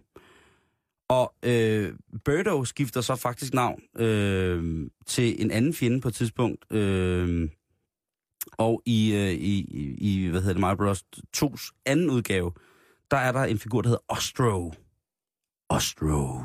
og 1.10 1.34
øh, 1.44 1.94
Birdo 2.26 2.66
skifter 2.66 3.02
så 3.02 3.16
faktisk 3.16 3.54
navn 3.54 3.82
øh, 3.98 4.90
til 5.08 5.42
en 5.42 5.52
anden 5.52 5.74
fjende 5.74 6.02
på 6.02 6.08
et 6.08 6.14
tidspunkt. 6.14 6.74
Øh, 6.74 7.50
og 8.58 8.82
i, 8.86 9.16
øh, 9.16 9.32
i, 9.32 9.60
i, 9.60 9.96
i, 9.98 10.28
hvad 10.28 10.42
hedder 10.42 10.54
det, 10.54 10.62
Mario 10.62 10.76
Bros. 10.76 11.04
2's 11.38 11.82
anden 11.86 12.10
udgave, 12.10 12.52
der 13.12 13.18
er 13.18 13.32
der 13.32 13.44
en 13.44 13.60
figur, 13.60 13.82
der 13.82 13.90
hedder 13.90 14.04
Ostro. 14.08 14.74
Ostro. 15.70 16.40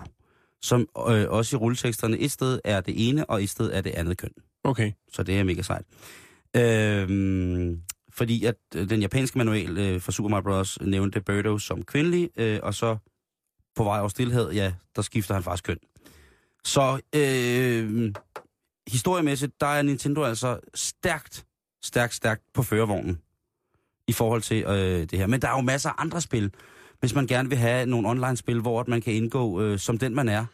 Som 0.63 0.81
øh, 1.09 1.31
også 1.31 1.57
i 1.57 1.59
rulleteksterne 1.59 2.19
et 2.19 2.33
sted 2.33 2.61
er 2.65 2.81
det 2.81 3.09
ene, 3.09 3.31
og 3.31 3.43
et 3.43 3.51
sted 3.51 3.73
er 3.73 3.81
det 3.81 3.91
andet 3.91 4.19
køn. 4.19 4.31
Okay. 4.65 4.93
Så 5.13 5.23
det 5.23 5.39
er 5.39 5.45
mega 5.45 5.63
sejt. 5.63 5.85
Øhm, 6.57 7.83
fordi 8.11 8.45
at 8.45 8.57
øh, 8.77 8.91
den 8.91 9.01
japanske 9.01 9.39
manual 9.39 9.79
øh, 9.79 10.01
for 10.01 10.13
Super 10.13 10.31
Mario 10.31 10.43
Bros. 10.43 10.79
nævnte 10.81 11.21
Birdo 11.21 11.59
som 11.59 11.83
kvindelig, 11.83 12.31
øh, 12.37 12.61
og 12.63 12.75
så 12.75 12.97
på 13.77 13.85
vej 13.85 13.99
over 13.99 14.09
stillhed, 14.09 14.53
ja, 14.53 14.73
der 14.97 15.03
skifter 15.03 15.35
han 15.35 15.43
faktisk 15.43 15.65
køn. 15.65 15.79
Så 16.65 17.01
øh, 17.15 18.13
historiemæssigt, 18.89 19.61
der 19.61 19.67
er 19.67 19.83
Nintendo 19.83 20.23
altså 20.23 20.61
stærkt, 20.75 21.47
stærkt, 21.83 22.15
stærkt 22.15 22.43
på 22.55 22.63
førervognen 22.63 23.19
i 24.09 24.13
forhold 24.13 24.43
til 24.43 24.65
øh, 24.65 25.01
det 25.01 25.19
her. 25.19 25.27
Men 25.27 25.43
der 25.43 25.49
er 25.49 25.53
jo 25.57 25.61
masser 25.61 25.91
af 25.91 25.95
andre 25.99 26.21
spil, 26.21 26.53
hvis 27.01 27.15
man 27.15 27.27
gerne 27.27 27.49
vil 27.49 27.59
have 27.59 27.87
nogle 27.87 28.09
online-spil, 28.09 28.61
hvor 28.61 28.85
man 28.89 29.01
kan 29.01 29.13
indgå 29.13 29.63
øh, 29.63 29.79
som 29.79 29.99
den, 29.99 30.15
man 30.15 30.29
er. 30.29 30.45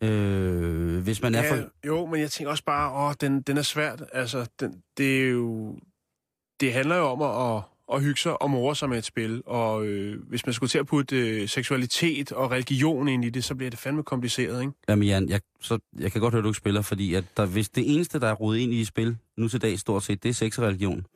Øh, 0.00 1.02
hvis 1.02 1.22
man 1.22 1.34
er 1.34 1.42
Ja, 1.42 1.52
for... 1.52 1.68
jo, 1.86 2.06
men 2.06 2.20
jeg 2.20 2.30
tænker 2.30 2.50
også 2.50 2.64
bare, 2.64 3.08
åh, 3.08 3.14
den, 3.20 3.42
den 3.42 3.56
er 3.56 3.62
svært. 3.62 4.02
Altså, 4.12 4.46
den, 4.60 4.82
det 4.98 5.22
er 5.22 5.30
jo... 5.30 5.76
Det 6.60 6.72
handler 6.72 6.96
jo 6.96 7.04
om 7.04 7.22
at, 7.22 7.56
at, 7.56 7.62
at 7.94 8.02
hygge 8.02 8.20
sig 8.20 8.42
og 8.42 8.50
more 8.50 8.76
sig 8.76 8.88
med 8.88 8.98
et 8.98 9.04
spil, 9.04 9.42
og 9.46 9.86
øh, 9.86 10.22
hvis 10.28 10.46
man 10.46 10.52
skulle 10.52 10.70
til 10.70 10.78
at 10.78 10.86
putte 10.86 11.16
øh, 11.16 11.48
seksualitet 11.48 12.32
og 12.32 12.50
religion 12.50 13.08
ind 13.08 13.24
i 13.24 13.30
det, 13.30 13.44
så 13.44 13.54
bliver 13.54 13.70
det 13.70 13.78
fandme 13.78 14.02
kompliceret, 14.02 14.60
ikke? 14.60 14.72
Jamen 14.88 15.08
Jan, 15.08 15.28
jeg, 15.28 15.40
så, 15.60 15.78
jeg 15.98 16.12
kan 16.12 16.20
godt 16.20 16.34
høre, 16.34 16.38
at 16.38 16.44
du 16.44 16.48
ikke 16.48 16.58
spiller, 16.58 16.82
fordi 16.82 17.14
at 17.14 17.24
der, 17.36 17.46
hvis 17.46 17.68
det 17.68 17.94
eneste, 17.94 18.20
der 18.20 18.28
er 18.28 18.34
rodet 18.34 18.58
ind 18.58 18.72
i 18.72 18.80
et 18.80 18.86
spil 18.86 19.16
nu 19.36 19.48
til 19.48 19.62
dag 19.62 19.78
stort 19.78 20.02
set, 20.02 20.22
det 20.22 20.28
er 20.28 20.32
sex 20.32 20.58
og 20.58 20.64
religion. 20.64 21.06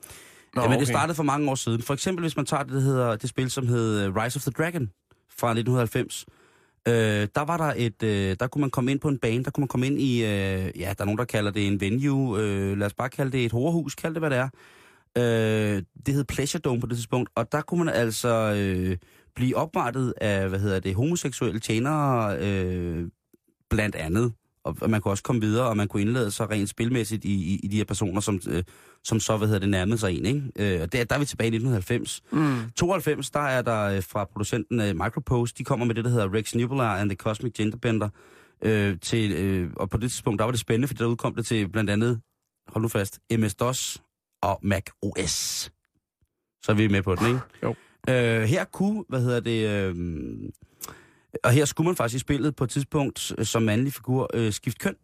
Nå, 0.58 0.64
Jamen, 0.64 0.78
det 0.78 0.88
startede 0.88 1.14
for 1.14 1.22
mange 1.22 1.50
år 1.50 1.54
siden. 1.54 1.82
For 1.82 1.94
eksempel, 1.94 2.22
hvis 2.22 2.36
man 2.36 2.46
tager 2.46 2.62
det, 2.62 2.72
der 2.72 2.80
hedder, 2.80 3.16
det 3.16 3.30
spil, 3.30 3.50
som 3.50 3.66
hed 3.66 4.00
øh, 4.00 4.16
Rise 4.16 4.36
of 4.36 4.42
the 4.42 4.50
Dragon 4.50 4.90
fra 5.38 5.48
1990. 5.50 6.26
Øh, 6.88 7.28
der 7.34 7.44
var 7.44 7.56
der 7.56 7.72
et, 7.76 8.02
øh, 8.02 8.36
der 8.40 8.46
kunne 8.46 8.60
man 8.60 8.70
komme 8.70 8.90
ind 8.90 9.00
på 9.00 9.08
en 9.08 9.18
bane, 9.18 9.44
der 9.44 9.50
kunne 9.50 9.62
man 9.62 9.68
komme 9.68 9.86
ind 9.86 10.00
i, 10.00 10.24
øh, 10.24 10.80
ja, 10.80 10.92
der 10.98 11.02
er 11.02 11.04
nogen, 11.04 11.18
der 11.18 11.24
kalder 11.24 11.50
det 11.50 11.66
en 11.66 11.80
venue, 11.80 12.40
øh, 12.40 12.78
lad 12.78 12.86
os 12.86 12.94
bare 12.94 13.08
kalde 13.08 13.32
det 13.32 13.44
et 13.44 13.52
horehus, 13.52 13.94
kald 13.94 14.14
det, 14.14 14.22
hvad 14.22 14.30
det 14.30 14.38
er. 14.38 14.48
Øh, 15.18 15.82
det 16.06 16.14
hed 16.14 16.24
Pleasure 16.24 16.60
Dome 16.60 16.80
på 16.80 16.86
det 16.86 16.96
tidspunkt, 16.96 17.30
og 17.34 17.52
der 17.52 17.60
kunne 17.60 17.84
man 17.84 17.94
altså 17.94 18.54
øh, 18.56 18.96
blive 19.34 19.56
opvartet 19.56 20.14
af, 20.20 20.48
hvad 20.48 20.58
hedder 20.58 20.80
det, 20.80 20.94
homoseksuelle 20.94 21.60
tjenere, 21.60 22.36
øh, 22.38 23.08
blandt 23.70 23.96
andet. 23.96 24.32
Og 24.64 24.76
og 24.80 24.90
man 24.90 25.00
kunne 25.00 25.12
også 25.12 25.22
komme 25.22 25.40
videre, 25.40 25.68
og 25.68 25.76
man 25.76 25.88
kunne 25.88 26.02
indlade 26.02 26.30
sig 26.30 26.50
rent 26.50 26.68
spilmæssigt 26.68 27.24
i, 27.24 27.34
i, 27.34 27.60
i 27.62 27.68
de 27.68 27.76
her 27.76 27.84
personer, 27.84 28.20
som, 28.20 28.40
øh, 28.48 28.62
som 29.04 29.20
så, 29.20 29.36
hvad 29.36 29.48
hedder 29.48 29.60
det, 29.60 29.68
nærmede 29.68 29.98
sig 29.98 30.18
en, 30.18 30.26
ikke? 30.26 30.74
Øh, 30.76 30.82
og 30.82 30.92
der, 30.92 31.04
der 31.04 31.14
er 31.14 31.18
vi 31.18 31.24
tilbage 31.24 31.46
i 31.46 31.56
1990. 31.56 32.22
Mm. 32.32 32.70
92, 32.76 33.30
der 33.30 33.40
er 33.40 33.62
der 33.62 33.84
øh, 33.84 34.02
fra 34.02 34.24
producenten 34.24 34.80
øh, 34.80 34.96
Micropost, 34.96 35.58
de 35.58 35.64
kommer 35.64 35.86
med 35.86 35.94
det, 35.94 36.04
der 36.04 36.10
hedder 36.10 36.34
Rex 36.34 36.54
Nubular 36.54 36.96
and 36.96 37.10
the 37.10 37.16
Cosmic 37.16 37.52
Genderbender. 37.52 38.08
Øh, 38.62 38.96
til, 39.00 39.32
øh, 39.32 39.70
og 39.76 39.90
på 39.90 39.96
det 39.96 40.10
tidspunkt, 40.10 40.38
der 40.38 40.44
var 40.44 40.52
det 40.52 40.60
spændende, 40.60 40.88
for 40.88 40.94
der 40.94 41.06
udkom 41.06 41.34
det 41.34 41.46
til 41.46 41.68
blandt 41.68 41.90
andet, 41.90 42.20
hold 42.68 42.82
nu 42.82 42.88
fast, 42.88 43.20
MS-DOS 43.32 44.02
og 44.42 44.58
Mac 44.62 44.84
OS. 45.02 45.70
Så 46.62 46.72
er 46.72 46.74
vi 46.74 46.88
med 46.88 47.02
på 47.02 47.14
den, 47.14 47.26
ikke? 47.26 47.40
Jo. 47.62 47.74
Øh, 48.08 48.42
her 48.42 48.64
kunne, 48.64 49.04
hvad 49.08 49.20
hedder 49.20 49.40
det, 49.40 49.68
øh, 49.68 49.94
og 51.44 51.50
her 51.50 51.64
skulle 51.64 51.86
man 51.86 51.96
faktisk 51.96 52.16
i 52.16 52.18
spillet 52.18 52.56
på 52.56 52.64
et 52.64 52.70
tidspunkt 52.70 53.32
øh, 53.38 53.44
som 53.44 53.62
mandlig 53.62 53.92
figur 53.92 54.30
øh, 54.34 54.52
skifte 54.52 54.78
køn. 54.78 54.96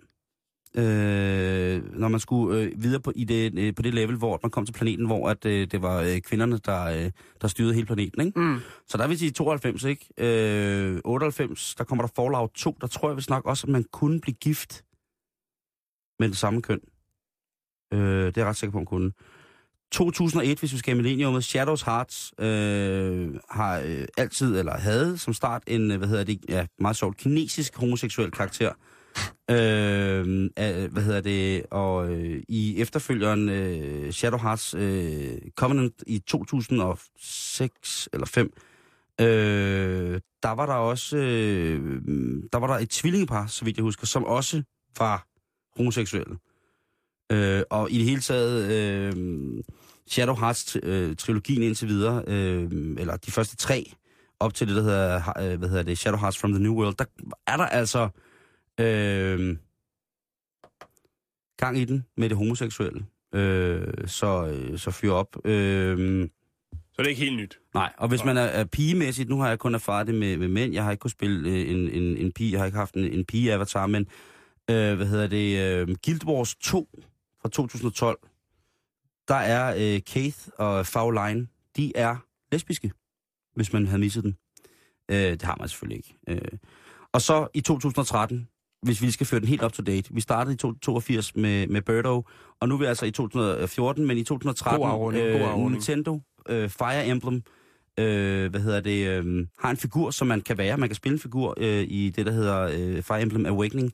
Øh, 0.77 1.99
når 1.99 2.09
man 2.09 2.21
skulle 2.21 2.61
øh, 2.61 2.83
videre 2.83 3.01
på, 3.01 3.13
i 3.17 3.25
det, 3.25 3.59
øh, 3.59 3.75
på 3.75 3.83
det 3.83 3.95
level, 3.95 4.17
hvor 4.17 4.41
man 4.43 4.51
kom 4.51 4.67
til 4.67 4.73
planeten, 4.73 5.07
hvor 5.07 5.29
at, 5.29 5.45
øh, 5.45 5.67
det 5.71 5.83
var 5.83 6.01
øh, 6.01 6.21
kvinderne, 6.21 6.59
der, 6.59 6.85
øh, 6.85 7.11
der 7.41 7.49
styrede 7.49 7.75
hele 7.75 7.87
planeten. 7.87 8.27
Ikke? 8.27 8.41
Mm. 8.41 8.59
Så 8.87 8.99
der 8.99 9.07
vil 9.07 9.19
sige 9.19 9.31
92, 9.31 9.85
ikke? 9.85 10.07
Øh, 10.19 11.01
98, 11.05 11.75
der 11.75 11.85
kommer 11.85 12.07
der 12.07 12.13
Fallout 12.17 12.51
2. 12.55 12.77
Der 12.81 12.87
tror 12.87 13.09
jeg 13.09 13.17
vist 13.17 13.31
nok 13.31 13.47
også, 13.47 13.67
at 13.67 13.73
man 13.73 13.85
kunne 13.93 14.21
blive 14.21 14.35
gift 14.35 14.85
med 16.19 16.29
det 16.29 16.37
samme 16.37 16.63
køn. 16.63 16.81
Øh, 17.93 18.27
det 18.27 18.37
er 18.37 18.41
jeg 18.41 18.47
ret 18.47 18.57
sikker 18.57 18.73
på, 18.73 18.79
man 18.79 18.87
kunne. 18.87 19.13
2001, 19.93 20.59
hvis 20.59 20.73
vi 20.73 20.79
skal 20.79 20.95
i 20.95 20.97
Millenniumet, 20.97 21.45
Shadows 21.45 21.83
Hearts 21.83 22.33
øh, 22.39 23.35
har 23.51 23.81
øh, 23.85 24.05
altid, 24.17 24.59
eller 24.59 24.79
havde 24.79 25.19
som 25.19 25.35
start, 25.35 25.63
en, 25.67 25.91
øh, 25.91 25.99
hvad 25.99 26.09
hedder 26.09 26.25
det, 26.25 26.41
ja, 26.49 26.67
meget 26.79 26.97
sjovt, 26.97 27.17
kinesisk 27.17 27.77
homoseksuel 27.77 28.31
karakter, 28.31 28.73
Øh, 29.51 30.51
øh, 30.59 30.93
hvad 30.93 31.03
hedder 31.03 31.21
det? 31.21 31.67
Og 31.71 32.13
øh, 32.13 32.43
i 32.49 32.81
efterfølgeren 32.81 33.49
øh, 33.49 34.13
Shadow 34.13 34.39
Hearts 34.39 34.75
øh, 34.75 35.39
Covenant 35.57 35.95
i 36.07 36.19
2006 36.19 38.09
eller 38.13 38.27
5, 38.27 38.53
øh, 39.21 40.21
der 40.43 40.51
var 40.51 40.67
der 40.67 40.75
også 40.75 41.17
øh, 41.17 42.03
der 42.53 42.59
var 42.59 42.67
der 42.67 42.75
et 42.75 42.91
tvillingepar, 42.91 43.47
så 43.47 43.65
vidt 43.65 43.77
jeg 43.77 43.83
husker, 43.83 44.07
som 44.07 44.25
også 44.25 44.63
var 44.99 45.27
homoseksuelle. 45.77 46.37
Øh, 47.33 47.63
og 47.71 47.91
i 47.91 47.99
det 47.99 48.05
hele 48.05 48.21
taget 48.21 48.71
øh, 48.73 49.13
Shadow 50.07 50.37
Hearts 50.37 50.77
øh, 50.83 51.17
trilogien 51.17 51.63
indtil 51.63 51.89
videre, 51.89 52.25
øh, 52.27 52.71
eller 52.99 53.17
de 53.17 53.31
første 53.31 53.57
tre, 53.57 53.93
op 54.41 54.55
til 54.55 54.69
det, 54.69 54.77
der 54.77 54.83
hedder, 54.83 55.33
øh, 55.39 55.59
hvad 55.59 55.69
hedder 55.69 55.83
det, 55.83 55.99
Shadow 55.99 56.19
Hearts 56.19 56.39
from 56.39 56.53
the 56.53 56.63
New 56.63 56.75
World, 56.75 56.95
der 56.99 57.05
er 57.47 57.57
der 57.57 57.67
altså 57.67 58.09
øh, 58.81 59.57
gang 61.57 61.79
i 61.79 61.85
den 61.85 62.05
med 62.17 62.29
det 62.29 62.37
homoseksuelle. 62.37 63.07
Øh, 63.35 64.09
så, 64.09 64.47
øh, 64.47 64.79
så 64.79 64.91
fyr 64.91 65.13
op. 65.13 65.37
Øh, 65.47 66.29
Så 66.73 67.03
det 67.03 67.05
er 67.05 67.09
ikke 67.09 67.23
helt 67.25 67.37
nyt. 67.37 67.59
nej, 67.75 67.93
og 67.99 68.09
hvis 68.09 68.25
man 68.25 68.37
er, 68.37 68.43
er 68.43 68.65
pigemæssigt, 68.65 69.29
nu 69.29 69.39
har 69.41 69.49
jeg 69.49 69.59
kun 69.59 69.75
erfaret 69.75 70.07
det 70.07 70.15
med, 70.15 70.37
med 70.37 70.49
mænd, 70.49 70.73
jeg 70.73 70.85
har 70.85 70.91
ikke 70.91 71.01
kunnet 71.01 71.13
spille 71.13 71.51
øh, 71.51 71.71
en, 71.71 71.89
en, 71.91 72.17
en 72.17 72.33
pige, 72.33 72.53
jeg 72.53 72.61
har 72.61 72.67
ikke 72.67 72.79
haft 72.79 72.95
en, 72.95 73.05
en 73.05 73.25
pige-avatar, 73.25 73.87
men 73.87 74.03
øh, 74.71 74.95
hvad 74.97 75.07
hedder 75.07 75.27
det, 75.27 75.59
øh, 75.89 75.97
Guild 76.05 76.25
Wars 76.27 76.55
2 76.55 76.89
fra 77.43 77.49
2012, 77.49 78.19
der 79.29 79.35
er 79.35 79.75
øh, 79.95 80.01
Keith 80.03 80.39
og 80.59 80.87
Fauline, 80.87 81.47
de 81.77 81.93
er 81.97 82.17
lesbiske, 82.53 82.93
hvis 83.55 83.73
man 83.73 83.87
havde 83.87 84.01
misset 84.01 84.25
den. 84.25 84.37
Øh, 85.09 85.17
det 85.17 85.43
har 85.43 85.57
man 85.61 85.69
selvfølgelig 85.69 85.97
ikke. 85.97 86.17
Øh. 86.29 86.59
Og 87.13 87.21
så 87.23 87.49
i 87.55 87.61
2013, 87.61 88.49
hvis 88.85 89.01
vi 89.01 89.07
lige 89.07 89.13
skal 89.13 89.27
føre 89.27 89.41
den 89.41 89.49
helt 89.49 89.63
up 89.65 89.73
to 89.73 89.83
date. 89.83 90.15
Vi 90.15 90.21
startede 90.21 90.55
i 90.55 90.57
2082 90.57 91.37
med, 91.37 91.67
med 91.67 91.83
Birdo, 91.83 92.25
og 92.61 92.69
nu 92.69 92.75
er 92.75 92.79
vi 92.79 92.85
altså 92.85 93.07
i 93.07 93.11
2014, 93.11 94.07
men 94.07 94.19
i 94.19 94.25
2013, 94.25 94.81
God 94.81 94.91
afrunding, 94.91 95.33
god 95.33 95.41
afrunding. 95.41 95.71
Nintendo 95.71 96.21
øh, 96.49 96.69
Fire 96.69 97.07
Emblem, 97.07 97.43
øh, 97.99 98.51
hvad 98.51 98.61
hedder 98.61 98.81
det, 98.81 99.09
øh, 99.09 99.47
har 99.59 99.71
en 99.71 99.77
figur, 99.77 100.11
som 100.11 100.27
man 100.27 100.41
kan 100.41 100.59
være. 100.59 100.77
Man 100.77 100.89
kan 100.89 100.97
spille 100.97 101.15
en 101.15 101.21
figur 101.21 101.55
øh, 101.57 101.85
i 101.89 102.13
det, 102.17 102.27
der 102.27 102.33
hedder 102.33 102.61
øh, 102.61 103.03
Fire 103.03 103.23
Emblem 103.23 103.47
Awakening, 103.47 103.93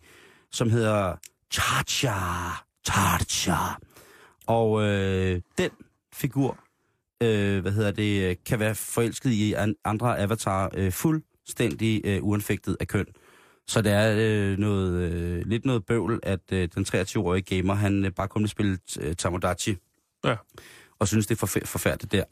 som 0.53 0.70
hedder 0.70 1.14
Charcha. 1.53 2.14
Charcha. 2.86 3.57
Og 4.47 4.82
øh, 4.82 5.41
den 5.59 5.70
figur, 6.12 6.59
øh, 7.22 7.61
hvad 7.61 7.72
hedder 7.72 7.91
det, 7.91 8.30
øh, 8.30 8.36
kan 8.47 8.61
være 8.61 8.74
forelsket 8.74 9.30
i 9.30 9.53
an, 9.53 9.74
andre 9.84 10.18
avatar 10.18 10.70
øh, 10.74 10.93
fuldstændig 10.93 12.01
øh, 12.05 12.24
uanfægtet 12.24 12.76
af 12.80 12.88
køn. 12.88 13.07
Så 13.71 13.83
det 13.83 13.93
er 13.93 14.14
øh, 14.18 14.59
noget, 14.59 15.12
øh, 15.12 15.47
lidt 15.47 15.64
noget 15.64 15.87
bøvl, 15.87 16.21
at 16.23 16.41
øh, 16.53 16.68
den 16.75 16.87
23-årige 16.89 17.57
gamer, 17.57 17.75
han 17.75 18.05
øh, 18.05 18.12
bare 18.12 18.29
kun 18.29 18.43
vil 18.43 18.49
spille 18.51 18.79
øh, 19.01 19.16
Tamodachi. 19.16 19.77
Ja. 20.25 20.37
Og 20.99 21.09
synes, 21.09 21.27
det 21.27 21.43
er 21.43 21.47
forf- 21.47 21.64
forfærdeligt 21.66 22.12
der. 22.12 22.25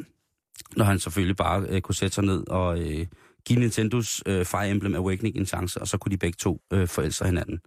Når 0.77 0.85
han 0.85 0.99
selvfølgelig 0.99 1.37
bare 1.37 1.67
øh, 1.69 1.81
kunne 1.81 1.95
sætte 1.95 2.15
sig 2.15 2.25
ned 2.25 2.49
og 2.49 2.81
øh, 2.81 3.07
give 3.45 3.59
Nintendos 3.59 4.23
øh, 4.27 4.45
Fire 4.45 4.71
Emblem 4.71 4.95
Awakening 4.95 5.37
en 5.37 5.47
chance, 5.47 5.81
og 5.81 5.89
så 5.89 5.99
kunne 5.99 6.13
de 6.13 6.19
begge 6.19 6.37
to 6.37 6.63
øh, 6.73 6.89
forelske 6.89 7.25
hinanden. 7.25 7.61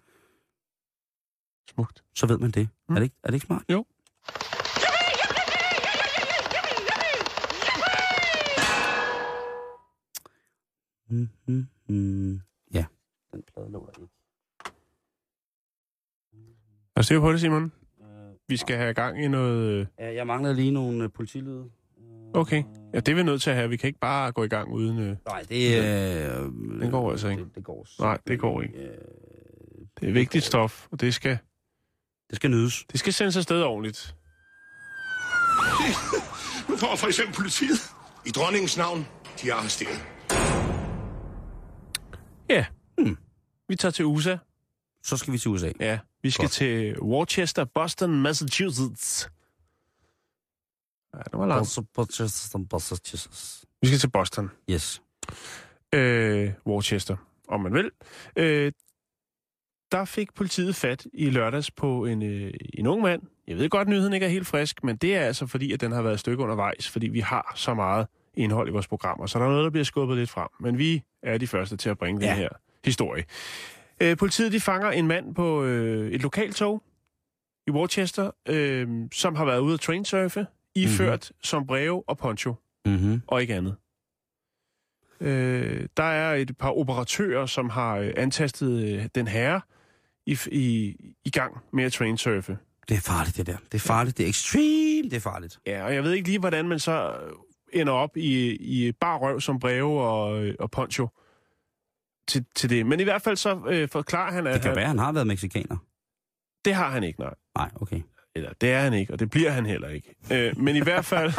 Smukt. 1.74 2.04
Så 2.16 2.26
ved 2.26 2.38
man 2.38 2.52
det. 2.52 2.70
Mm. 2.90 2.96
Er, 2.96 3.00
det 3.00 3.04
ikke, 3.04 3.16
er 3.24 3.28
det 3.28 3.34
ikke 3.34 3.46
smart? 3.46 3.64
Jo. 3.70 3.86
Mm, 11.10 11.30
mm, 11.48 11.68
mm. 11.88 12.34
Ja, 12.34 12.51
den 13.34 13.44
plade 13.54 13.72
lå 13.72 13.86
der 13.96 14.02
ikke. 14.02 14.12
Er 16.96 17.02
du 17.02 17.04
sikker 17.08 17.22
på 17.22 17.32
det, 17.32 17.40
Simon? 17.42 17.72
Vi 18.48 18.58
skal 18.58 18.78
have 18.78 18.94
gang 18.94 19.24
i 19.24 19.28
noget... 19.28 19.62
øh, 19.72 19.86
Ja, 20.00 20.14
jeg 20.14 20.28
mangler 20.28 20.54
lige 20.54 20.72
nogle 20.72 21.04
øh, 21.04 21.10
politilyde. 21.14 21.70
Okay. 22.34 22.64
Ja, 22.94 23.00
det 23.00 23.10
er 23.12 23.16
vi 23.16 23.24
nødt 23.24 23.42
til 23.42 23.50
at 23.50 23.56
have. 23.56 23.70
Vi 23.70 23.78
kan 23.78 23.88
ikke 23.88 24.00
bare 24.00 24.32
gå 24.32 24.44
i 24.44 24.48
gang 24.48 24.72
uden... 24.72 25.00
øh, 25.00 25.16
Nej, 25.28 25.42
det, 25.50 25.78
øh, 25.78 26.44
Den 26.82 26.92
går 26.92 27.12
altså 27.12 27.28
ikke. 27.28 27.44
Det, 27.44 27.56
det 27.56 27.64
går 27.64 27.88
Nej, 28.00 28.18
det 28.28 28.40
går 28.40 28.62
ikke. 28.62 28.78
Øh, 28.78 28.98
Det 30.00 30.10
er 30.10 30.14
vigtigt 30.14 30.44
stof, 30.44 30.88
og 30.92 31.02
det 31.02 31.14
skal, 31.14 31.38
det 32.30 32.36
skal 32.36 32.52
nydes. 32.52 32.86
det 32.92 33.00
skal 33.00 33.14
sendes 33.14 33.38
afsted 33.38 33.64
ordentligt. 33.64 34.16
Nu 36.70 36.76
får 36.78 36.96
for 36.96 37.08
eksempel 37.08 37.36
politiet. 37.36 37.80
I 38.26 38.30
dronningens 38.30 38.78
navn, 38.78 39.08
de 39.42 39.50
er 39.50 39.54
arresteret. 39.56 40.06
Ja. 42.50 42.66
Hmm. 43.04 43.18
Vi 43.68 43.76
tager 43.76 43.92
til 43.92 44.06
USA. 44.06 44.38
Så 45.04 45.18
skal 45.18 45.34
vi 45.34 45.38
til 45.38 45.52
USA. 45.52 45.72
Ja, 45.80 46.00
vi 46.24 46.30
skal 46.30 46.44
Godt. 46.44 46.52
til 46.52 47.02
Worcester, 47.02 47.66
Boston, 47.66 48.22
Massachusetts. 48.22 49.30
Ja, 51.14 51.20
det 51.20 51.40
var 51.40 51.46
langt. 51.46 51.60
Massachusetts. 51.60 53.66
Vi 53.82 53.88
skal 53.88 54.00
til 54.00 54.10
Boston. 54.10 54.52
Yes. 54.70 55.02
Øh, 55.94 56.52
Worcester, 56.68 57.18
om 57.48 57.62
man 57.62 57.74
vil. 57.74 57.92
Øh, 58.36 58.72
der 59.92 60.06
fik 60.06 60.34
politiet 60.34 60.76
fat 60.76 61.08
i 61.14 61.30
lørdags 61.30 61.72
på 61.72 62.06
en, 62.06 62.24
øh, 62.24 62.54
en 62.74 62.88
ung 62.88 63.02
mand. 63.02 63.22
Jeg 63.48 63.58
ved 63.58 63.70
godt, 63.70 63.82
at 63.82 63.88
nyheden 63.88 64.14
ikke 64.14 64.26
er 64.26 64.30
helt 64.30 64.48
frisk, 64.48 64.84
men 64.84 64.98
det 64.98 65.16
er 65.16 65.22
altså 65.22 65.48
fordi, 65.48 65.72
at 65.72 65.82
den 65.82 65.92
har 65.92 66.02
været 66.02 66.14
et 66.14 66.20
stykke 66.20 66.44
undervejs, 66.44 66.90
fordi 66.90 67.08
vi 67.08 67.20
har 67.20 67.54
så 67.56 67.74
meget 67.74 68.08
indhold 68.34 68.68
i 68.68 68.72
vores 68.72 68.88
programmer, 68.88 69.26
så 69.26 69.40
der 69.40 69.46
er 69.46 69.50
noget, 69.50 69.64
der 69.64 69.70
bliver 69.70 69.84
skubbet 69.84 70.18
lidt 70.18 70.30
frem. 70.30 70.48
Men 70.60 70.78
vi 70.78 71.04
er 71.24 71.38
de 71.38 71.48
første 71.48 71.78
til 71.78 71.90
at 71.90 71.98
bringe 71.98 72.26
ja. 72.26 72.30
Den 72.30 72.38
her 72.38 72.50
historie. 72.86 73.24
Øh, 74.02 74.18
politiet 74.18 74.52
de 74.52 74.60
fanger 74.60 74.90
en 74.90 75.08
mand 75.08 75.36
på 75.36 75.64
øh, 75.64 76.12
et 76.12 76.22
lokaltog 76.22 76.84
i 77.68 77.72
Worcester, 77.72 78.32
øh, 78.50 78.88
som 79.14 79.36
har 79.36 79.46
været 79.46 79.60
ude 79.60 79.74
at 79.74 79.80
trainsurfe, 79.80 80.46
iført 80.76 81.32
mm-hmm. 81.32 81.44
som 81.44 81.68
breve 81.68 82.04
og 82.10 82.18
poncho 82.18 82.56
Mm-hmm. 82.86 83.22
og 83.28 83.42
ikke 83.42 83.56
andet. 83.56 83.76
Øh, 85.20 85.88
der 85.98 86.04
er 86.04 86.36
et 86.36 86.58
par 86.58 86.70
operatører, 86.70 87.46
som 87.46 87.70
har 87.70 87.98
øh, 87.98 88.14
antastet 88.18 88.84
øh, 88.84 89.06
den 89.16 89.28
herre 89.28 89.62
i, 90.26 90.38
i, 90.52 90.96
i 91.26 91.30
gang 91.30 91.58
med 91.74 91.84
at 91.84 91.94
trainsurfe. 91.94 92.58
Det 92.90 92.98
er 92.98 93.02
farligt, 93.02 93.38
det 93.38 93.48
der. 93.48 93.58
Det 93.72 93.74
er 93.74 93.80
farligt. 93.80 94.18
Det 94.18 94.26
er 94.26 94.30
extreme. 94.30 95.10
Det 95.10 95.14
er 95.14 95.20
farligt. 95.20 95.60
Ja, 95.68 95.86
og 95.86 95.94
jeg 95.94 96.04
ved 96.04 96.14
ikke 96.14 96.28
lige, 96.28 96.40
hvordan 96.40 96.68
man 96.68 96.80
så 96.80 97.14
ender 97.74 97.94
op 97.94 98.18
i, 98.18 98.56
i 98.56 98.92
bar 98.92 99.18
røv 99.18 99.42
som 99.42 99.60
breve 99.60 100.02
og, 100.02 100.46
øh, 100.46 100.56
og 100.60 100.72
poncho 100.72 101.08
til, 102.28 102.46
til 102.56 102.70
det. 102.70 102.86
Men 102.86 103.00
i 103.00 103.04
hvert 103.04 103.22
fald 103.22 103.36
så 103.38 103.62
øh, 103.70 103.90
forklarer 103.90 104.32
han, 104.32 104.48
at 104.48 104.54
Det 104.54 104.62
kan 104.62 104.70
han, 104.70 104.76
være, 104.78 104.88
han 104.88 105.00
har 105.00 105.12
været 105.12 105.28
mexikaner. 105.28 105.78
det 106.66 106.74
har 106.74 106.90
han 106.90 107.04
ikke, 107.04 107.20
nej. 107.20 107.34
Nej, 107.58 107.70
okay. 107.76 108.02
Eller 108.36 108.54
det 108.62 108.72
er 108.72 108.80
han 108.80 108.94
ikke, 108.94 109.14
og 109.14 109.20
det 109.20 109.30
bliver 109.30 109.50
han 109.50 109.66
heller 109.66 109.90
ikke. 109.90 110.16
Øh, 110.32 110.60
men 110.60 110.76
i 110.76 110.80
hvert 110.82 111.06
fald, 111.06 111.32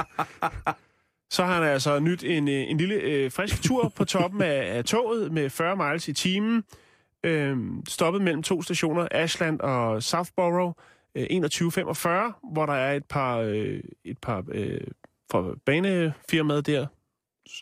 så 1.37 1.45
har 1.45 1.55
han 1.55 1.62
altså 1.64 1.99
nyt 2.01 2.24
en, 2.24 2.49
øh, 2.49 2.55
en 2.70 2.76
lille 2.76 2.95
øh, 2.95 3.30
frisk 3.33 3.62
tur 3.62 3.93
på 3.97 4.05
toppen 4.05 4.43
af, 4.43 4.76
af 4.76 4.85
toget 4.85 5.33
med 5.33 5.51
40 5.51 5.76
miles 5.76 6.09
i 6.09 6.12
timen. 6.12 6.64
Øh, 7.24 7.57
stoppet 7.89 8.22
mellem 8.22 8.43
to 8.43 8.62
stationer, 8.62 9.09
Ashland 9.11 9.61
og 9.61 10.03
Southborough, 10.03 10.72
øh, 11.14 11.26
21.45, 11.30 12.53
hvor 12.53 12.66
der 12.66 12.72
er 12.72 12.93
et 12.93 13.05
par, 13.05 13.37
øh, 13.39 13.80
et 14.05 14.18
par 14.18 14.45
øh, 14.53 14.80
fra 15.30 15.55
banefirmaet 15.66 16.66
der, 16.66 16.87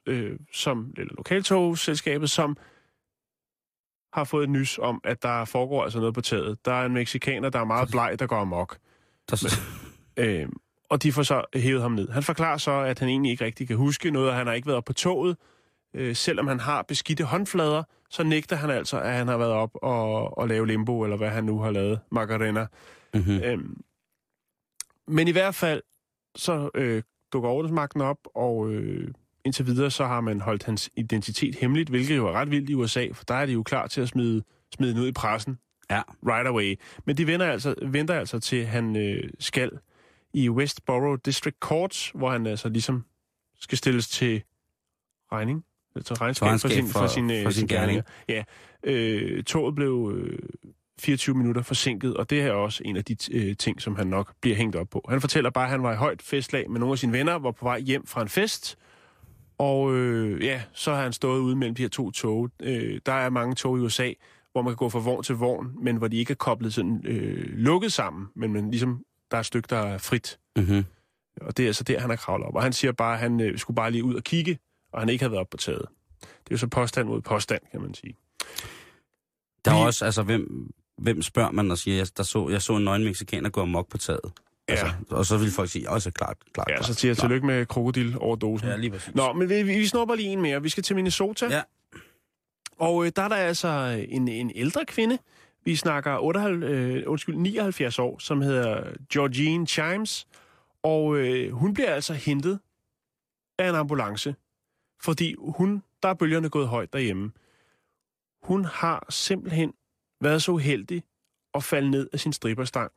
øh, 0.06 0.38
som, 0.52 0.94
eller 0.96 1.14
lokaltogselskabet, 1.16 2.30
som 2.30 2.56
har 4.12 4.24
fået 4.24 4.44
et 4.44 4.50
nys 4.50 4.78
om, 4.78 5.00
at 5.04 5.22
der 5.22 5.44
foregår 5.44 5.84
altså 5.84 5.98
noget 5.98 6.14
på 6.14 6.20
taget. 6.20 6.64
Der 6.64 6.72
er 6.72 6.86
en 6.86 6.94
mexikaner, 6.94 7.48
der 7.48 7.60
er 7.60 7.64
meget 7.64 7.90
bleg, 7.90 8.16
der 8.18 8.26
går 8.26 8.36
amok. 8.36 8.78
Der, 9.30 9.60
Øh, 10.16 10.48
og 10.88 11.02
de 11.02 11.12
får 11.12 11.22
så 11.22 11.44
hævet 11.54 11.82
ham 11.82 11.92
ned. 11.92 12.08
Han 12.08 12.22
forklarer 12.22 12.56
så, 12.58 12.70
at 12.70 12.98
han 12.98 13.08
egentlig 13.08 13.32
ikke 13.32 13.44
rigtig 13.44 13.68
kan 13.68 13.76
huske 13.76 14.10
noget, 14.10 14.28
og 14.28 14.36
han 14.36 14.46
har 14.46 14.54
ikke 14.54 14.66
været 14.66 14.76
op 14.76 14.84
på 14.84 14.92
toget. 14.92 15.36
Øh, 15.94 16.16
selvom 16.16 16.46
han 16.46 16.60
har 16.60 16.82
beskidte 16.82 17.24
håndflader, 17.24 17.82
så 18.10 18.22
nægter 18.22 18.56
han 18.56 18.70
altså, 18.70 19.00
at 19.00 19.12
han 19.12 19.28
har 19.28 19.36
været 19.36 19.52
op 19.52 19.70
og, 19.74 20.38
og 20.38 20.48
lave 20.48 20.66
limbo, 20.66 21.02
eller 21.02 21.16
hvad 21.16 21.30
han 21.30 21.44
nu 21.44 21.58
har 21.58 21.70
lavet, 21.70 22.00
Macarena. 22.10 22.66
mm-hmm. 23.14 23.40
Øhm, 23.44 23.80
men 25.06 25.28
i 25.28 25.32
hvert 25.32 25.54
fald, 25.54 25.82
så 26.36 26.70
øh, 26.74 27.02
dukker 27.32 27.48
ordensmagten 27.50 28.00
op, 28.00 28.18
og 28.34 28.70
øh, 28.70 29.08
indtil 29.44 29.66
videre, 29.66 29.90
så 29.90 30.06
har 30.06 30.20
man 30.20 30.40
holdt 30.40 30.64
hans 30.64 30.90
identitet 30.96 31.54
hemmeligt, 31.54 31.88
hvilket 31.90 32.16
jo 32.16 32.26
er 32.26 32.32
ret 32.32 32.50
vildt 32.50 32.70
i 32.70 32.74
USA, 32.74 33.06
for 33.12 33.24
der 33.24 33.34
er 33.34 33.46
de 33.46 33.52
jo 33.52 33.62
klar 33.62 33.86
til 33.86 34.00
at 34.00 34.08
smide, 34.08 34.42
smide 34.74 34.92
den 34.94 35.00
ud 35.00 35.08
i 35.08 35.12
pressen 35.12 35.58
Ja. 35.90 36.02
right 36.26 36.48
away. 36.48 36.74
Men 37.04 37.16
de 37.16 37.26
venter 37.26 37.46
altså, 37.46 37.74
venter 37.82 38.14
altså 38.14 38.40
til, 38.40 38.66
han 38.66 38.96
øh, 38.96 39.30
skal 39.38 39.70
i 40.34 40.48
Westboro 40.48 41.16
District 41.16 41.56
Court, 41.60 42.10
hvor 42.14 42.30
han 42.30 42.46
altså 42.46 42.68
ligesom 42.68 43.04
skal 43.60 43.78
stilles 43.78 44.08
til 44.08 44.42
regning, 45.32 45.64
eller 45.94 46.04
til 46.04 46.16
regnskab, 46.16 46.46
regnskab 46.46 46.70
for, 46.70 46.74
sin, 46.74 46.86
for- 46.88 46.98
for, 47.00 47.06
sin, 47.06 47.30
øh, 47.30 47.42
for 47.42 47.50
sin 47.50 47.66
gerninger. 47.66 48.02
Ja, 48.28 48.44
øh, 48.84 49.42
toget 49.44 49.74
blev 49.74 50.12
øh, 50.16 50.38
24 51.00 51.36
minutter 51.36 51.62
forsinket, 51.62 52.14
og 52.16 52.30
det 52.30 52.40
er 52.40 52.52
også 52.52 52.82
en 52.84 52.96
af 52.96 53.04
de 53.04 53.16
øh, 53.32 53.56
ting, 53.56 53.80
som 53.82 53.96
han 53.96 54.06
nok 54.06 54.32
bliver 54.40 54.56
hængt 54.56 54.76
op 54.76 54.88
på. 54.90 55.04
Han 55.08 55.20
fortæller 55.20 55.50
bare, 55.50 55.64
at 55.64 55.70
han 55.70 55.82
var 55.82 55.92
i 55.92 55.96
højt 55.96 56.22
festlag 56.22 56.70
med 56.70 56.80
nogle 56.80 56.92
af 56.92 56.98
sine 56.98 57.12
venner, 57.12 57.32
var 57.34 57.50
på 57.50 57.64
vej 57.64 57.80
hjem 57.80 58.06
fra 58.06 58.22
en 58.22 58.28
fest, 58.28 58.78
og 59.60 59.94
øh, 59.96 60.44
ja, 60.44 60.62
så 60.72 60.94
har 60.94 61.02
han 61.02 61.12
stået 61.12 61.40
ude 61.40 61.56
mellem 61.56 61.74
de 61.74 61.82
her 61.82 61.88
to 61.88 62.10
tog. 62.10 62.50
Øh, 62.62 63.00
der 63.06 63.12
er 63.12 63.30
mange 63.30 63.54
tog 63.54 63.78
i 63.78 63.80
USA, 63.80 64.12
hvor 64.52 64.62
man 64.62 64.70
kan 64.72 64.76
gå 64.76 64.88
fra 64.88 64.98
vogn 64.98 65.22
til 65.22 65.34
vogn, 65.34 65.84
men 65.84 65.96
hvor 65.96 66.08
de 66.08 66.16
ikke 66.16 66.30
er 66.30 66.34
koblet 66.36 66.74
sådan 66.74 67.00
øh, 67.04 67.44
lukket 67.58 67.92
sammen, 67.92 68.26
men, 68.36 68.52
men 68.52 68.70
ligesom 68.70 69.04
der 69.30 69.36
er 69.36 69.40
et 69.40 69.46
stykke, 69.46 69.66
der 69.70 69.76
er 69.78 69.98
frit. 69.98 70.38
Mm-hmm. 70.56 70.84
Og 71.40 71.56
det 71.56 71.68
er 71.68 71.72
så 71.72 71.84
der, 71.84 72.00
han 72.00 72.10
har 72.10 72.16
kravlet 72.16 72.46
op. 72.48 72.54
Og 72.54 72.62
han 72.62 72.72
siger 72.72 72.92
bare, 72.92 73.14
at 73.14 73.20
han 73.20 73.40
øh, 73.40 73.58
skulle 73.58 73.74
bare 73.74 73.90
lige 73.90 74.04
ud 74.04 74.14
og 74.14 74.22
kigge, 74.24 74.58
og 74.92 75.00
han 75.00 75.08
ikke 75.08 75.22
havde 75.22 75.32
været 75.32 75.40
op 75.40 75.50
på 75.50 75.56
taget. 75.56 75.86
Det 76.20 76.26
er 76.30 76.50
jo 76.50 76.56
så 76.56 76.66
påstand 76.66 77.08
mod 77.08 77.20
påstand, 77.20 77.60
kan 77.72 77.80
man 77.80 77.94
sige. 77.94 78.14
Der 79.64 79.70
er 79.70 79.80
Vi- 79.80 79.86
også, 79.86 80.04
altså, 80.04 80.22
hvem, 80.22 80.70
hvem 80.98 81.22
spørger 81.22 81.50
man 81.50 81.70
og 81.70 81.78
siger, 81.78 81.96
jeg, 81.96 82.06
der 82.16 82.22
så, 82.22 82.48
jeg 82.48 82.62
så 82.62 82.76
en 82.76 82.84
nøgen 82.84 83.04
mexikaner 83.04 83.50
gå 83.50 83.60
amok 83.62 83.88
på 83.88 83.98
taget. 83.98 84.32
Ja. 84.70 84.84
Altså, 84.84 84.96
og 85.10 85.26
så 85.26 85.38
vil 85.38 85.50
folk 85.50 85.70
sige, 85.70 85.90
også 85.90 86.10
klart, 86.10 86.36
klart, 86.52 86.68
Ja, 86.68 86.74
klart, 86.74 86.86
så 86.86 86.94
siger 86.94 87.10
jeg 87.10 87.16
tillykke 87.16 87.46
med 87.46 87.66
krokodil 87.66 88.16
over 88.18 88.36
dosen. 88.36 88.68
Ja, 88.68 88.76
lige 88.76 88.90
præcis. 88.90 89.14
Nå, 89.14 89.32
men 89.32 89.48
vi, 89.48 89.62
vi 89.62 89.86
snupper 89.86 90.14
lige 90.14 90.28
en 90.28 90.42
mere. 90.42 90.62
Vi 90.62 90.68
skal 90.68 90.82
til 90.82 90.96
Minnesota. 90.96 91.46
Ja. 91.46 91.62
Og 92.78 93.06
øh, 93.06 93.12
der 93.16 93.22
er 93.22 93.28
der 93.28 93.36
altså 93.36 93.68
en, 94.08 94.28
en 94.28 94.52
ældre 94.54 94.84
kvinde. 94.84 95.18
Vi 95.64 95.76
snakker 95.76 96.18
78, 96.18 96.70
øh, 96.70 97.02
undskyld, 97.06 97.36
79 97.36 97.98
år, 97.98 98.18
som 98.18 98.42
hedder 98.42 98.82
Georgine 99.12 99.66
Chimes. 99.66 100.26
Og 100.82 101.16
øh, 101.16 101.52
hun 101.52 101.74
bliver 101.74 101.94
altså 101.94 102.14
hentet 102.14 102.58
af 103.58 103.68
en 103.68 103.74
ambulance, 103.74 104.34
fordi 105.02 105.34
hun, 105.38 105.82
der 106.02 106.08
er 106.08 106.14
bølgerne 106.14 106.48
gået 106.48 106.68
højt 106.68 106.92
derhjemme. 106.92 107.32
Hun 108.42 108.64
har 108.64 109.06
simpelthen 109.10 109.72
været 110.20 110.42
så 110.42 110.52
uheldig 110.52 111.02
at 111.54 111.64
falde 111.64 111.90
ned 111.90 112.08
af 112.12 112.20
sin 112.20 112.32
stripperstang 112.32 112.92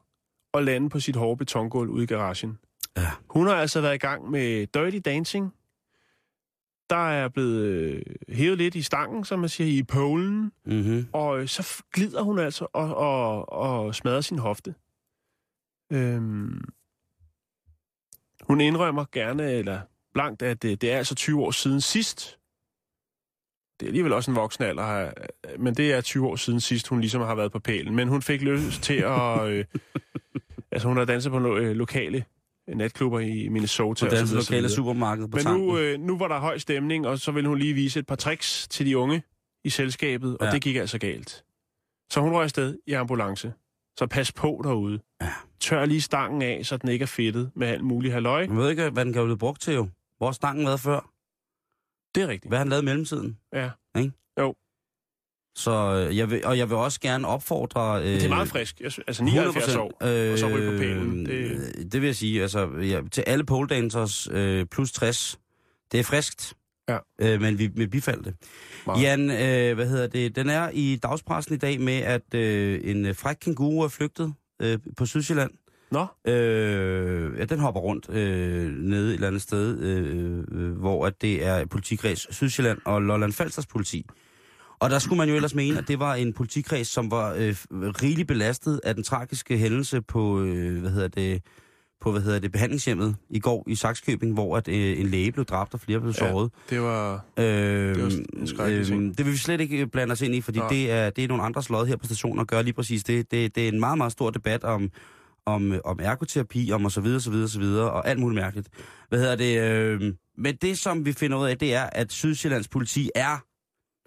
og 0.54 0.64
lande 0.64 0.90
på 0.90 1.00
sit 1.00 1.16
hårde 1.16 1.38
betongulv 1.38 1.90
ude 1.90 2.04
i 2.04 2.08
garagen. 2.08 2.60
Ja. 2.98 3.12
Hun 3.30 3.48
har 3.48 3.56
altså 3.56 3.82
været 3.82 3.96
i 3.96 3.98
gang 3.98 4.30
med 4.30 4.68
Dirty 4.68 5.00
Dancing. 5.06 5.54
Der 6.90 7.10
er 7.10 7.28
blevet 7.28 7.66
øh, 7.66 8.02
hævet 8.30 8.58
lidt 8.58 8.76
i 8.76 8.82
stangen, 8.82 9.26
som 9.26 9.40
man 9.40 9.50
siger, 9.50 9.80
i 9.80 9.84
polen. 9.84 10.52
Mm-hmm. 10.66 11.08
Og 11.14 11.42
øh, 11.42 11.48
så 11.48 11.84
glider 11.94 12.22
hun 12.22 12.40
altså 12.40 12.68
og, 12.74 12.96
og, 12.96 13.52
og 13.52 13.96
smadrer 13.96 14.22
sin 14.22 14.40
hofte. 14.40 14.76
Øhm, 15.92 16.64
hun 18.42 18.62
indrømmer 18.62 19.06
gerne, 19.12 19.52
eller 19.52 19.82
blankt, 20.14 20.42
at 20.42 20.62
det, 20.62 20.82
det 20.82 20.92
er 20.92 20.98
altså 20.98 21.16
20 21.16 21.42
år 21.42 21.52
siden 21.52 21.82
sidst. 21.82 22.40
Det 23.80 23.86
er 23.86 23.90
alligevel 23.90 24.14
også 24.14 24.32
en 24.32 24.36
voksen 24.38 24.64
alder, 24.64 25.12
men 25.60 25.74
det 25.76 25.94
er 25.94 26.02
20 26.02 26.28
år 26.28 26.36
siden 26.36 26.60
sidst, 26.60 26.88
hun 26.88 27.00
ligesom 27.00 27.22
har 27.22 27.36
været 27.36 27.52
på 27.52 27.60
pælen. 27.60 27.96
Men 27.96 28.08
hun 28.08 28.22
fik 28.22 28.42
lyst 28.42 28.82
til 28.84 28.94
at... 28.94 29.42
Øh, 29.48 29.66
altså, 30.72 30.88
hun 30.88 30.98
har 30.98 31.06
danset 31.06 31.32
på 31.32 31.40
lo- 31.40 31.58
øh, 31.58 31.72
lokale 31.76 32.24
natklubber 32.76 33.20
i 33.20 33.48
Minnesota. 33.48 34.06
Og 34.22 34.28
så 34.28 34.36
lokale 34.36 34.70
supermarked 34.70 35.28
på 35.28 35.36
Men 35.38 35.44
tanken. 35.44 35.68
nu, 35.68 35.78
øh, 35.78 36.00
nu 36.00 36.18
var 36.18 36.28
der 36.28 36.40
høj 36.40 36.58
stemning, 36.58 37.08
og 37.08 37.20
så 37.20 37.32
ville 37.32 37.50
hun 37.50 37.58
lige 37.58 37.74
vise 37.74 38.00
et 38.00 38.08
par 38.08 38.16
tricks 38.16 38.68
til 38.68 38.86
de 38.86 38.98
unge 38.98 39.24
i 39.64 39.70
selskabet, 39.70 40.38
og 40.38 40.46
Ja. 40.46 40.52
det 40.52 40.62
gik 40.62 40.76
altså 40.76 40.98
galt. 41.00 41.44
Så 42.12 42.20
hun 42.22 42.32
røg 42.34 42.44
afsted 42.44 42.78
i 42.88 42.94
ambulance. 42.94 43.54
Så 44.00 44.08
pas 44.08 44.32
på 44.32 44.62
derude. 44.64 45.00
Ja. 45.22 45.30
Tør 45.60 45.86
lige 45.86 46.02
stangen 46.02 46.42
af, 46.42 46.66
så 46.66 46.78
den 46.78 46.90
ikke 46.90 47.04
er 47.04 47.08
fedtet 47.08 47.52
med 47.56 47.68
alt 47.68 47.84
muligt 47.84 48.14
halløj. 48.14 48.48
Man 48.48 48.58
ved 48.58 48.70
ikke, 48.70 48.90
hvad 48.90 49.06
den 49.06 49.14
kan 49.14 49.24
blive 49.24 49.38
brugt 49.38 49.62
til 49.62 49.74
jo. 49.74 49.88
Hvor 50.18 50.32
stangen 50.32 50.66
været 50.66 50.80
før? 50.80 51.10
Det 52.16 52.24
er 52.24 52.28
rigtigt. 52.28 52.50
Hvad 52.52 52.58
han 52.58 52.70
lavet 52.70 52.82
i 52.82 52.86
mellemtiden? 52.86 53.38
Ja. 53.54 53.70
Så 55.56 56.06
øh, 56.10 56.18
jeg 56.18 56.32
vil, 56.32 56.46
og 56.46 56.58
jeg 56.58 56.70
vil 56.70 56.78
også 56.78 57.00
gerne 57.00 57.28
opfordre... 57.28 58.02
Øh, 58.02 58.08
Det 58.08 58.24
er 58.24 58.30
meget 58.30 58.48
frisk. 58.48 58.80
Jeg 58.82 58.92
altså 59.08 59.24
79 59.24 59.76
år, 59.76 59.92
og 60.32 60.40
så 60.40 60.48
ryge 60.48 60.72
på 60.72 60.78
pælen. 60.78 61.26
Det, 61.26 61.74
Det... 61.76 61.92
det 61.92 62.02
vil 62.02 62.08
jeg 62.08 62.16
sige, 62.16 62.42
altså 62.42 62.70
ja, 62.82 63.02
til 63.12 63.24
alle 63.28 63.46
pole 63.46 63.68
dancers 63.68 64.28
øh, 64.32 64.66
plus 64.66 64.92
60, 64.92 65.40
det 65.92 66.00
er 66.00 66.04
friskt. 66.04 66.54
Ja. 66.90 66.98
Øh, 67.22 67.42
men 67.42 67.60
vi 67.60 67.68
det. 68.24 68.36
Meget. 68.86 69.04
Jan, 69.04 69.30
øh, 69.32 69.76
hvad 69.76 69.88
hedder 69.88 70.08
det? 70.08 70.36
Den 70.36 70.50
er 70.50 70.70
i 70.74 71.00
dagspressen 71.04 71.56
i 71.56 71.58
dag 71.58 71.82
med, 71.82 71.98
at 71.98 72.34
øh, 72.34 72.80
en 72.84 73.06
øh, 73.06 73.16
fræk 73.16 73.36
kænguru 73.42 73.82
er 73.82 73.88
flygtet 73.88 74.34
øh, 74.62 74.80
på 74.98 75.06
Sydsjælland. 75.06 75.52
Nå, 75.94 76.32
Øh, 76.32 77.40
ja, 77.40 77.46
den 77.46 77.60
hopper 77.60 77.82
rundt 77.82 78.10
øh, 78.10 78.72
nede 78.72 79.08
et 79.10 79.14
eller 79.14 79.28
andet 79.28 79.42
sted, 79.42 79.80
øh, 79.80 80.44
øh, 80.52 80.72
hvor 80.78 81.06
at 81.06 81.22
det 81.22 81.46
er 81.46 81.66
politikreds 81.66 82.36
Sydsjælland 82.36 82.78
og 82.86 83.02
Lolland 83.02 83.32
Falsters 83.34 83.66
politi. 83.66 84.06
Og 84.80 84.90
der 84.90 85.00
skulle 85.00 85.18
man 85.18 85.30
jo 85.30 85.36
ellers 85.36 85.56
mene, 85.56 85.78
at 85.78 85.88
det 85.88 86.00
var 86.00 86.16
en 86.16 86.34
politikreds, 86.34 86.88
som 86.88 87.12
var 87.12 87.34
øh, 87.34 87.56
rigeligt 87.72 88.28
belastet 88.28 88.82
af 88.84 88.96
den 88.96 89.04
tragiske 89.04 89.58
hændelse 89.58 90.02
på, 90.02 90.42
øh, 90.42 90.82
hvad 90.82 90.92
hedder 90.92 91.08
det, 91.08 91.42
på 92.02 92.12
hvad 92.12 92.22
hedder 92.22 92.40
det, 92.40 92.52
behandlingshjemmet 92.52 93.16
i 93.30 93.40
går 93.40 93.64
i 93.68 93.76
Saxkøbing, 93.76 94.34
hvor 94.34 94.58
at, 94.58 94.68
øh, 94.68 95.00
en 95.00 95.08
læge 95.08 95.32
blev 95.32 95.46
dræbt 95.46 95.74
og 95.74 95.80
flere 95.80 96.00
blev 96.00 96.14
Ja. 96.22 96.30
såret. 96.30 96.52
det 96.70 96.82
var... 96.82 97.26
Øh, 97.40 97.44
Det 97.46 98.04
var 98.58 98.84
ting. 98.84 99.18
det 99.18 99.26
vil 99.26 99.34
vi 99.34 99.38
slet 99.38 99.62
ikke 99.62 99.78
øh, 99.78 99.88
blande 99.88 100.12
os 100.12 100.22
ind 100.22 100.36
i, 100.36 100.42
fordi 100.42 100.60
det 100.70 100.92
er, 100.92 101.10
det 101.10 101.24
er 101.24 101.28
nogle 101.28 101.44
andres 101.44 101.70
lod 101.70 101.88
her 101.88 101.96
på 101.96 102.06
stationen 102.06 102.40
at 102.40 102.48
gøre 102.48 102.64
lige 102.64 102.74
præcis 102.74 103.04
det. 103.04 103.32
Det, 103.32 103.56
det 103.56 103.64
er 103.64 103.68
en 103.72 103.80
meget, 103.80 103.98
meget 103.98 104.12
stor 104.12 104.30
debat 104.30 104.64
om, 104.64 104.90
om, 105.46 105.72
øh, 105.72 105.80
om 105.86 106.00
ergoterapi, 106.02 106.72
om 106.72 106.86
og 106.86 106.92
så 106.92 107.02
videre, 107.02 107.22
så 107.22 107.32
videre, 107.32 107.50
så 107.50 107.60
videre, 107.60 107.92
og 107.92 108.08
alt 108.08 108.20
muligt 108.20 108.42
mærkeligt. 108.42 108.70
Hvad 109.10 109.20
hedder 109.20 109.36
det? 109.36 109.62
Øh, 109.62 110.14
men 110.38 110.56
det, 110.56 110.80
som 110.80 111.06
vi 111.06 111.14
finder 111.14 111.38
ud 111.38 111.48
af, 111.48 111.58
det 111.58 111.74
er, 111.74 111.84
at 111.84 112.12
Sydsjællands 112.12 112.68
politi 112.68 113.10
er 113.16 113.38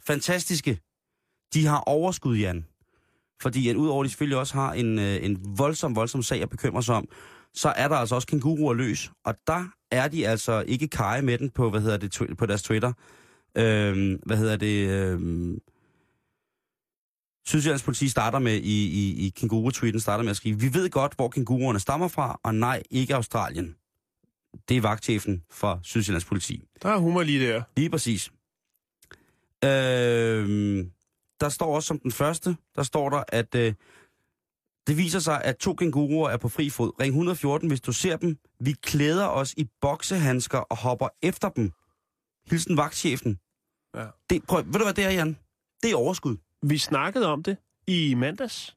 fantastiske. 0.07 0.80
De 1.55 1.66
har 1.66 1.80
overskud, 1.80 2.37
Jan. 2.37 2.66
Fordi 3.43 3.68
at 3.68 3.76
udover 3.76 4.03
at 4.03 4.05
de 4.05 4.11
selvfølgelig 4.11 4.39
også 4.39 4.55
har 4.55 4.72
en, 4.72 4.99
øh, 4.99 5.24
en 5.24 5.39
voldsom, 5.59 5.97
voldsom 5.97 6.22
sag 6.22 6.43
at 6.43 6.51
bekymre 6.51 6.82
sig 6.82 6.95
om, 6.95 7.09
så 7.55 7.68
er 7.76 7.89
der 7.89 7.97
altså 7.97 8.14
også 8.14 8.28
kænguruer 8.28 8.74
løs. 8.74 9.11
Og 9.24 9.34
der 9.47 9.64
er 9.91 10.09
de 10.09 10.28
altså 10.28 10.64
ikke 10.66 10.89
kage 10.89 11.22
med 11.22 11.39
den 11.39 11.51
på, 11.51 11.70
hvad 11.70 11.80
hedder 11.80 11.97
det, 11.97 12.37
på 12.39 12.47
deres 12.47 12.62
Twitter. 12.62 12.93
Øhm, 13.59 14.20
hvad 14.26 14.37
hedder 14.37 14.57
det? 14.57 14.89
Øhm, 14.89 15.59
Sydsjællands 17.47 17.82
politi 17.82 18.09
starter 18.09 18.38
med, 18.38 18.55
i, 18.55 18.86
i, 18.86 19.26
i 19.26 19.28
kænguru-tweeten 19.28 20.01
starter 20.01 20.24
med 20.24 20.30
at 20.30 20.36
skrive, 20.36 20.61
vi 20.61 20.74
ved 20.74 20.90
godt, 20.90 21.14
hvor 21.14 21.28
kænguruerne 21.28 21.80
stammer 21.80 22.09
fra, 22.09 22.40
og 22.42 22.55
nej, 22.55 22.82
ikke 22.90 23.14
Australien. 23.14 23.76
Det 24.68 24.76
er 24.76 24.80
vagtchefen 24.80 25.42
for 25.51 25.80
Sydsjællands 25.82 26.24
politi. 26.24 26.62
Der 26.82 26.88
er 26.88 26.97
humor 26.97 27.22
lige 27.22 27.47
der. 27.47 27.62
Lige 27.76 27.90
præcis. 27.90 28.30
Øhm, 29.64 30.90
der 31.40 31.49
står 31.49 31.74
også 31.74 31.86
som 31.86 31.99
den 31.99 32.12
første, 32.12 32.57
der 32.76 32.82
står 32.82 33.11
der, 33.11 33.22
at 33.28 33.55
øh, 33.55 33.74
det 34.86 34.97
viser 34.97 35.18
sig, 35.18 35.44
at 35.44 35.57
to 35.57 35.74
kænguruer 35.74 36.30
er 36.30 36.36
på 36.36 36.49
fri 36.49 36.70
fod. 36.70 37.01
Ring 37.01 37.11
114, 37.11 37.68
hvis 37.68 37.80
du 37.80 37.92
ser 37.92 38.16
dem. 38.16 38.38
Vi 38.61 38.72
klæder 38.72 39.26
os 39.26 39.55
i 39.57 39.68
boksehandsker 39.80 40.59
og 40.59 40.76
hopper 40.76 41.09
efter 41.22 41.49
dem. 41.49 41.72
Hilsen 42.51 42.76
vagtchefen. 42.76 43.38
Ja. 43.97 44.07
Det, 44.30 44.47
prøv, 44.47 44.64
ved 44.66 44.72
du 44.72 44.82
hvad 44.84 44.94
det 44.94 45.05
er, 45.05 45.11
Jan? 45.11 45.36
Det 45.82 45.90
er 45.90 45.97
overskud. 45.97 46.36
Vi 46.69 46.79
snakkede 46.79 47.27
om 47.27 47.43
det 47.43 47.57
i 47.87 48.14
mandags. 48.14 48.77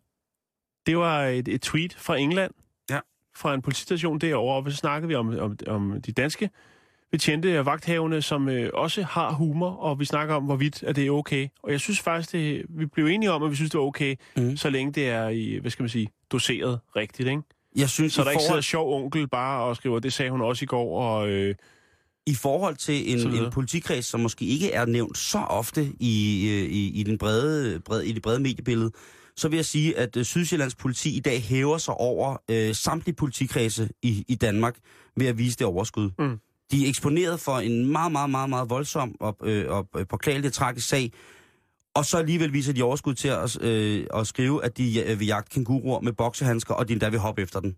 Det 0.86 0.98
var 0.98 1.24
et, 1.26 1.48
et 1.48 1.62
tweet 1.62 1.96
fra 1.98 2.18
England. 2.18 2.52
Ja. 2.90 3.00
Fra 3.36 3.54
en 3.54 3.62
politistation 3.62 4.20
derovre, 4.20 4.56
og 4.56 4.72
så 4.72 4.78
snakkede 4.78 5.08
vi 5.08 5.16
om, 5.16 5.40
om, 5.40 5.58
om 5.68 6.02
de 6.02 6.12
danske 6.12 6.50
betjente 7.12 7.60
og 7.60 7.66
vagthavende, 7.66 8.22
som 8.22 8.50
øh, 8.50 8.70
også 8.74 9.04
har 9.04 9.32
humor, 9.32 9.70
og 9.70 10.00
vi 10.00 10.06
snakker 10.06 10.36
om, 10.36 10.44
hvorvidt 10.44 10.84
at 10.84 10.96
det 10.96 11.08
er 11.08 11.12
okay. 11.12 11.48
Og 11.64 11.72
jeg 11.72 11.80
synes 11.80 12.00
faktisk, 12.00 12.32
det, 12.32 12.66
vi 12.70 12.86
blev 12.86 13.06
enige 13.06 13.32
om, 13.32 13.44
at 13.44 13.52
vi 13.52 13.56
synes, 13.56 13.72
det 13.72 13.78
er 13.78 13.84
okay, 13.84 14.16
mm. 14.38 14.58
så 14.58 14.70
længe 14.70 14.94
det 14.94 15.10
er 15.10 15.30
i, 15.30 15.58
hvad 15.58 15.72
skal 15.72 15.84
man 15.84 15.90
sige, 15.90 16.10
doseret 16.32 16.80
rigtigt, 16.96 17.30
ikke? 17.30 17.42
Jeg 17.76 17.90
synes, 17.90 18.14
Så 18.14 18.24
der 18.24 18.30
ikke 18.30 18.42
sidder 18.42 18.52
forhold, 18.52 18.64
sjov 18.64 19.04
onkel 19.04 19.28
bare 19.28 19.64
og 19.64 19.76
skriver, 19.76 20.00
det 20.00 20.14
sagde 20.14 20.32
hun 20.32 20.42
også 20.42 20.64
i 20.64 20.66
går, 20.66 21.02
og 21.02 21.30
øh, 21.30 21.56
i 22.26 22.36
forhold 22.36 22.76
til 22.76 23.12
en, 23.12 23.34
en 23.34 23.52
politikreds, 23.52 24.06
som 24.06 24.20
måske 24.20 24.46
ikke 24.46 24.72
er 24.72 24.86
nævnt 24.86 25.18
så 25.18 25.38
ofte 25.38 25.94
i, 26.00 26.48
øh, 26.50 26.72
i, 26.72 27.00
i, 27.00 27.04
den 27.04 27.18
brede, 27.18 27.80
brede, 27.80 28.08
i 28.08 28.12
det 28.12 28.22
brede 28.22 28.40
mediebillede, 28.40 28.92
så 29.36 29.50
vil 29.50 29.56
jeg 29.56 29.66
sige, 29.66 29.98
at 29.98 30.18
øh, 30.18 30.26
Sydsjællands 30.26 30.76
politi 30.76 31.18
i 31.18 31.20
dag 31.20 31.42
hæver 31.42 31.78
sig 31.78 31.94
over 31.94 32.38
øh, 32.50 32.76
samtlige 32.76 33.16
politikredse 33.16 33.90
i, 34.02 34.26
i 34.28 34.36
Danmark 34.36 34.78
ved 35.18 35.28
at 35.28 35.38
vise 35.38 35.58
det 35.58 35.68
overskud. 35.68 36.12
Mm. 36.20 36.40
De 36.72 36.86
er 36.86 36.90
eksponeret 36.90 37.40
for 37.40 37.60
en 37.60 37.86
meget, 37.86 38.12
meget, 38.12 38.30
meget, 38.30 38.50
meget 38.50 38.70
voldsom 38.70 39.16
og, 39.20 39.38
øh, 39.44 39.72
og 39.72 39.88
øh, 39.98 40.08
påklagelig 40.08 40.54
tragisk 40.54 40.88
sag, 40.88 41.12
og 41.94 42.06
så 42.06 42.18
alligevel 42.18 42.54
viser 42.54 42.74
de 42.74 42.84
overskud 42.84 43.14
til 43.14 43.28
at, 43.28 43.62
øh, 43.62 44.08
at 44.14 44.28
skrive, 44.28 44.64
at 44.64 44.78
de 44.78 45.04
øh, 45.04 45.20
vil 45.20 45.28
jagte 45.28 45.54
kænguruer 45.54 46.02
med 46.02 46.14
boksehandsker, 46.14 46.74
og 46.74 46.88
de 46.88 46.94
endda 46.94 47.10
vil 47.10 47.20
hoppe 47.20 47.42
efter 47.42 47.60
den. 47.60 47.76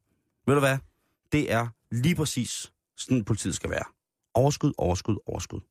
Ved 0.48 0.54
du 0.54 0.60
hvad? 0.60 0.78
Det 1.32 1.52
er 1.52 1.68
lige 1.92 2.16
præcis 2.16 2.72
sådan, 2.98 3.24
politiet 3.24 3.56
skal 3.56 3.70
være. 3.70 4.01
Overskud, 4.34 4.74
overskud, 4.78 5.18
overskud. 5.26 5.62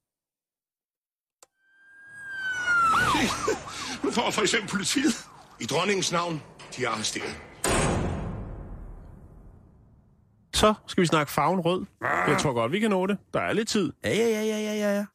Nu 4.04 4.10
får 4.10 4.30
for 4.30 4.42
eksempel 4.42 4.70
politiet. 4.70 5.28
I 5.60 5.64
dronningens 5.64 6.12
navn, 6.12 6.42
de 6.76 6.84
er 6.84 6.88
arresteret. 6.88 7.40
så 10.54 10.74
skal 10.86 11.00
vi 11.02 11.06
snakke 11.06 11.32
farven 11.32 11.60
rød. 11.60 11.86
Jeg 12.02 12.36
tror 12.40 12.52
godt, 12.52 12.72
vi 12.72 12.80
kan 12.80 12.90
nå 12.90 13.06
det. 13.06 13.18
Der 13.34 13.40
er 13.40 13.52
lidt 13.52 13.68
tid. 13.68 13.92
Ja, 14.04 14.08
ja, 14.10 14.28
ja, 14.28 14.42
ja, 14.42 14.58
ja, 14.58 14.74
ja, 14.74 14.96
ja. 14.96 15.06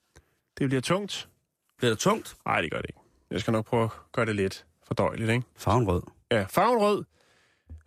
Det 0.57 0.69
bliver 0.69 0.81
tungt. 0.81 1.29
Bliver 1.77 1.91
det 1.91 1.99
tungt? 1.99 2.37
Nej, 2.45 2.61
det 2.61 2.71
gør 2.71 2.81
det 2.81 2.89
ikke. 2.89 2.99
Jeg 3.31 3.39
skal 3.41 3.51
nok 3.51 3.65
prøve 3.65 3.83
at 3.83 3.89
gøre 4.11 4.25
det 4.25 4.35
lidt 4.35 4.65
fordøjeligt, 4.83 5.29
ikke? 5.29 5.45
Farven 5.55 5.87
rød. 5.87 6.01
Ja, 6.31 6.45
farven 6.49 6.79
rød, 6.79 7.03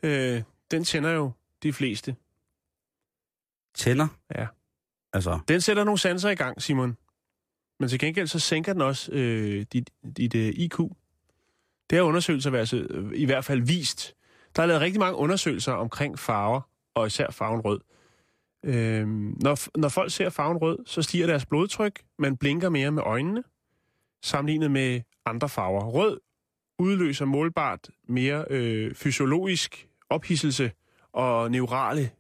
øh, 0.03 0.43
den 0.71 0.85
tænder 0.85 1.11
jo 1.11 1.31
de 1.63 1.73
fleste. 1.73 2.17
Tænder? 3.75 4.09
Ja. 4.35 4.47
Altså, 5.13 5.39
Den 5.49 5.61
sætter 5.61 5.85
nogle 5.85 5.99
sanser 5.99 6.31
i 6.31 6.35
gang, 6.35 6.63
Simon. 6.63 6.97
Men 7.81 7.89
til 7.89 7.99
gengæld 7.99 8.27
så 8.27 8.39
sænker 8.39 8.73
den 8.73 8.83
også 8.83 9.13
øh, 9.13 9.67
dit, 9.73 9.91
dit 10.17 10.35
øh, 10.35 10.49
IQ. 10.49 10.79
Det 11.91 11.99
har 11.99 12.03
undersøgelser 12.03 12.51
været, 12.51 12.61
altså, 12.61 12.77
øh, 12.77 13.13
i 13.15 13.25
hvert 13.25 13.45
fald 13.45 13.63
vist. 13.63 14.15
Der 14.57 14.63
er 14.63 14.67
lavet 14.67 14.81
rigtig 14.81 15.01
mange 15.01 15.17
undersøgelser 15.17 15.73
omkring 15.73 16.19
farver, 16.19 16.61
og 16.95 17.07
især 17.07 17.31
farven 17.31 17.61
rød. 17.61 17.81
Øh, 18.65 19.07
når, 19.43 19.79
når 19.79 19.89
folk 19.89 20.13
ser 20.13 20.31
farven 20.31 20.57
rød, 20.57 20.79
så 20.87 21.03
stiger 21.03 21.27
deres 21.27 21.47
blodtryk, 21.47 22.03
man 22.19 22.37
blinker 22.37 22.69
mere 22.69 22.91
med 22.91 23.03
øjnene, 23.03 23.43
sammenlignet 24.23 24.71
med 24.71 25.01
andre 25.27 25.49
farver. 25.49 25.85
Rød 25.85 26.21
udløser 26.79 27.25
målbart 27.25 27.91
mere 28.09 28.45
øh, 28.51 28.95
fysiologisk 28.95 29.89
ophidselse 30.11 30.73
og 31.13 31.51
neurale, 31.51 32.11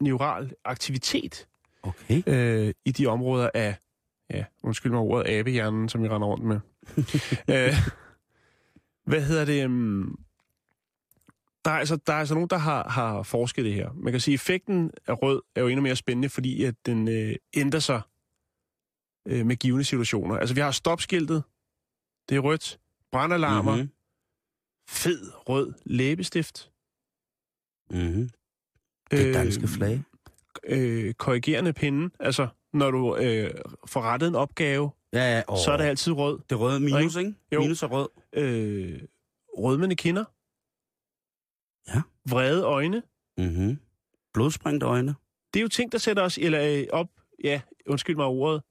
neural 0.00 0.52
aktivitet 0.64 1.46
Okay. 1.82 2.22
øh, 2.26 2.74
i 2.84 2.90
de 2.90 3.06
områder 3.06 3.50
af, 3.54 3.76
ja, 4.30 4.44
undskyld 4.62 4.92
mig 4.92 5.00
ordet, 5.00 5.30
abehjernen, 5.30 5.88
som 5.88 6.02
vi 6.02 6.08
render 6.08 6.28
rundt 6.28 6.44
med. 6.44 6.60
øh, 7.54 7.74
hvad 9.04 9.22
hedder 9.22 9.44
det? 9.44 9.64
Um, 9.64 10.18
der, 11.64 11.70
er 11.70 11.78
altså, 11.78 11.96
der 11.96 12.12
er 12.12 12.18
altså 12.18 12.34
nogen, 12.34 12.50
der 12.50 12.58
har, 12.58 12.88
har 12.88 13.22
forsket 13.22 13.64
det 13.64 13.74
her. 13.74 13.90
Man 13.94 14.12
kan 14.12 14.20
sige, 14.20 14.32
at 14.32 14.40
effekten 14.40 14.90
af 15.06 15.22
rød 15.22 15.42
er 15.54 15.60
jo 15.60 15.68
endnu 15.68 15.82
mere 15.82 15.96
spændende, 15.96 16.28
fordi 16.28 16.64
at 16.64 16.74
den 16.86 17.08
øh, 17.08 17.36
ændrer 17.54 17.80
sig 17.80 18.00
øh, 19.28 19.46
med 19.46 19.56
givende 19.56 19.84
situationer. 19.84 20.36
Altså, 20.36 20.54
vi 20.54 20.60
har 20.60 20.70
stopskiltet. 20.70 21.42
Det 22.28 22.36
er 22.36 22.40
rødt. 22.40 22.78
Brandalarmer. 23.12 23.72
Mm-hmm. 23.74 23.84
Mhm. 23.84 23.92
Fed 24.88 25.32
rød 25.48 25.72
læbestift. 25.84 26.70
Mhm. 27.90 28.30
Det 29.10 29.34
danske 29.34 29.68
flag. 29.68 30.02
Øh, 30.66 31.14
korrigerende 31.14 31.72
pinde. 31.72 32.14
Altså, 32.20 32.48
når 32.72 32.90
du 32.90 33.16
øh, 33.16 33.50
får 33.86 34.00
rettet 34.02 34.28
en 34.28 34.34
opgave, 34.34 34.90
Ja, 35.12 35.36
ja. 35.36 35.42
Oh. 35.48 35.58
så 35.64 35.70
er 35.72 35.76
det 35.76 35.84
altid 35.84 36.12
rød. 36.12 36.38
Det 36.50 36.60
røde 36.60 36.80
minus, 36.80 37.16
ikke? 37.16 37.34
Jo. 37.52 37.60
Minus 37.60 37.82
og 37.82 37.90
rød. 37.90 38.08
Øh, 38.32 39.00
rødmende 39.58 39.96
kinder. 39.96 40.24
Ja. 41.94 42.02
Vrede 42.30 42.62
øjne. 42.64 43.02
Mhm. 43.38 43.78
Blodsprængte 44.34 44.86
øjne. 44.86 45.14
Det 45.54 45.60
er 45.60 45.62
jo 45.62 45.68
ting, 45.68 45.92
der 45.92 45.98
sætter 45.98 46.22
os 46.22 46.38
eller, 46.38 46.78
øh, 46.80 46.86
op, 46.92 47.06
ja, 47.44 47.60
undskyld 47.86 48.16
mig 48.16 48.26
ordet, 48.26 48.62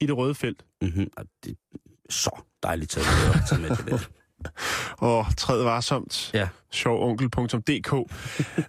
i 0.00 0.06
det 0.06 0.16
røde 0.16 0.34
felt. 0.34 0.64
Mhm. 0.82 1.10
Og 1.16 1.24
Det 1.44 1.50
er 1.50 1.78
så 2.10 2.30
dejligt 2.62 2.90
taget 2.90 3.06
at 3.34 3.40
tage 3.48 3.60
med 3.60 3.76
til 3.76 3.86
det. 3.86 4.10
Og 4.98 5.26
træd 5.36 5.62
varsomt. 5.62 6.30
Ja. 6.34 6.48
Sjovonkel.dk. 6.72 7.92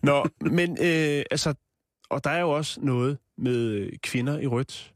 Nå, 0.03 0.25
men 0.41 0.71
øh, 0.71 1.23
altså, 1.31 1.53
og 2.09 2.23
der 2.23 2.29
er 2.29 2.39
jo 2.41 2.49
også 2.49 2.79
noget 2.81 3.17
med 3.37 3.71
øh, 3.71 3.91
kvinder 4.03 4.39
i 4.39 4.47
rødt. 4.47 4.91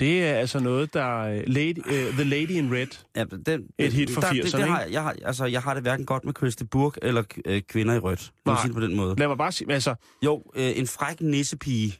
Det 0.00 0.24
er 0.24 0.34
altså 0.34 0.60
noget, 0.60 0.94
der... 0.94 1.18
øh, 1.18 1.42
Lady, 1.46 1.78
uh, 1.78 2.12
The 2.14 2.24
Lady 2.24 2.50
in 2.50 2.72
Red. 2.74 2.86
Ja, 3.16 3.24
den, 3.24 3.70
Et 3.78 3.92
hit 3.92 4.10
fra 4.10 4.20
der- 4.20 4.28
80'erne, 4.28 4.42
det, 4.42 4.52
det 4.52 4.60
har, 4.68 4.82
jeg, 4.84 5.02
har, 5.02 5.16
altså, 5.24 5.44
jeg 5.44 5.62
har 5.62 5.74
det 5.74 5.82
hverken 5.82 6.06
godt 6.06 6.24
med 6.24 6.32
Christy 6.36 6.62
Burg 6.70 6.94
eller 7.02 7.22
øh, 7.44 7.62
kvinder 7.62 7.94
i 7.94 7.98
rødt. 7.98 8.32
Jeg 8.46 8.56
sige 8.58 8.68
det 8.68 8.74
på 8.74 8.80
den 8.80 8.96
måde. 8.96 9.14
Lad 9.18 9.28
mig 9.28 9.38
bare 9.38 9.52
sige, 9.52 9.72
altså, 9.72 9.94
Jo, 10.24 10.42
øh, 10.54 10.78
en 10.78 10.86
fræk 10.86 11.20
nissepige 11.20 11.98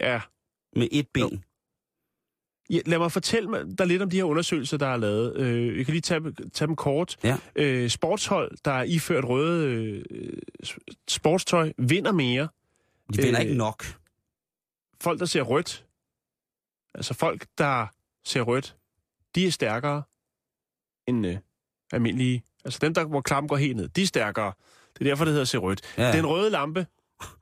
ja, 0.00 0.20
med 0.76 0.88
et 0.92 1.08
ben. 1.14 1.44
Ja, 2.70 2.78
lad 2.86 2.98
mig 2.98 3.12
fortælle 3.12 3.50
mig- 3.50 3.78
dig 3.78 3.86
lidt 3.86 4.02
om 4.02 4.10
de 4.10 4.16
her 4.16 4.24
undersøgelser, 4.24 4.76
der 4.76 4.86
er 4.86 4.96
lavet. 4.96 5.36
Øh, 5.36 5.76
jeg 5.78 5.84
kan 5.86 5.92
lige 5.92 6.02
tage, 6.02 6.20
tage 6.52 6.66
dem 6.66 6.76
kort. 6.76 7.16
Ja. 7.24 7.36
Øh, 7.56 7.90
sportshold, 7.90 8.56
der 8.64 8.70
er 8.72 8.82
iført 8.82 9.24
røde 9.24 9.68
øh, 10.10 10.38
sportstøj, 11.08 11.72
vinder 11.78 12.12
mere. 12.12 12.48
De 13.12 13.22
vinder 13.22 13.40
Øh, 13.40 13.44
ikke 13.46 13.54
nok. 13.54 13.84
Folk, 15.00 15.20
der 15.20 15.26
ser 15.26 15.42
rødt, 15.42 15.86
altså 16.94 17.14
folk, 17.14 17.46
der 17.58 17.86
ser 18.24 18.40
rødt, 18.42 18.76
de 19.34 19.46
er 19.46 19.50
stærkere 19.50 20.02
end 21.06 21.26
øh, 21.26 21.38
almindelige. 21.92 22.44
Altså 22.64 22.78
dem, 22.82 22.94
der, 22.94 23.04
hvor 23.04 23.20
klappen 23.20 23.48
går 23.48 23.56
helt 23.56 23.76
ned, 23.76 23.88
de 23.88 24.02
er 24.02 24.06
stærkere. 24.06 24.52
Det 24.94 25.00
er 25.00 25.04
derfor, 25.10 25.24
det 25.24 25.32
hedder 25.32 25.44
se 25.44 25.58
rødt. 25.58 25.94
Ja. 25.98 26.12
Den 26.12 26.26
røde 26.26 26.50
lampe, 26.50 26.86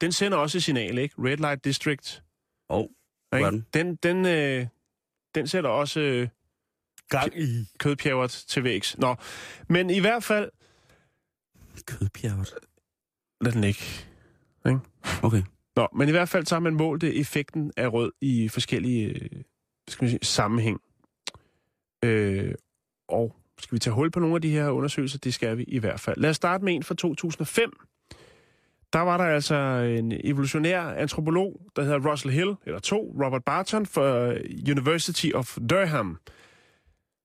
den 0.00 0.12
sender 0.12 0.38
også 0.38 0.58
et 0.58 0.62
signal, 0.64 0.98
ikke? 0.98 1.14
Red 1.18 1.36
Light 1.36 1.64
District. 1.64 2.22
Åh, 2.68 2.80
Ikke? 2.82 3.44
gør 3.44 3.50
den. 3.50 3.66
Den, 3.74 3.96
den, 3.96 4.26
øh, 4.26 4.66
den 5.34 5.46
sætter 5.48 5.70
også... 5.70 6.00
Øh, 6.00 6.28
Gang 7.08 7.40
i. 7.40 7.66
kødpjævret 7.78 8.30
til 8.30 8.64
vægs. 8.64 8.98
Nå, 8.98 9.16
men 9.68 9.90
i 9.90 9.98
hvert 9.98 10.24
fald... 10.24 10.50
Kødpjerret. 11.86 12.54
Lad 13.40 13.52
den 13.52 13.64
ikke. 13.64 14.06
Okay. 15.22 15.42
Nå, 15.76 15.88
men 15.96 16.08
i 16.08 16.10
hvert 16.10 16.28
fald 16.28 16.46
så 16.46 16.54
har 16.54 16.60
man 16.60 16.74
målt 16.74 17.02
øh, 17.02 17.10
effekten 17.10 17.72
af 17.76 17.92
rød 17.92 18.12
i 18.20 18.48
forskellige 18.48 19.08
øh, 19.08 19.42
skal 19.88 20.04
man 20.04 20.10
sige, 20.10 20.24
sammenhæng. 20.24 20.80
Øh, 22.04 22.54
og 23.08 23.36
skal 23.58 23.74
vi 23.74 23.78
tage 23.78 23.94
hul 23.94 24.10
på 24.10 24.20
nogle 24.20 24.34
af 24.34 24.42
de 24.42 24.50
her 24.50 24.68
undersøgelser? 24.68 25.18
Det 25.18 25.34
skal 25.34 25.58
vi 25.58 25.64
i 25.64 25.78
hvert 25.78 26.00
fald. 26.00 26.16
Lad 26.16 26.30
os 26.30 26.36
starte 26.36 26.64
med 26.64 26.74
en 26.74 26.82
fra 26.82 26.94
2005. 26.94 27.72
Der 28.92 29.00
var 29.00 29.16
der 29.16 29.24
altså 29.24 29.54
en 29.98 30.12
evolutionær 30.24 30.82
antropolog, 30.82 31.60
der 31.76 31.82
hedder 31.82 32.10
Russell 32.10 32.34
Hill, 32.34 32.54
eller 32.66 32.78
to, 32.78 33.16
Robert 33.24 33.44
Barton 33.44 33.86
fra 33.86 34.32
øh, 34.32 34.40
University 34.70 35.26
of 35.34 35.58
Durham, 35.70 36.18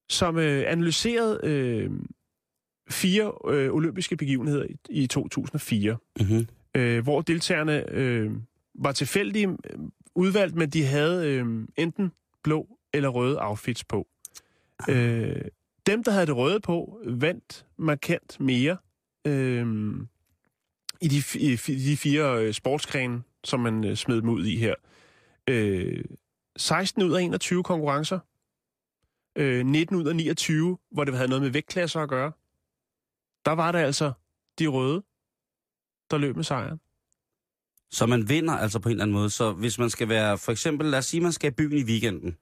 som 0.09 0.37
øh, 0.37 0.63
analyserede 0.67 1.39
øh, 1.43 1.91
fire 2.89 3.31
øh, 3.47 3.73
olympiske 3.73 4.17
begivenheder 4.17 4.65
i, 4.65 4.75
i 4.89 5.07
2004 5.07 5.97
Mm-hmm 6.19 6.47
øh, 6.77 7.03
hvor 7.03 7.21
deltagerne 7.21 7.89
øh, 7.91 8.31
var 8.75 8.91
tilfældige 8.91 9.47
øh, 9.47 9.79
udvalgt, 10.15 10.55
men 10.55 10.69
de 10.69 10.85
havde 10.85 11.27
øh, 11.27 11.67
enten 11.77 12.11
blå 12.43 12.67
eller 12.93 13.09
røde 13.09 13.41
outfits 13.41 13.83
på. 13.83 14.07
Øh, 14.89 15.45
dem, 15.87 16.03
der 16.03 16.11
havde 16.11 16.25
det 16.25 16.35
røde 16.35 16.59
på, 16.59 17.01
vandt 17.05 17.65
markant 17.77 18.39
mere 18.39 18.77
øh, 19.27 19.65
i, 21.01 21.07
de, 21.07 21.17
i 21.71 21.89
de 21.91 21.97
fire 21.97 22.43
øh, 22.43 22.53
sportsgrene, 22.53 23.23
som 23.43 23.59
man 23.59 23.83
øh, 23.83 23.95
smed 23.95 24.21
dem 24.21 24.29
ud 24.29 24.45
i 24.45 24.57
her. 24.57 24.75
Øh, 25.49 26.03
16 26.57 27.03
ud 27.03 27.13
af 27.13 27.21
21 27.21 27.63
konkurrencer. 27.63 28.19
Øh, 29.35 29.65
19 29.65 29.95
ud 29.95 30.05
af 30.05 30.15
29, 30.15 30.77
hvor 30.91 31.03
det 31.03 31.15
havde 31.15 31.29
noget 31.29 31.41
med 31.41 31.49
vægtklasser 31.49 31.99
at 31.99 32.09
gøre. 32.09 32.31
Der 33.45 33.51
var 33.51 33.71
det 33.71 33.79
altså 33.79 34.11
de 34.59 34.67
røde, 34.67 35.03
der 36.11 36.17
løb 36.17 36.35
med 36.35 36.43
sejren. 36.43 36.79
Så 37.91 38.05
man 38.05 38.29
vinder 38.29 38.53
altså 38.53 38.79
på 38.79 38.89
en 38.89 38.93
eller 38.93 39.03
anden 39.03 39.13
måde. 39.17 39.29
Så 39.29 39.51
hvis 39.51 39.79
man 39.79 39.89
skal 39.89 40.09
være, 40.09 40.37
for 40.37 40.51
eksempel, 40.51 40.87
lad 40.89 40.99
os 40.99 41.05
sige, 41.05 41.21
man 41.21 41.31
skal 41.31 41.51
i 41.51 41.53
byen 41.55 41.77
i 41.77 41.83
weekenden, 41.83 42.37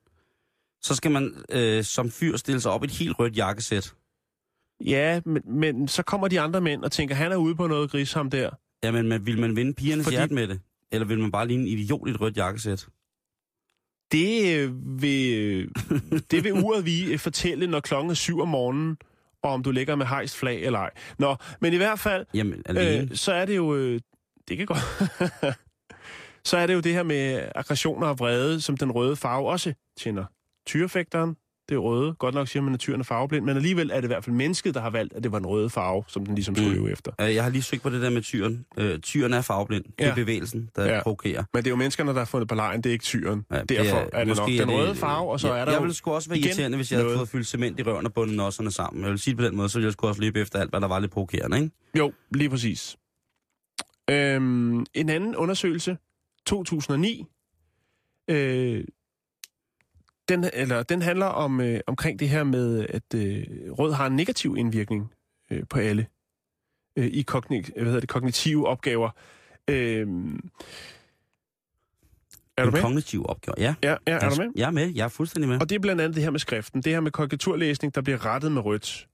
så 0.82 0.96
skal 0.96 1.12
man 1.12 1.34
øh, 1.50 1.84
som 1.84 2.12
fyr 2.12 2.38
stille 2.38 2.62
sig 2.62 2.72
op 2.72 2.84
i 2.84 2.86
et 2.86 2.92
helt 2.92 3.20
rødt 3.20 3.38
jakkesæt. 3.38 3.94
Ja, 4.86 5.22
men, 5.26 5.42
men 5.60 5.88
så 5.88 6.04
kommer 6.04 6.28
de 6.28 6.40
andre 6.42 6.62
mænd 6.62 6.84
og 6.84 6.92
tænker, 6.92 7.16
han 7.16 7.32
er 7.32 7.36
ude 7.36 7.56
på 7.56 7.68
noget 7.68 7.92
gris, 7.92 8.14
ham 8.14 8.30
der. 8.30 8.50
Jamen, 8.84 9.08
men 9.08 9.26
vil 9.26 9.40
man 9.42 9.56
vinde 9.56 9.74
pigernes 9.74 10.04
Fordi- 10.06 10.16
Fordi... 10.16 10.20
hjerte 10.22 10.34
med 10.34 10.48
det? 10.48 10.62
Eller 10.92 11.06
vil 11.08 11.20
man 11.20 11.32
bare 11.32 11.48
ligne 11.48 11.64
en 11.64 11.68
idiot 11.80 12.08
i 12.08 12.12
et 12.12 12.22
rødt 12.22 12.38
jakkesæt? 12.38 12.88
Det 14.12 14.56
øh, 14.58 15.02
vil, 15.02 15.34
øh, 15.40 15.68
det 16.32 16.44
vil 16.44 16.54
uret 16.54 16.86
vi 16.86 17.14
øh, 17.14 17.20
fortælle, 17.20 17.68
når 17.68 17.80
klokken 17.80 18.10
er 18.12 18.14
syv 18.16 18.40
om 18.40 18.48
morgenen, 18.48 18.98
og 19.46 19.54
om 19.54 19.64
du 19.64 19.72
ligger 19.72 19.96
med 19.96 20.06
hejst 20.06 20.38
flag 20.38 20.62
eller 20.64 20.80
ej. 20.80 20.90
Nå, 21.20 21.36
men 21.62 21.74
i 21.74 21.78
hvert 21.78 22.00
fald, 22.00 22.26
Jamen, 22.34 22.62
alene. 22.66 23.02
øh, 23.12 23.16
så 23.18 23.34
er 23.34 23.46
det 23.46 23.56
jo... 23.56 23.76
Øh, 23.76 24.00
det 24.48 24.58
kan 24.58 24.66
godt... 24.66 24.80
så 26.50 26.58
er 26.58 26.68
det 26.68 26.74
jo 26.74 26.80
det 26.80 26.94
her 26.94 27.04
med 27.04 27.50
aggressioner 27.56 28.08
og 28.08 28.20
vrede, 28.20 28.62
som 28.62 28.78
den 28.78 28.92
røde 28.92 29.16
farve 29.16 29.50
også 29.50 29.74
tænder. 29.98 30.26
Tyrefægteren, 30.66 31.36
det 31.70 31.76
er 31.76 31.80
røde. 31.80 32.14
Godt 32.14 32.36
nok 32.36 32.48
siger 32.48 32.64
man, 32.64 32.74
at 32.74 32.80
tyren 32.80 33.00
er 33.00 33.04
farveblind, 33.04 33.46
men 33.46 33.56
alligevel 33.58 33.90
er 33.90 33.96
det 33.96 34.04
i 34.04 34.08
hvert 34.08 34.24
fald 34.24 34.36
mennesket, 34.36 34.74
der 34.76 34.82
har 34.82 34.90
valgt, 34.90 35.14
at 35.14 35.24
det 35.24 35.32
var 35.32 35.38
en 35.38 35.46
røde 35.46 35.70
farve, 35.70 36.04
som 36.08 36.26
den 36.26 36.36
ligesom 36.36 36.56
skulle 36.56 36.70
Mm. 36.70 36.76
leve 36.76 36.92
efter. 36.92 37.12
Jeg 37.20 37.44
har 37.44 37.50
lige 37.50 37.62
søgt 37.64 37.82
på 37.84 37.90
det 37.90 38.02
der 38.02 38.10
med 38.10 38.22
tyren. 38.22 38.66
Øh, 38.78 39.00
tyren 39.00 39.34
er 39.34 39.42
farveblind. 39.42 39.84
Det 39.84 39.94
er 40.00 40.08
Ja. 40.08 40.14
bevægelsen, 40.16 40.70
der 40.76 40.86
Ja. 40.86 40.96
ja. 40.96 41.04
provokerer. 41.04 41.44
Men 41.54 41.64
det 41.64 41.68
er 41.68 41.72
jo 41.72 41.76
menneskerne, 41.76 42.12
der 42.12 42.18
har 42.18 42.26
fundet 42.26 42.50
på 42.50 42.56
lejen, 42.56 42.82
det 42.82 42.90
er 42.90 42.94
ikke 42.94 43.04
tyren. 43.06 43.46
Ja, 43.52 43.62
Derfor 43.64 44.10
er, 44.14 44.24
det 44.26 44.38
nok 44.38 44.50
den 44.50 44.72
røde 44.72 44.96
farve, 44.96 45.32
og 45.32 45.40
så 45.40 45.48
ja, 45.48 45.60
er 45.60 45.66
der 45.66 45.72
Jeg 45.72 45.82
ville 45.82 45.94
sgu 45.94 46.12
også 46.12 46.30
være 46.30 46.40
irriterende, 46.40 46.76
hvis 46.78 46.92
jeg 46.92 46.98
havde 46.98 47.06
noget. 47.08 47.20
fået 47.20 47.30
fyldt 47.30 47.48
cement 47.48 47.80
i 47.80 47.84
røven 47.84 48.06
og 48.06 48.14
bundet 48.14 48.38
nosserne 48.38 48.72
sammen. 48.72 49.04
Jeg 49.04 49.12
vil 49.12 49.20
sige 49.20 49.32
det 49.32 49.38
på 49.40 49.46
den 49.46 49.56
måde, 49.56 49.70
så 49.70 49.78
ville 49.78 49.86
jeg 49.86 49.94
sgu 49.94 50.08
også 50.08 50.22
løbe 50.22 50.40
efter 50.40 50.60
alt, 50.60 50.70
hvad 50.70 50.82
der 50.82 50.88
var 50.88 51.00
lidt 51.00 51.12
provokerende, 51.12 51.58
ikke? 51.58 51.72
Jo, 51.98 52.14
lige 52.32 52.50
præcis. 52.50 52.98
Øhm, 54.10 54.86
en 54.94 55.10
anden 55.10 55.36
undersøgelse, 55.36 55.98
2009, 56.46 57.26
øh, 58.30 58.84
den, 60.30 60.46
eller, 60.54 60.84
den 60.84 61.02
handler 61.02 61.26
om 61.26 61.62
øh, 61.62 61.80
omkring 61.88 62.20
det 62.20 62.30
her 62.30 62.44
med, 62.44 62.88
at 62.90 63.14
øh, 63.16 63.44
rød 63.72 63.94
har 63.94 64.08
en 64.08 64.16
negativ 64.16 64.56
indvirkning 64.58 65.12
øh, 65.52 65.64
på 65.70 65.80
alle 65.80 66.08
øh, 66.96 67.06
i 67.06 67.22
kogni, 67.22 67.62
hvad 67.76 67.86
hedder 67.86 68.00
det, 68.00 68.10
kognitive 68.10 68.68
opgaver. 68.68 69.10
Øh, 69.68 70.08
er 72.58 72.64
du 72.64 72.68
en 72.68 72.74
med? 72.74 72.82
kognitiv 72.82 73.26
opgave. 73.26 73.56
Ja. 73.58 73.76
Ja, 73.84 73.96
ja, 74.08 74.14
er 74.14 74.30
du 74.30 74.36
med? 74.42 74.52
Jeg 74.56 74.68
er 74.68 74.72
med. 74.72 74.94
Jeg 74.96 75.04
er 75.04 75.08
fuldstændig 75.08 75.50
med. 75.50 75.62
Og 75.62 75.70
det 75.70 75.76
er 75.76 75.80
blandt 75.80 76.02
andet 76.02 76.16
det 76.16 76.24
her 76.24 76.32
med 76.32 76.40
skriften. 76.40 76.82
Det 76.82 76.94
her 76.94 77.00
med 77.00 77.12
korrekturlæsning, 77.12 77.96
der 77.96 78.02
bliver 78.02 78.26
rettet 78.26 78.52
med 78.52 78.66
rødt. 78.66 79.08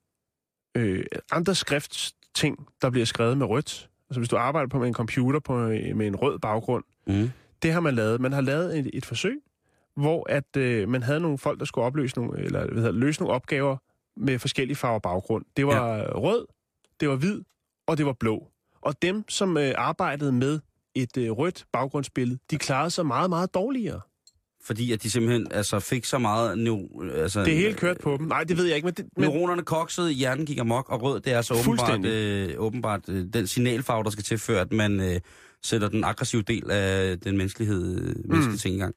Øh, 0.76 1.05
andre 1.32 1.55
skriftsting, 1.55 2.68
der 2.82 2.89
bliver 2.89 3.05
skrevet 3.05 3.38
med 3.38 3.45
rødt. 3.45 3.89
Altså 4.09 4.20
hvis 4.20 4.30
du 4.30 4.38
arbejder 4.38 4.70
på 4.70 4.80
med 4.80 4.88
en 4.88 4.93
computer 4.93 5.39
på, 5.39 5.57
med 5.95 6.07
en 6.07 6.16
rød 6.16 6.39
baggrund. 6.39 6.84
Mm. 7.07 7.32
Det 7.62 7.74
har 7.74 7.80
man 7.80 7.95
lavet. 7.95 8.22
Man 8.22 8.32
har 8.32 8.41
lavet 8.41 8.80
et, 8.80 8.89
et 8.93 9.05
forsøg, 9.05 9.39
hvor 9.96 10.30
at 10.30 10.58
øh, 10.58 10.89
man 10.89 11.04
havde 11.04 11.20
nogle 11.20 11.38
folk, 11.38 11.60
der 11.60 11.66
skulle 11.66 11.86
opløse 11.86 12.16
nogle, 12.16 12.39
eller 12.44 12.66
hvad 12.66 12.84
hedder, 12.84 12.92
løse 12.92 13.20
nogle 13.20 13.36
opgaver 13.36 13.78
med 14.18 14.39
forskellige 14.39 14.76
farver 14.76 15.00
baggrund. 15.00 15.46
Det 15.58 15.68
var 15.68 15.96
ja. 15.96 16.04
rød, 16.20 16.46
det 17.00 17.10
var 17.10 17.16
hvid, 17.16 17.42
og 17.88 17.98
det 17.98 18.06
var 18.06 18.14
blå. 18.14 18.48
Og 18.82 19.02
dem, 19.02 19.24
som 19.30 19.58
øh, 19.58 19.74
arbejdede 19.78 20.32
med 20.32 20.60
et 20.96 21.18
øh, 21.18 21.32
rødt 21.32 21.66
baggrundsbillede, 21.74 22.39
de 22.52 22.58
klarede 22.58 22.89
sig 22.89 23.06
meget, 23.06 23.30
meget 23.30 23.54
dårligere. 23.54 24.02
Fordi 24.64 24.92
at 24.92 25.04
de 25.04 25.12
simpelthen 25.12 25.48
altså, 25.52 25.80
fik 25.80 26.06
så 26.06 26.18
meget... 26.18 26.58
Neu, 26.58 26.88
altså, 27.14 27.44
Det 27.44 27.54
er 27.54 27.58
helt 27.58 27.78
kørt 27.78 27.98
på 27.98 28.18
dem. 28.18 28.28
Nej, 28.28 28.44
det 28.44 28.58
ved 28.58 28.66
jeg 28.66 28.76
ikke, 28.76 28.86
men... 28.86 28.94
Det, 28.94 29.06
men 29.18 29.30
Neuronerne 29.30 29.62
koksede, 29.64 30.12
hjernen 30.12 30.46
gik 30.46 30.60
amok, 30.60 30.89
og 30.89 31.02
rød, 31.02 31.20
det 31.20 31.34
er 31.34 31.42
så 31.42 31.54
åbenbart, 31.54 31.66
Fuldstændig. 31.66 32.10
øh, 32.10 32.56
åbenbart 32.58 33.10
øh, 33.10 33.26
den 33.34 33.48
signalfarve, 33.48 34.04
der 34.04 34.10
skal 34.10 34.24
til, 34.24 34.38
før 34.38 34.62
at 34.62 34.74
man 34.74 35.00
øh, 35.00 35.20
sætter 35.64 35.89
den 35.89 36.04
aggressive 36.04 36.42
del 36.42 36.72
af 36.72 37.20
den 37.20 37.38
menneskelighed, 37.38 38.02
øh, 38.02 38.16
menneskelige 38.30 38.58
ting 38.58 38.76
i 38.76 38.80
gang. 38.80 38.96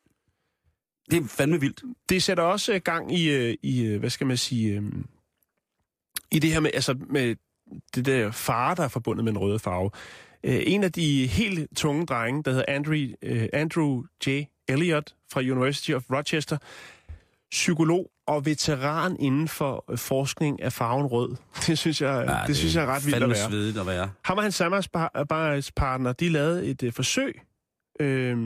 Det 1.10 1.22
er 1.22 1.28
fandme 1.28 1.60
vildt. 1.60 1.82
det 2.08 2.22
sætter 2.22 2.42
også 2.42 2.72
øh, 2.72 2.80
gang 2.84 3.18
i, 3.18 3.30
øh, 3.30 3.56
i 3.62 3.84
øh, 3.84 4.00
hvad 4.00 4.10
skal 4.10 4.26
man 4.26 4.36
sige, 4.36 4.82
i 6.30 6.38
det 6.38 6.52
her 6.52 6.60
med, 6.60 6.70
altså 6.74 6.96
med 7.10 7.36
det 7.94 8.06
der 8.06 8.30
fare, 8.30 8.74
der 8.74 8.82
er 8.82 8.88
forbundet 8.88 9.24
med 9.24 9.32
den 9.32 9.38
røde 9.38 9.58
farve. 9.58 9.90
En 10.44 10.84
af 10.84 10.92
de 10.92 11.26
helt 11.26 11.76
tunge 11.76 12.06
drenge, 12.06 12.42
der 12.42 12.50
hedder 12.50 12.64
Andrew, 12.68 13.06
Andrew 13.52 14.02
J. 14.26 14.44
Elliot 14.68 15.14
fra 15.32 15.40
University 15.40 15.90
of 15.90 16.02
Rochester, 16.10 16.58
psykolog 17.50 18.10
og 18.26 18.46
veteran 18.46 19.16
inden 19.20 19.48
for 19.48 19.84
forskning 19.96 20.62
af 20.62 20.72
farven 20.72 21.06
rød. 21.06 21.36
Det 21.66 21.78
synes 21.78 22.02
jeg, 22.02 22.24
ja, 22.28 22.46
det, 22.46 22.56
synes 22.56 22.74
jeg 22.74 22.82
er 22.82 22.86
ret 22.86 23.06
vildt 23.06 23.22
at 23.22 23.28
være. 23.28 23.48
svedigt 23.48 23.78
at 23.78 23.86
være. 23.86 24.10
Ham 24.24 24.36
og 24.36 24.42
hans 24.42 24.54
samarbejdspartner, 24.54 26.12
de 26.12 26.28
lavede 26.28 26.66
et 26.66 26.82
øh, 26.82 26.92
forsøg 26.92 27.40
øh, 28.00 28.36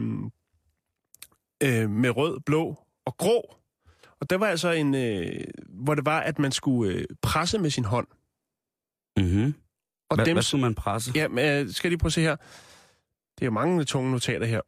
øh, 1.63 1.91
med 1.91 2.11
rød, 2.11 2.41
blå 2.41 2.77
og 3.05 3.17
grå. 3.17 3.55
Og 4.21 4.31
der 4.31 4.37
var 4.37 4.47
altså 4.47 4.71
en, 4.71 4.95
øh, 4.95 5.45
hvor 5.69 5.95
det 5.95 6.05
var, 6.07 6.21
at 6.21 6.39
man 6.39 6.53
skulle 6.53 6.95
øh, 6.95 7.05
presse 7.23 7.59
med 7.59 7.71
sin 7.71 7.85
hånd. 7.85 8.07
Mm-hmm. 9.17 9.55
Og 10.11 10.17
Hvad, 10.17 10.27
dem, 10.27 10.35
hvad 10.35 10.43
skulle 10.43 10.63
man 10.63 10.75
presse? 10.75 11.13
Ja, 11.15 11.29
men 11.29 11.39
øh, 11.67 11.71
skal 11.73 11.89
jeg 11.89 11.91
lige 11.91 11.99
prøve 11.99 12.09
at 12.09 12.13
se 12.13 12.21
her. 12.21 12.37
Det 13.35 13.43
er 13.43 13.47
jo 13.47 13.51
mange 13.51 13.85
tunge 13.85 14.11
notater 14.11 14.47
her. 14.47 14.61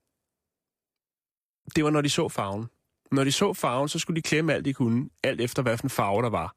Det 1.77 1.85
var, 1.85 1.91
når 1.91 2.01
de 2.01 2.11
så 2.11 2.29
farven. 2.29 2.67
Når 3.13 3.25
de 3.25 3.33
så 3.33 3.53
farven, 3.53 3.89
så 3.89 3.99
skulle 3.99 4.17
de 4.17 4.23
klemme 4.23 4.55
alt, 4.55 4.65
de 4.65 4.73
kunne, 4.73 5.09
alt 5.25 5.41
efter, 5.41 5.63
hvad 5.63 5.77
for 5.77 5.85
en 5.85 5.91
farve 5.91 6.23
der 6.23 6.31
var. 6.31 6.55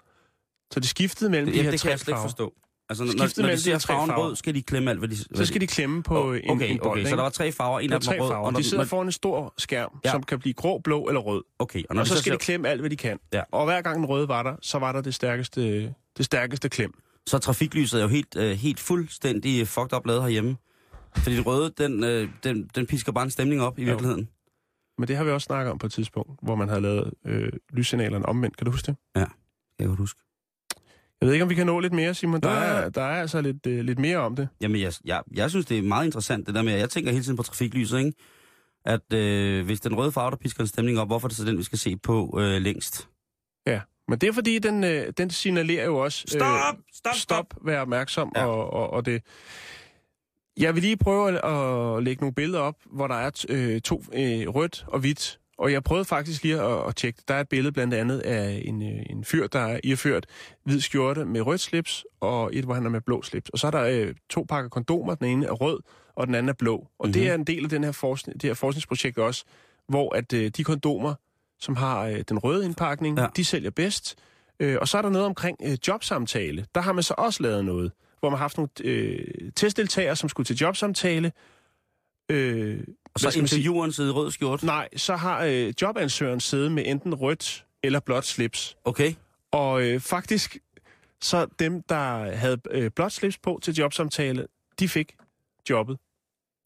Så 0.74 0.80
de 0.80 0.88
skiftede 0.88 1.30
mellem 1.30 1.46
det, 1.46 1.56
de 1.56 1.64
her 1.64 1.72
det 1.72 1.80
kan 1.80 1.88
tre 1.88 1.90
jeg 1.90 2.00
slet 2.00 2.08
ikke 2.08 2.18
farver. 2.18 2.28
forstå. 2.30 2.54
Altså, 2.90 3.04
når, 3.04 3.12
Skiftet 3.12 3.44
når 3.46 3.52
de 3.52 3.58
ser 3.62 3.78
farven 3.78 4.10
farver. 4.10 4.28
rød, 4.28 4.36
skal 4.36 4.56
de 4.56 4.62
klemme 4.62 4.90
alt, 4.92 5.00
hvad 5.00 5.10
de... 5.10 5.18
Så 5.18 5.46
skal 5.46 5.62
de 5.62 5.68
klemme 5.68 6.04
på 6.04 6.24
Oh, 6.28 6.38
en, 6.44 6.50
okay, 6.52 6.72
en 6.72 6.80
bold, 6.84 6.92
okay, 7.00 7.10
så 7.10 7.16
der 7.16 7.22
var 7.22 7.30
tre 7.30 7.52
farver, 7.52 7.80
en 7.80 7.94
af 7.94 8.02
dem 8.02 8.08
var 8.08 8.14
rød. 8.24 8.30
farver. 8.30 8.46
og 8.46 8.54
når- 8.54 8.60
De 8.60 8.64
sidder 8.64 8.78
når- 8.84 8.88
foran 8.88 9.08
en 9.08 9.12
stor 9.12 9.54
skærm, 9.58 9.90
Ja. 10.04 10.10
ja. 10.10 10.12
som 10.14 10.24
kan 10.24 10.40
blive 10.40 10.54
grå, 10.54 10.80
blå 10.84 11.08
eller 11.08 11.22
rød. 11.22 11.44
Okay, 11.60 11.84
og 11.90 11.96
når 11.96 12.02
Og 12.02 12.08
så 12.08 12.14
de 12.14 12.20
skal 12.20 12.30
ser, 12.32 12.38
de 12.38 12.44
klemme 12.44 12.68
alt, 12.70 12.80
hvad 12.82 12.90
de 12.90 12.96
kan. 12.98 13.20
Ja. 13.34 13.42
Og 13.52 13.66
hver 13.66 13.82
gang 13.82 13.98
den 13.98 14.06
røde 14.06 14.28
var 14.28 14.44
der, 14.44 14.56
så 14.62 14.80
var 14.80 14.92
der 14.92 15.02
det 15.02 15.14
stærkeste, 15.14 15.84
det 16.18 16.26
stærkeste 16.26 16.70
klem. 16.70 16.94
så 17.28 17.38
trafiklyset 17.38 18.00
er 18.00 18.04
jo 18.04 18.10
helt, 18.10 18.36
øh, 18.38 18.52
helt 18.52 18.80
fuldstændig 18.80 19.68
fucked 19.68 19.94
up 19.98 20.06
lavet 20.08 20.22
herhjemme. 20.22 20.58
Fordi 21.18 21.36
den 21.36 21.46
røde, 21.46 21.74
den, 21.78 22.04
øh, 22.04 22.30
den, 22.44 22.70
den 22.76 22.86
pisker 22.88 23.12
bare 23.12 23.24
en 23.24 23.32
stemning 23.32 23.62
op 23.62 23.80
i 23.80 23.82
Jo. 23.82 23.86
virkeligheden. 23.88 24.30
Men 24.98 25.08
det 25.08 25.16
har 25.18 25.24
vi 25.24 25.32
også 25.32 25.46
snakket 25.46 25.72
om 25.72 25.78
på 25.78 25.86
et 25.86 25.92
tidspunkt, 25.92 26.32
hvor 26.42 26.56
man 26.56 26.68
havde 26.68 26.82
lavet 26.82 27.14
øh, 27.26 27.50
lyssignalerne 27.74 28.26
omvendt. 28.26 28.58
Kan 28.58 28.66
du 28.66 28.72
huske 28.72 28.86
det? 28.86 28.96
Jeg 29.16 29.28
kan 29.80 29.90
huske. 29.96 30.20
Jeg 31.24 31.28
ved 31.28 31.34
ikke, 31.34 31.44
om 31.44 31.50
vi 31.50 31.56
kan 31.56 31.66
nå 31.66 31.80
lidt 31.80 31.94
mere, 31.94 32.14
Simon. 32.14 32.42
Der, 32.42 32.52
Ja, 32.52 32.64
ja. 32.76 32.82
er, 32.82 32.90
der 32.90 33.02
er 33.02 33.22
altså 33.22 33.42
lidt, 33.42 33.68
øh, 33.68 33.80
lidt 33.86 34.00
mere 34.00 34.18
om 34.18 34.36
det. 34.36 34.48
Jamen, 34.62 34.82
jeg, 34.82 34.94
jeg, 35.06 35.22
jeg 35.36 35.50
synes, 35.50 35.66
det 35.66 35.78
er 35.78 35.82
meget 35.82 36.06
interessant, 36.06 36.48
det 36.48 36.56
der 36.56 36.62
med, 36.62 36.74
at 36.74 36.80
jeg 36.80 36.90
tænker 36.90 37.12
hele 37.12 37.24
tiden 37.24 37.38
på 37.38 37.44
trafiklyset, 37.44 38.00
ikke? 38.00 38.14
At 38.86 39.14
øh, 39.14 39.66
hvis 39.66 39.80
den 39.82 39.96
røde 39.98 40.12
farve, 40.12 40.32
der 40.32 40.38
pisker 40.38 40.62
en 40.62 40.68
stemning 40.68 41.00
op, 41.00 41.08
hvorfor 41.08 41.28
er 41.28 41.30
det 41.30 41.38
så 41.38 41.46
den, 41.46 41.58
vi 41.58 41.64
skal 41.64 41.80
se 41.80 41.98
på 41.98 42.40
øh, 42.42 42.62
længst? 42.62 43.08
Ja, 43.68 43.82
men 44.08 44.20
det 44.20 44.30
er 44.30 44.34
fordi, 44.34 44.60
den, 44.60 44.84
øh, 44.84 45.14
den 45.18 45.30
signalerer 45.30 45.86
jo 45.86 45.98
også... 45.98 46.24
Stop! 46.28 46.76
Stop! 46.94 47.16
Stop, 47.16 47.46
vær 47.66 47.82
opmærksom, 47.82 48.32
Ja. 48.36 48.46
og, 48.46 48.74
og, 48.74 48.90
og 48.94 49.06
det... 49.06 49.22
Jeg 50.58 50.76
vil 50.76 50.84
lige 50.84 50.98
prøve 50.98 51.30
at, 51.30 51.36
at 51.98 52.04
lægge 52.04 52.22
nogle 52.22 52.34
billeder 52.36 52.60
op, 52.60 52.76
hvor 52.86 53.08
der 53.08 53.16
er 53.16 53.46
øh, 53.50 53.82
to 53.82 54.04
øh, 54.14 54.48
rødt 54.50 54.86
og 54.88 55.00
hvidt. 55.00 55.40
Og 55.58 55.72
jeg 55.72 55.84
prøvede 55.84 56.06
faktisk 56.06 56.44
lige 56.44 56.62
at, 56.62 56.88
at 56.88 56.96
tjekke. 56.96 57.22
Der 57.28 57.34
er 57.34 57.42
et 57.42 57.50
billede 57.50 57.72
blandt 57.72 57.94
andet 57.94 58.20
af 58.20 58.62
en, 58.66 58.82
øh, 58.82 59.04
en 59.10 59.26
fyr, 59.26 59.48
der 59.48 59.60
er 59.60 59.80
iført 59.84 60.26
hvid 60.64 60.80
skjorte 60.80 61.26
med 61.26 61.42
rødt 61.42 61.62
slips, 61.62 62.06
og 62.20 62.50
et, 62.54 62.66
hvor 62.66 62.74
han 62.74 62.86
er 62.86 62.90
med 62.90 63.02
blå 63.02 63.22
slips. 63.22 63.50
Og 63.50 63.60
så 63.60 63.68
er 63.68 63.72
der 63.72 63.84
øh, 63.84 64.16
to 64.30 64.46
pakker 64.50 64.70
kondomer. 64.70 65.16
Den 65.16 65.28
ene 65.28 65.46
er 65.46 65.52
rød, 65.52 65.80
og 66.16 66.28
den 66.28 66.36
anden 66.36 66.50
er 66.50 66.54
blå. 66.54 66.76
Og 66.76 66.88
mm-hmm. 67.00 67.14
det 67.14 67.30
er 67.30 67.36
en 67.36 67.44
del 67.44 67.64
af 67.64 67.70
den 67.70 67.84
her 67.84 67.92
forskning, 67.92 68.42
det 68.42 68.50
her 68.50 68.54
forskningsprojekt 68.56 69.18
også, 69.18 69.46
hvor 69.88 70.16
at 70.16 70.34
øh, 70.34 70.52
de 70.58 70.64
kondomer, 70.64 71.14
som 71.60 71.76
har 71.76 72.06
øh, 72.06 72.24
den 72.30 72.40
røde 72.40 72.66
indpakning, 72.66 73.20
ja. 73.20 73.28
de 73.36 73.46
sælger 73.46 73.70
bedst. 73.70 74.16
Øh, 74.60 74.78
og 74.82 74.88
så 74.88 74.98
er 74.98 75.02
der 75.02 75.10
noget 75.10 75.28
omkring 75.28 75.58
øh, 75.64 75.78
jobsamtale. 75.88 76.66
Der 76.76 76.82
har 76.82 76.94
man 76.94 77.04
så 77.04 77.14
også 77.18 77.44
lavet 77.44 77.66
noget, 77.66 77.92
hvor 78.20 78.30
man 78.30 78.38
har 78.38 78.44
haft 78.44 78.58
nogle 78.58 78.70
øh, 78.84 79.52
testdeltagere, 79.56 80.16
som 80.16 80.30
skulle 80.30 80.46
til 80.46 80.56
jobsamtale. 80.56 81.32
Øh, 82.34 82.80
Og 83.14 83.20
så 83.20 83.40
intervieweren 83.40 83.92
sidder 83.92 84.10
i 84.10 84.14
rød 84.14 84.32
skjort. 84.32 84.64
Nej, 84.64 84.90
så 84.96 85.16
har 85.16 85.44
øh, 85.44 85.74
jobansøgeren 85.82 86.40
siddet 86.40 86.72
med 86.72 86.84
enten 86.86 87.14
rødt 87.16 87.66
eller 87.84 88.00
blåt 88.00 88.26
slips. 88.26 88.76
Okay. 88.86 89.14
Og 89.52 89.84
øh, 89.84 90.00
faktisk, 90.00 90.58
så 91.22 91.48
dem, 91.60 91.82
der 91.90 92.36
havde 92.36 92.58
øh, 92.72 92.92
blåt 92.96 93.12
slips 93.12 93.38
på 93.38 93.60
til 93.64 93.74
jobsamtale, 93.74 94.48
de 94.80 94.90
fik 94.90 95.12
jobbet. 95.70 95.98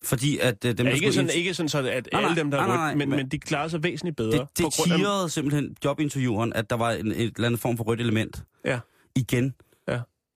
Fordi 0.04 0.38
at 0.38 0.66
øh, 0.66 0.78
dem, 0.78 0.88
ja, 0.88 0.94
ikke, 0.94 1.12
sådan, 1.14 1.26
ind- 1.30 1.36
ikke 1.38 1.54
sådan, 1.54 1.70
så 1.70 1.78
at 1.78 2.10
Nej, 2.14 2.24
alle 2.24 2.36
dem, 2.36 2.52
der 2.52 2.58
er 2.62 2.68
nej, 2.68 2.76
nej, 2.76 2.88
rødt, 2.88 2.98
men, 2.98 3.10
men- 3.10 3.18
men 3.18 3.30
de 3.30 3.40
klarede 3.40 3.70
sig 3.70 3.84
væsentligt 3.84 4.18
bedre. 4.18 4.32
det, 4.32 4.48
det 4.58 4.66
grund 4.76 4.92
af- 4.94 5.32
simpelthen 5.32 5.76
jobintervieweren, 5.86 6.54
at 6.54 6.70
der 6.70 6.76
var 6.76 6.92
en, 6.92 7.08
et 7.08 7.18
eller 7.36 7.46
andet 7.48 7.60
form 7.62 7.78
for 7.78 7.84
rødt 7.84 8.02
element. 8.02 8.44
Ja. 8.66 8.80
Igen. 9.16 9.54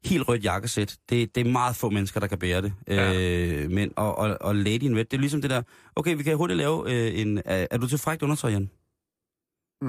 Helt 0.06 0.28
rødt 0.28 0.43
jakkesæt. 0.43 0.97
Det, 1.10 1.36
det 1.36 1.47
er 1.47 1.52
meget 1.52 1.76
få 1.76 1.89
mennesker, 1.89 2.20
der 2.20 2.28
kan 2.28 2.39
bære 2.39 2.62
det. 2.62 2.74
Ja. 2.88 3.14
Øh, 3.14 3.72
men, 3.72 3.93
og, 3.95 4.18
og, 4.18 4.38
og 4.41 4.56
lady 4.56 4.84
in 4.84 4.97
red, 4.97 5.06
det 5.06 5.14
er 5.14 5.22
ligesom 5.22 5.41
det 5.41 5.49
der... 5.49 5.62
Okay, 5.95 6.18
vi 6.18 6.24
kan 6.24 6.38
hurtigt 6.38 6.58
lave 6.58 6.91
øh, 6.91 7.20
en... 7.20 7.41
Er, 7.45 7.68
er 7.72 7.78
du 7.78 7.88
til 7.88 7.97
frækt 7.97 8.24
undertøj, 8.24 8.52
Jan? 8.52 8.70
Mm, 9.82 9.88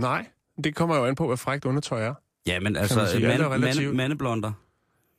nej, 0.00 0.26
det 0.64 0.74
kommer 0.74 0.96
jo 0.96 1.04
an 1.04 1.14
på, 1.14 1.26
hvad 1.26 1.36
frækt 1.36 1.64
undertøj 1.64 2.02
er. 2.02 2.14
Ja, 2.46 2.60
men 2.60 2.72
man 2.72 2.82
altså, 2.82 3.06
sige. 3.06 3.28
Alt 3.28 3.42
er 3.42 3.58
mande, 3.58 3.92
mandeblonder. 3.92 4.52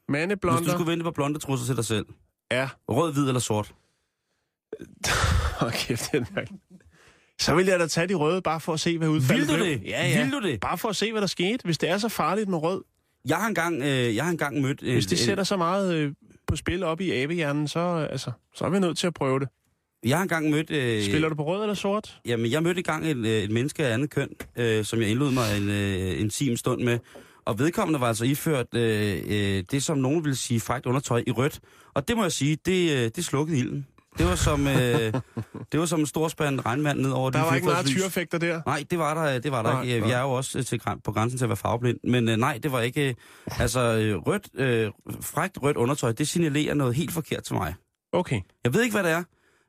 Mandeblonder. 0.10 0.60
Hvis 0.60 0.68
du 0.68 0.72
skulle 0.74 0.92
vente 0.92 1.04
på 1.04 1.12
blonde 1.12 1.40
trusser 1.40 1.66
til 1.66 1.76
dig 1.76 1.86
selv. 1.86 2.06
Ja. 2.52 2.70
Rød, 2.90 3.14
hvid 3.14 3.28
eller 3.28 3.40
sort? 3.40 3.74
Okay, 5.62 5.96
det 5.96 6.28
er 6.36 6.46
Så 7.40 7.56
vil 7.56 7.66
jeg 7.66 7.80
da 7.80 7.88
tage 7.88 8.08
de 8.08 8.14
røde, 8.14 8.42
bare 8.42 8.60
for 8.60 8.74
at 8.74 8.80
se, 8.80 8.98
hvad 8.98 9.08
udfaldet 9.08 9.48
Vil 9.48 9.60
du 9.60 9.64
det? 9.64 9.84
Ja, 9.86 10.08
ja. 10.08 10.24
Vil 10.24 10.32
du 10.32 10.42
det? 10.42 10.60
Bare 10.60 10.78
for 10.78 10.90
at 10.90 10.96
se, 10.96 11.12
hvad 11.12 11.22
der 11.22 11.28
skete. 11.28 11.64
Hvis 11.64 11.78
det 11.78 11.90
er 11.90 11.98
så 11.98 12.10
farligt 12.10 12.50
med 12.50 12.58
rød, 12.58 12.84
Jeg 13.28 13.38
har 13.38 13.48
engang, 13.48 13.82
øh, 13.82 14.16
jeg 14.16 14.24
har 14.24 14.32
engang 14.32 14.62
mødt... 14.62 14.84
Øh, 14.84 14.94
hvis 14.94 15.06
det 15.06 15.20
sætter 15.20 15.44
så 15.44 15.58
meget 15.58 15.96
øh, 15.96 16.14
på 16.48 16.56
spil 16.56 16.84
op 16.84 17.02
i 17.02 17.12
abehjernen, 17.12 17.68
så, 17.68 17.80
øh, 17.80 18.08
altså, 18.12 18.32
så 18.56 18.66
er 18.66 18.70
vi 18.70 18.80
nødt 18.80 18.98
til 18.98 19.08
at 19.08 19.14
prøve 19.14 19.40
det. 19.40 19.48
Jeg 20.06 20.18
har 20.18 20.22
engang 20.24 20.50
mødt... 20.50 20.72
Øh, 20.72 21.04
Spiller 21.04 21.30
du 21.30 21.36
på 21.36 21.46
rød 21.46 21.62
eller 21.62 21.74
sort? 21.74 22.20
Jamen, 22.26 22.52
jeg 22.52 22.64
mødte 22.64 22.78
engang 22.80 23.08
et, 23.08 23.18
øh, 23.18 23.44
et 23.44 23.52
menneske 23.52 23.86
af 23.86 23.94
andet 23.94 24.10
køn, 24.10 24.30
øh, 24.56 24.86
som 24.86 25.02
jeg 25.02 25.10
indlod 25.10 25.32
mig 25.32 25.58
en 25.58 25.70
øh, 25.70 26.22
intim 26.22 26.58
stund 26.58 26.84
med. 26.84 27.00
Og 27.46 27.60
vedkommende 27.60 28.00
var 28.02 28.08
altså 28.08 28.26
iført 28.26 28.76
øh, 28.76 29.22
øh, 29.28 29.64
det, 29.72 29.84
som 29.84 29.98
nogen 29.98 30.24
ville 30.24 30.36
sige 30.36 30.60
frækt 30.60 30.86
undertøj 30.86 31.24
i 31.28 31.32
rødt. 31.32 31.60
Og 31.94 32.08
det 32.08 32.18
må 32.18 32.24
jeg 32.24 32.32
sige, 32.32 32.58
det, 32.66 32.92
øh, 32.92 33.12
det 33.16 33.26
slukkede 33.26 33.60
ilden. 33.60 33.88
Det 34.18 34.26
var 34.26 34.36
som, 34.36 34.68
øh, 34.68 34.74
det 35.72 35.80
var 35.80 35.86
som 35.86 36.00
en 36.00 36.06
stor 36.06 36.28
spand 36.28 36.66
regnvand 36.66 37.00
ned 37.00 37.12
over 37.12 37.30
Der 37.30 37.40
de 37.40 37.46
var 37.46 37.56
ikke 37.56 37.68
meget 37.68 37.86
tyrefægter 37.86 38.38
der. 38.38 38.62
Nej, 38.66 38.84
det 38.92 39.00
var 39.00 39.14
der, 39.26 39.40
det 39.40 39.52
var 39.52 39.62
der 39.62 39.72
Nej, 39.74 39.82
ikke. 39.84 39.96
Vi 39.96 40.02
nej. 40.02 40.12
er 40.18 40.22
jo 40.22 40.32
også 40.32 40.58
øh, 40.60 40.66
til, 40.66 40.82
på 41.04 41.12
grænsen 41.12 41.38
til 41.40 41.46
at 41.46 41.50
være 41.50 41.58
farveblind. 41.58 41.98
Men 42.04 42.30
øh, 42.30 42.38
nej, 42.38 42.60
det 42.64 42.72
var 42.72 42.80
ikke... 42.82 43.10
Øh, 43.10 43.16
altså, 43.60 43.80
øh, 43.80 44.16
rødt, 44.18 44.48
øh, 44.56 44.92
frækt 45.22 45.58
rødt 45.64 45.78
undertøj, 45.78 46.12
det 46.12 46.28
signalerer 46.28 46.74
noget 46.74 46.96
helt 46.96 47.12
forkert 47.12 47.44
til 47.44 47.56
mig. 47.56 47.76
Okay. 48.12 48.42
Jeg 48.64 48.74
ved 48.74 48.82
ikke, 48.82 48.94
hvad 48.96 49.04
det 49.04 49.12
er, 49.12 49.24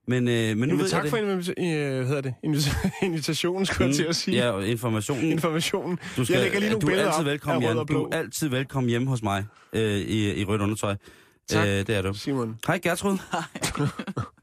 men, 0.09 0.29
øh, 0.29 0.35
men 0.35 0.57
nu 0.59 0.65
Jamen, 0.65 0.79
ved 0.79 0.89
tak 0.89 1.03
jeg 1.03 1.11
for 1.11 1.17
det. 1.17 1.25
invita- 1.49 1.65
øh, 1.65 1.97
hvad 1.97 2.07
hedder 2.07 2.21
det? 2.21 2.35
Invita- 2.47 2.91
invitationen, 3.07 3.67
skulle 3.67 3.87
jeg 3.87 3.95
til 3.97 4.05
at 4.05 4.17
sige. 4.17 4.37
Ja, 4.37 4.61
informationen. 4.61 5.25
Informationen. 5.25 5.99
Du 6.17 6.25
Jeg 6.29 6.41
lægger 6.41 6.59
lige 6.61 6.71
nogle 6.71 6.81
du 6.81 6.87
er 6.87 6.91
billeder 6.91 7.09
altid 7.09 7.21
op 7.21 7.27
velkommen, 7.27 7.63
rød 7.63 7.69
Jan. 7.69 7.79
og 7.79 7.87
blå. 7.87 7.99
Du 7.99 8.05
er 8.13 8.17
altid 8.19 8.49
velkommen 8.49 8.91
hjemme 8.91 9.09
hos 9.09 9.23
mig 9.23 9.45
øh, 9.73 9.97
i, 10.01 10.41
i 10.41 10.45
rødt 10.45 10.61
undertøj. 10.63 10.97
Tak. 11.49 11.67
Øh, 11.67 11.73
det 11.73 11.89
er 11.91 12.03
du. 12.03 12.15
Simon. 12.15 12.59
Hej, 12.67 12.79
Gertrud. 12.83 13.19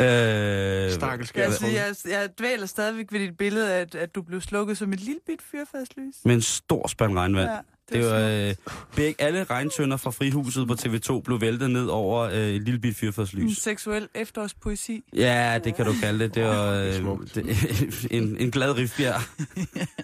øh, 0.00 0.90
Stakkels 0.92 1.32
Jeg, 1.34 1.48
Gertrud. 1.50 1.68
jeg, 1.70 1.94
jeg 2.10 2.28
dvæler 2.38 2.66
stadigvæk 2.66 3.12
ved 3.12 3.20
dit 3.20 3.36
billede, 3.38 3.74
at, 3.74 3.94
at 3.94 4.14
du 4.14 4.22
blev 4.22 4.40
slukket 4.40 4.78
som 4.78 4.92
et 4.92 5.00
lille 5.00 5.20
bit 5.26 5.42
fyrfadslys. 5.42 6.14
med 6.24 6.34
en 6.34 6.42
stor 6.42 6.86
spand 6.88 7.18
regnvand. 7.18 7.50
Ja, 7.50 7.58
Det 7.98 8.06
er 8.06 8.10
var 8.44 8.48
øh, 8.48 8.54
begge, 8.96 9.22
alle 9.22 9.44
regntønder 9.44 9.96
fra 9.96 10.10
Frihuset 10.10 10.68
på 10.68 10.74
TV2 10.74 11.20
blev 11.20 11.40
væltet 11.40 11.70
ned 11.70 11.86
over 11.86 12.20
øh, 12.22 12.34
et 12.36 12.62
lille 12.62 12.80
bit 12.80 12.88
en 12.88 12.94
fyrfadslys. 12.94 13.58
seksuel 13.58 14.08
efterårspoesi. 14.14 15.04
Ja, 15.12 15.58
det 15.64 15.74
kan 15.74 15.86
du 15.86 15.92
kalde 16.02 16.24
det. 16.24 16.34
Det 16.34 16.44
var 16.44 16.72
Det 16.74 16.96
er 16.98 17.10
øh, 17.10 17.20
det, 17.34 18.06
en, 18.16 18.36
en 18.36 18.50
glad 18.50 18.76
rifbjerg. 18.76 19.20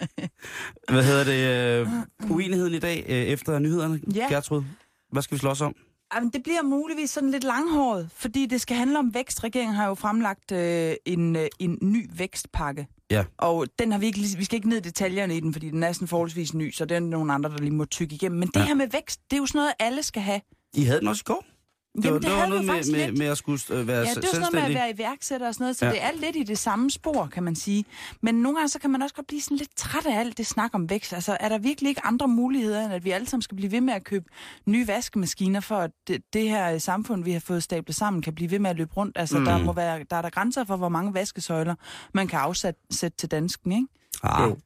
Hvad 0.91 1.03
hedder 1.03 1.23
det? 1.23 1.81
Øh, 1.81 2.31
uenigheden 2.31 2.73
i 2.73 2.79
dag 2.79 3.05
øh, 3.09 3.15
efter 3.15 3.59
nyhederne, 3.59 3.99
Ja. 4.15 4.27
Gertrud? 4.29 4.63
Hvad 5.11 5.21
skal 5.21 5.35
vi 5.35 5.39
slås 5.39 5.61
om? 5.61 5.75
Jamen, 6.15 6.29
det 6.29 6.43
bliver 6.43 6.63
muligvis 6.63 7.09
sådan 7.09 7.31
lidt 7.31 7.43
langhåret, 7.43 8.09
fordi 8.15 8.45
det 8.45 8.61
skal 8.61 8.77
handle 8.77 8.99
om 8.99 9.13
vækst. 9.13 9.43
Regeringen 9.43 9.75
har 9.75 9.87
jo 9.87 9.93
fremlagt 9.95 10.51
øh, 10.51 10.93
en, 11.05 11.35
øh, 11.35 11.47
en 11.59 11.77
ny 11.81 12.09
vækstpakke. 12.17 12.87
Ja. 13.11 13.23
Og 13.37 13.67
den 13.79 13.91
har 13.91 13.99
vi 13.99 14.05
ikke, 14.05 14.19
vi 14.37 14.43
skal 14.43 14.55
ikke 14.55 14.69
ned 14.69 14.77
i 14.77 14.81
detaljerne 14.81 15.37
i 15.37 15.39
den, 15.39 15.53
fordi 15.53 15.69
den 15.69 15.83
er 15.83 15.91
sådan 15.91 16.07
forholdsvis 16.07 16.53
ny, 16.53 16.71
så 16.71 16.85
det 16.85 16.95
er 16.95 16.99
nogle 16.99 17.33
andre, 17.33 17.49
der 17.49 17.57
lige 17.57 17.71
må 17.73 17.85
tykke 17.85 18.15
igennem. 18.15 18.39
Men 18.39 18.47
det 18.47 18.59
Ja. 18.59 18.65
her 18.65 18.73
med 18.73 18.87
vækst, 18.87 19.19
det 19.31 19.37
er 19.37 19.41
jo 19.41 19.45
sådan 19.45 19.59
noget, 19.59 19.73
alle 19.79 20.03
skal 20.03 20.21
have. 20.21 20.41
I 20.73 20.83
havde 20.83 20.99
den 20.99 21.07
også 21.07 21.23
i 21.25 21.27
går. 21.27 21.43
Det, 21.95 22.05
Jamen, 22.05 22.13
var, 22.13 22.19
det 22.19 22.29
det 22.29 22.37
var 22.37 22.47
noget 22.47 22.65
med, 22.65 22.73
med, 22.75 23.05
lidt. 23.05 23.17
med 23.17 23.25
at 23.27 23.37
skulle 23.37 23.59
øh, 23.71 23.87
være 23.87 23.97
Ja, 23.97 24.03
det 24.03 24.17
er 24.17 24.21
jo 24.21 24.27
sådan 24.27 24.39
noget 24.39 24.53
med 24.53 24.61
at 24.61 24.73
være 24.73 24.89
iværksætter 24.91 25.47
og 25.47 25.53
sådan 25.53 25.63
noget, 25.63 25.75
så 25.75 25.85
Ja. 25.85 25.91
det 25.91 26.03
er 26.03 26.11
lidt 26.21 26.35
i 26.35 26.43
det 26.43 26.57
samme 26.57 26.91
spor, 26.91 27.25
kan 27.27 27.43
man 27.43 27.55
sige. 27.55 27.85
Men 28.21 28.35
nogle 28.35 28.57
gange, 28.57 28.69
så 28.69 28.79
kan 28.79 28.89
man 28.89 29.01
også 29.01 29.15
godt 29.15 29.27
blive 29.27 29.41
sådan 29.41 29.57
lidt 29.57 29.75
træt 29.75 30.05
af 30.05 30.19
alt 30.19 30.37
det 30.37 30.47
snak 30.47 30.69
om 30.73 30.89
vækst. 30.89 31.13
Altså, 31.13 31.37
er 31.39 31.49
der 31.49 31.57
virkelig 31.57 31.89
ikke 31.89 32.05
andre 32.05 32.27
muligheder, 32.27 32.85
end 32.85 32.93
at 32.93 33.05
vi 33.05 33.11
alle 33.11 33.27
sammen 33.27 33.41
skal 33.41 33.55
blive 33.55 33.71
ved 33.71 33.81
med 33.81 33.93
at 33.93 34.03
købe 34.03 34.25
nye 34.65 34.87
vaskemaskiner, 34.87 35.59
for 35.59 35.75
at 35.77 35.91
det, 36.07 36.21
det 36.33 36.49
her 36.49 36.73
øh, 36.73 36.81
samfund, 36.81 37.23
vi 37.23 37.31
har 37.31 37.39
fået 37.39 37.63
stablet 37.63 37.95
sammen, 37.95 38.21
kan 38.21 38.35
blive 38.35 38.51
ved 38.51 38.59
med 38.59 38.69
at 38.69 38.75
løbe 38.75 38.93
rundt? 38.97 39.17
Altså, 39.17 39.39
mm. 39.39 39.45
der, 39.45 39.57
må 39.63 39.73
være, 39.73 40.03
der 40.09 40.15
er 40.15 40.21
der 40.21 40.29
grænser 40.29 40.63
for, 40.63 40.75
hvor 40.75 40.89
mange 40.89 41.13
vaskesøjler 41.13 41.75
man 42.13 42.27
kan 42.27 42.39
afsætte 42.39 42.79
sætte 42.91 43.17
til 43.17 43.31
dansken, 43.31 43.71
ikke? 43.71 43.87
Ah, 44.23 44.49
Jo. 44.49 44.57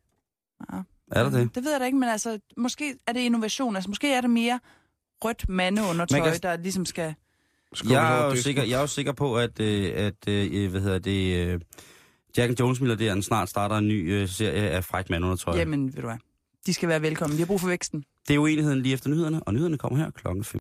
Ja. 0.73 0.77
er 1.11 1.23
der 1.23 1.29
det? 1.29 1.55
Det 1.55 1.63
ved 1.63 1.71
jeg 1.71 1.79
da 1.79 1.85
ikke, 1.85 1.97
men 1.97 2.09
altså, 2.09 2.39
måske 2.57 2.95
er 3.07 3.13
det 3.13 3.19
innovation. 3.19 3.75
Altså, 3.75 3.89
måske 3.89 4.13
er 4.13 4.21
det 4.21 4.29
mere 4.29 4.59
rødt 5.25 5.49
mandeundertøj, 5.49 6.19
Man 6.19 6.31
kan- 6.31 6.39
der 6.43 6.57
ligesom 6.57 6.85
skal... 6.85 7.13
Jeg 7.89 8.19
er, 8.21 8.25
jo 8.25 8.35
sikker, 8.35 8.63
jeg 8.63 8.77
er 8.77 8.81
jo 8.81 8.87
sikker 8.87 9.11
på, 9.11 9.37
at, 9.37 9.59
øh, 9.59 9.91
at 9.95 10.27
øh, 10.27 10.71
hvad 10.71 10.81
hedder 10.81 10.99
det, 10.99 11.47
øh, 11.47 11.59
Jack 12.37 12.49
and 12.49 12.59
Jones 12.59 12.79
milliardæren 12.81 13.23
snart 13.23 13.49
starter 13.49 13.75
en 13.77 13.87
ny 13.87 14.13
øh, 14.13 14.27
serie 14.29 14.69
af 14.69 14.83
fræk 14.83 15.09
mandundertøj. 15.09 15.57
Jamen, 15.57 15.85
ved 15.85 16.01
du 16.01 16.07
hvad? 16.07 16.17
De 16.65 16.73
skal 16.73 16.89
være 16.89 17.01
velkommen. 17.01 17.37
Vi 17.37 17.41
har 17.41 17.47
brug 17.47 17.61
for 17.61 17.67
væksten. 17.67 18.03
Det 18.27 18.33
er 18.33 18.39
uenigheden 18.39 18.81
lige 18.81 18.93
efter 18.93 19.09
nyhederne, 19.09 19.43
og 19.43 19.53
nyhederne 19.53 19.77
kommer 19.77 19.99
her 19.99 20.11
klokken 20.11 20.43
5. 20.43 20.57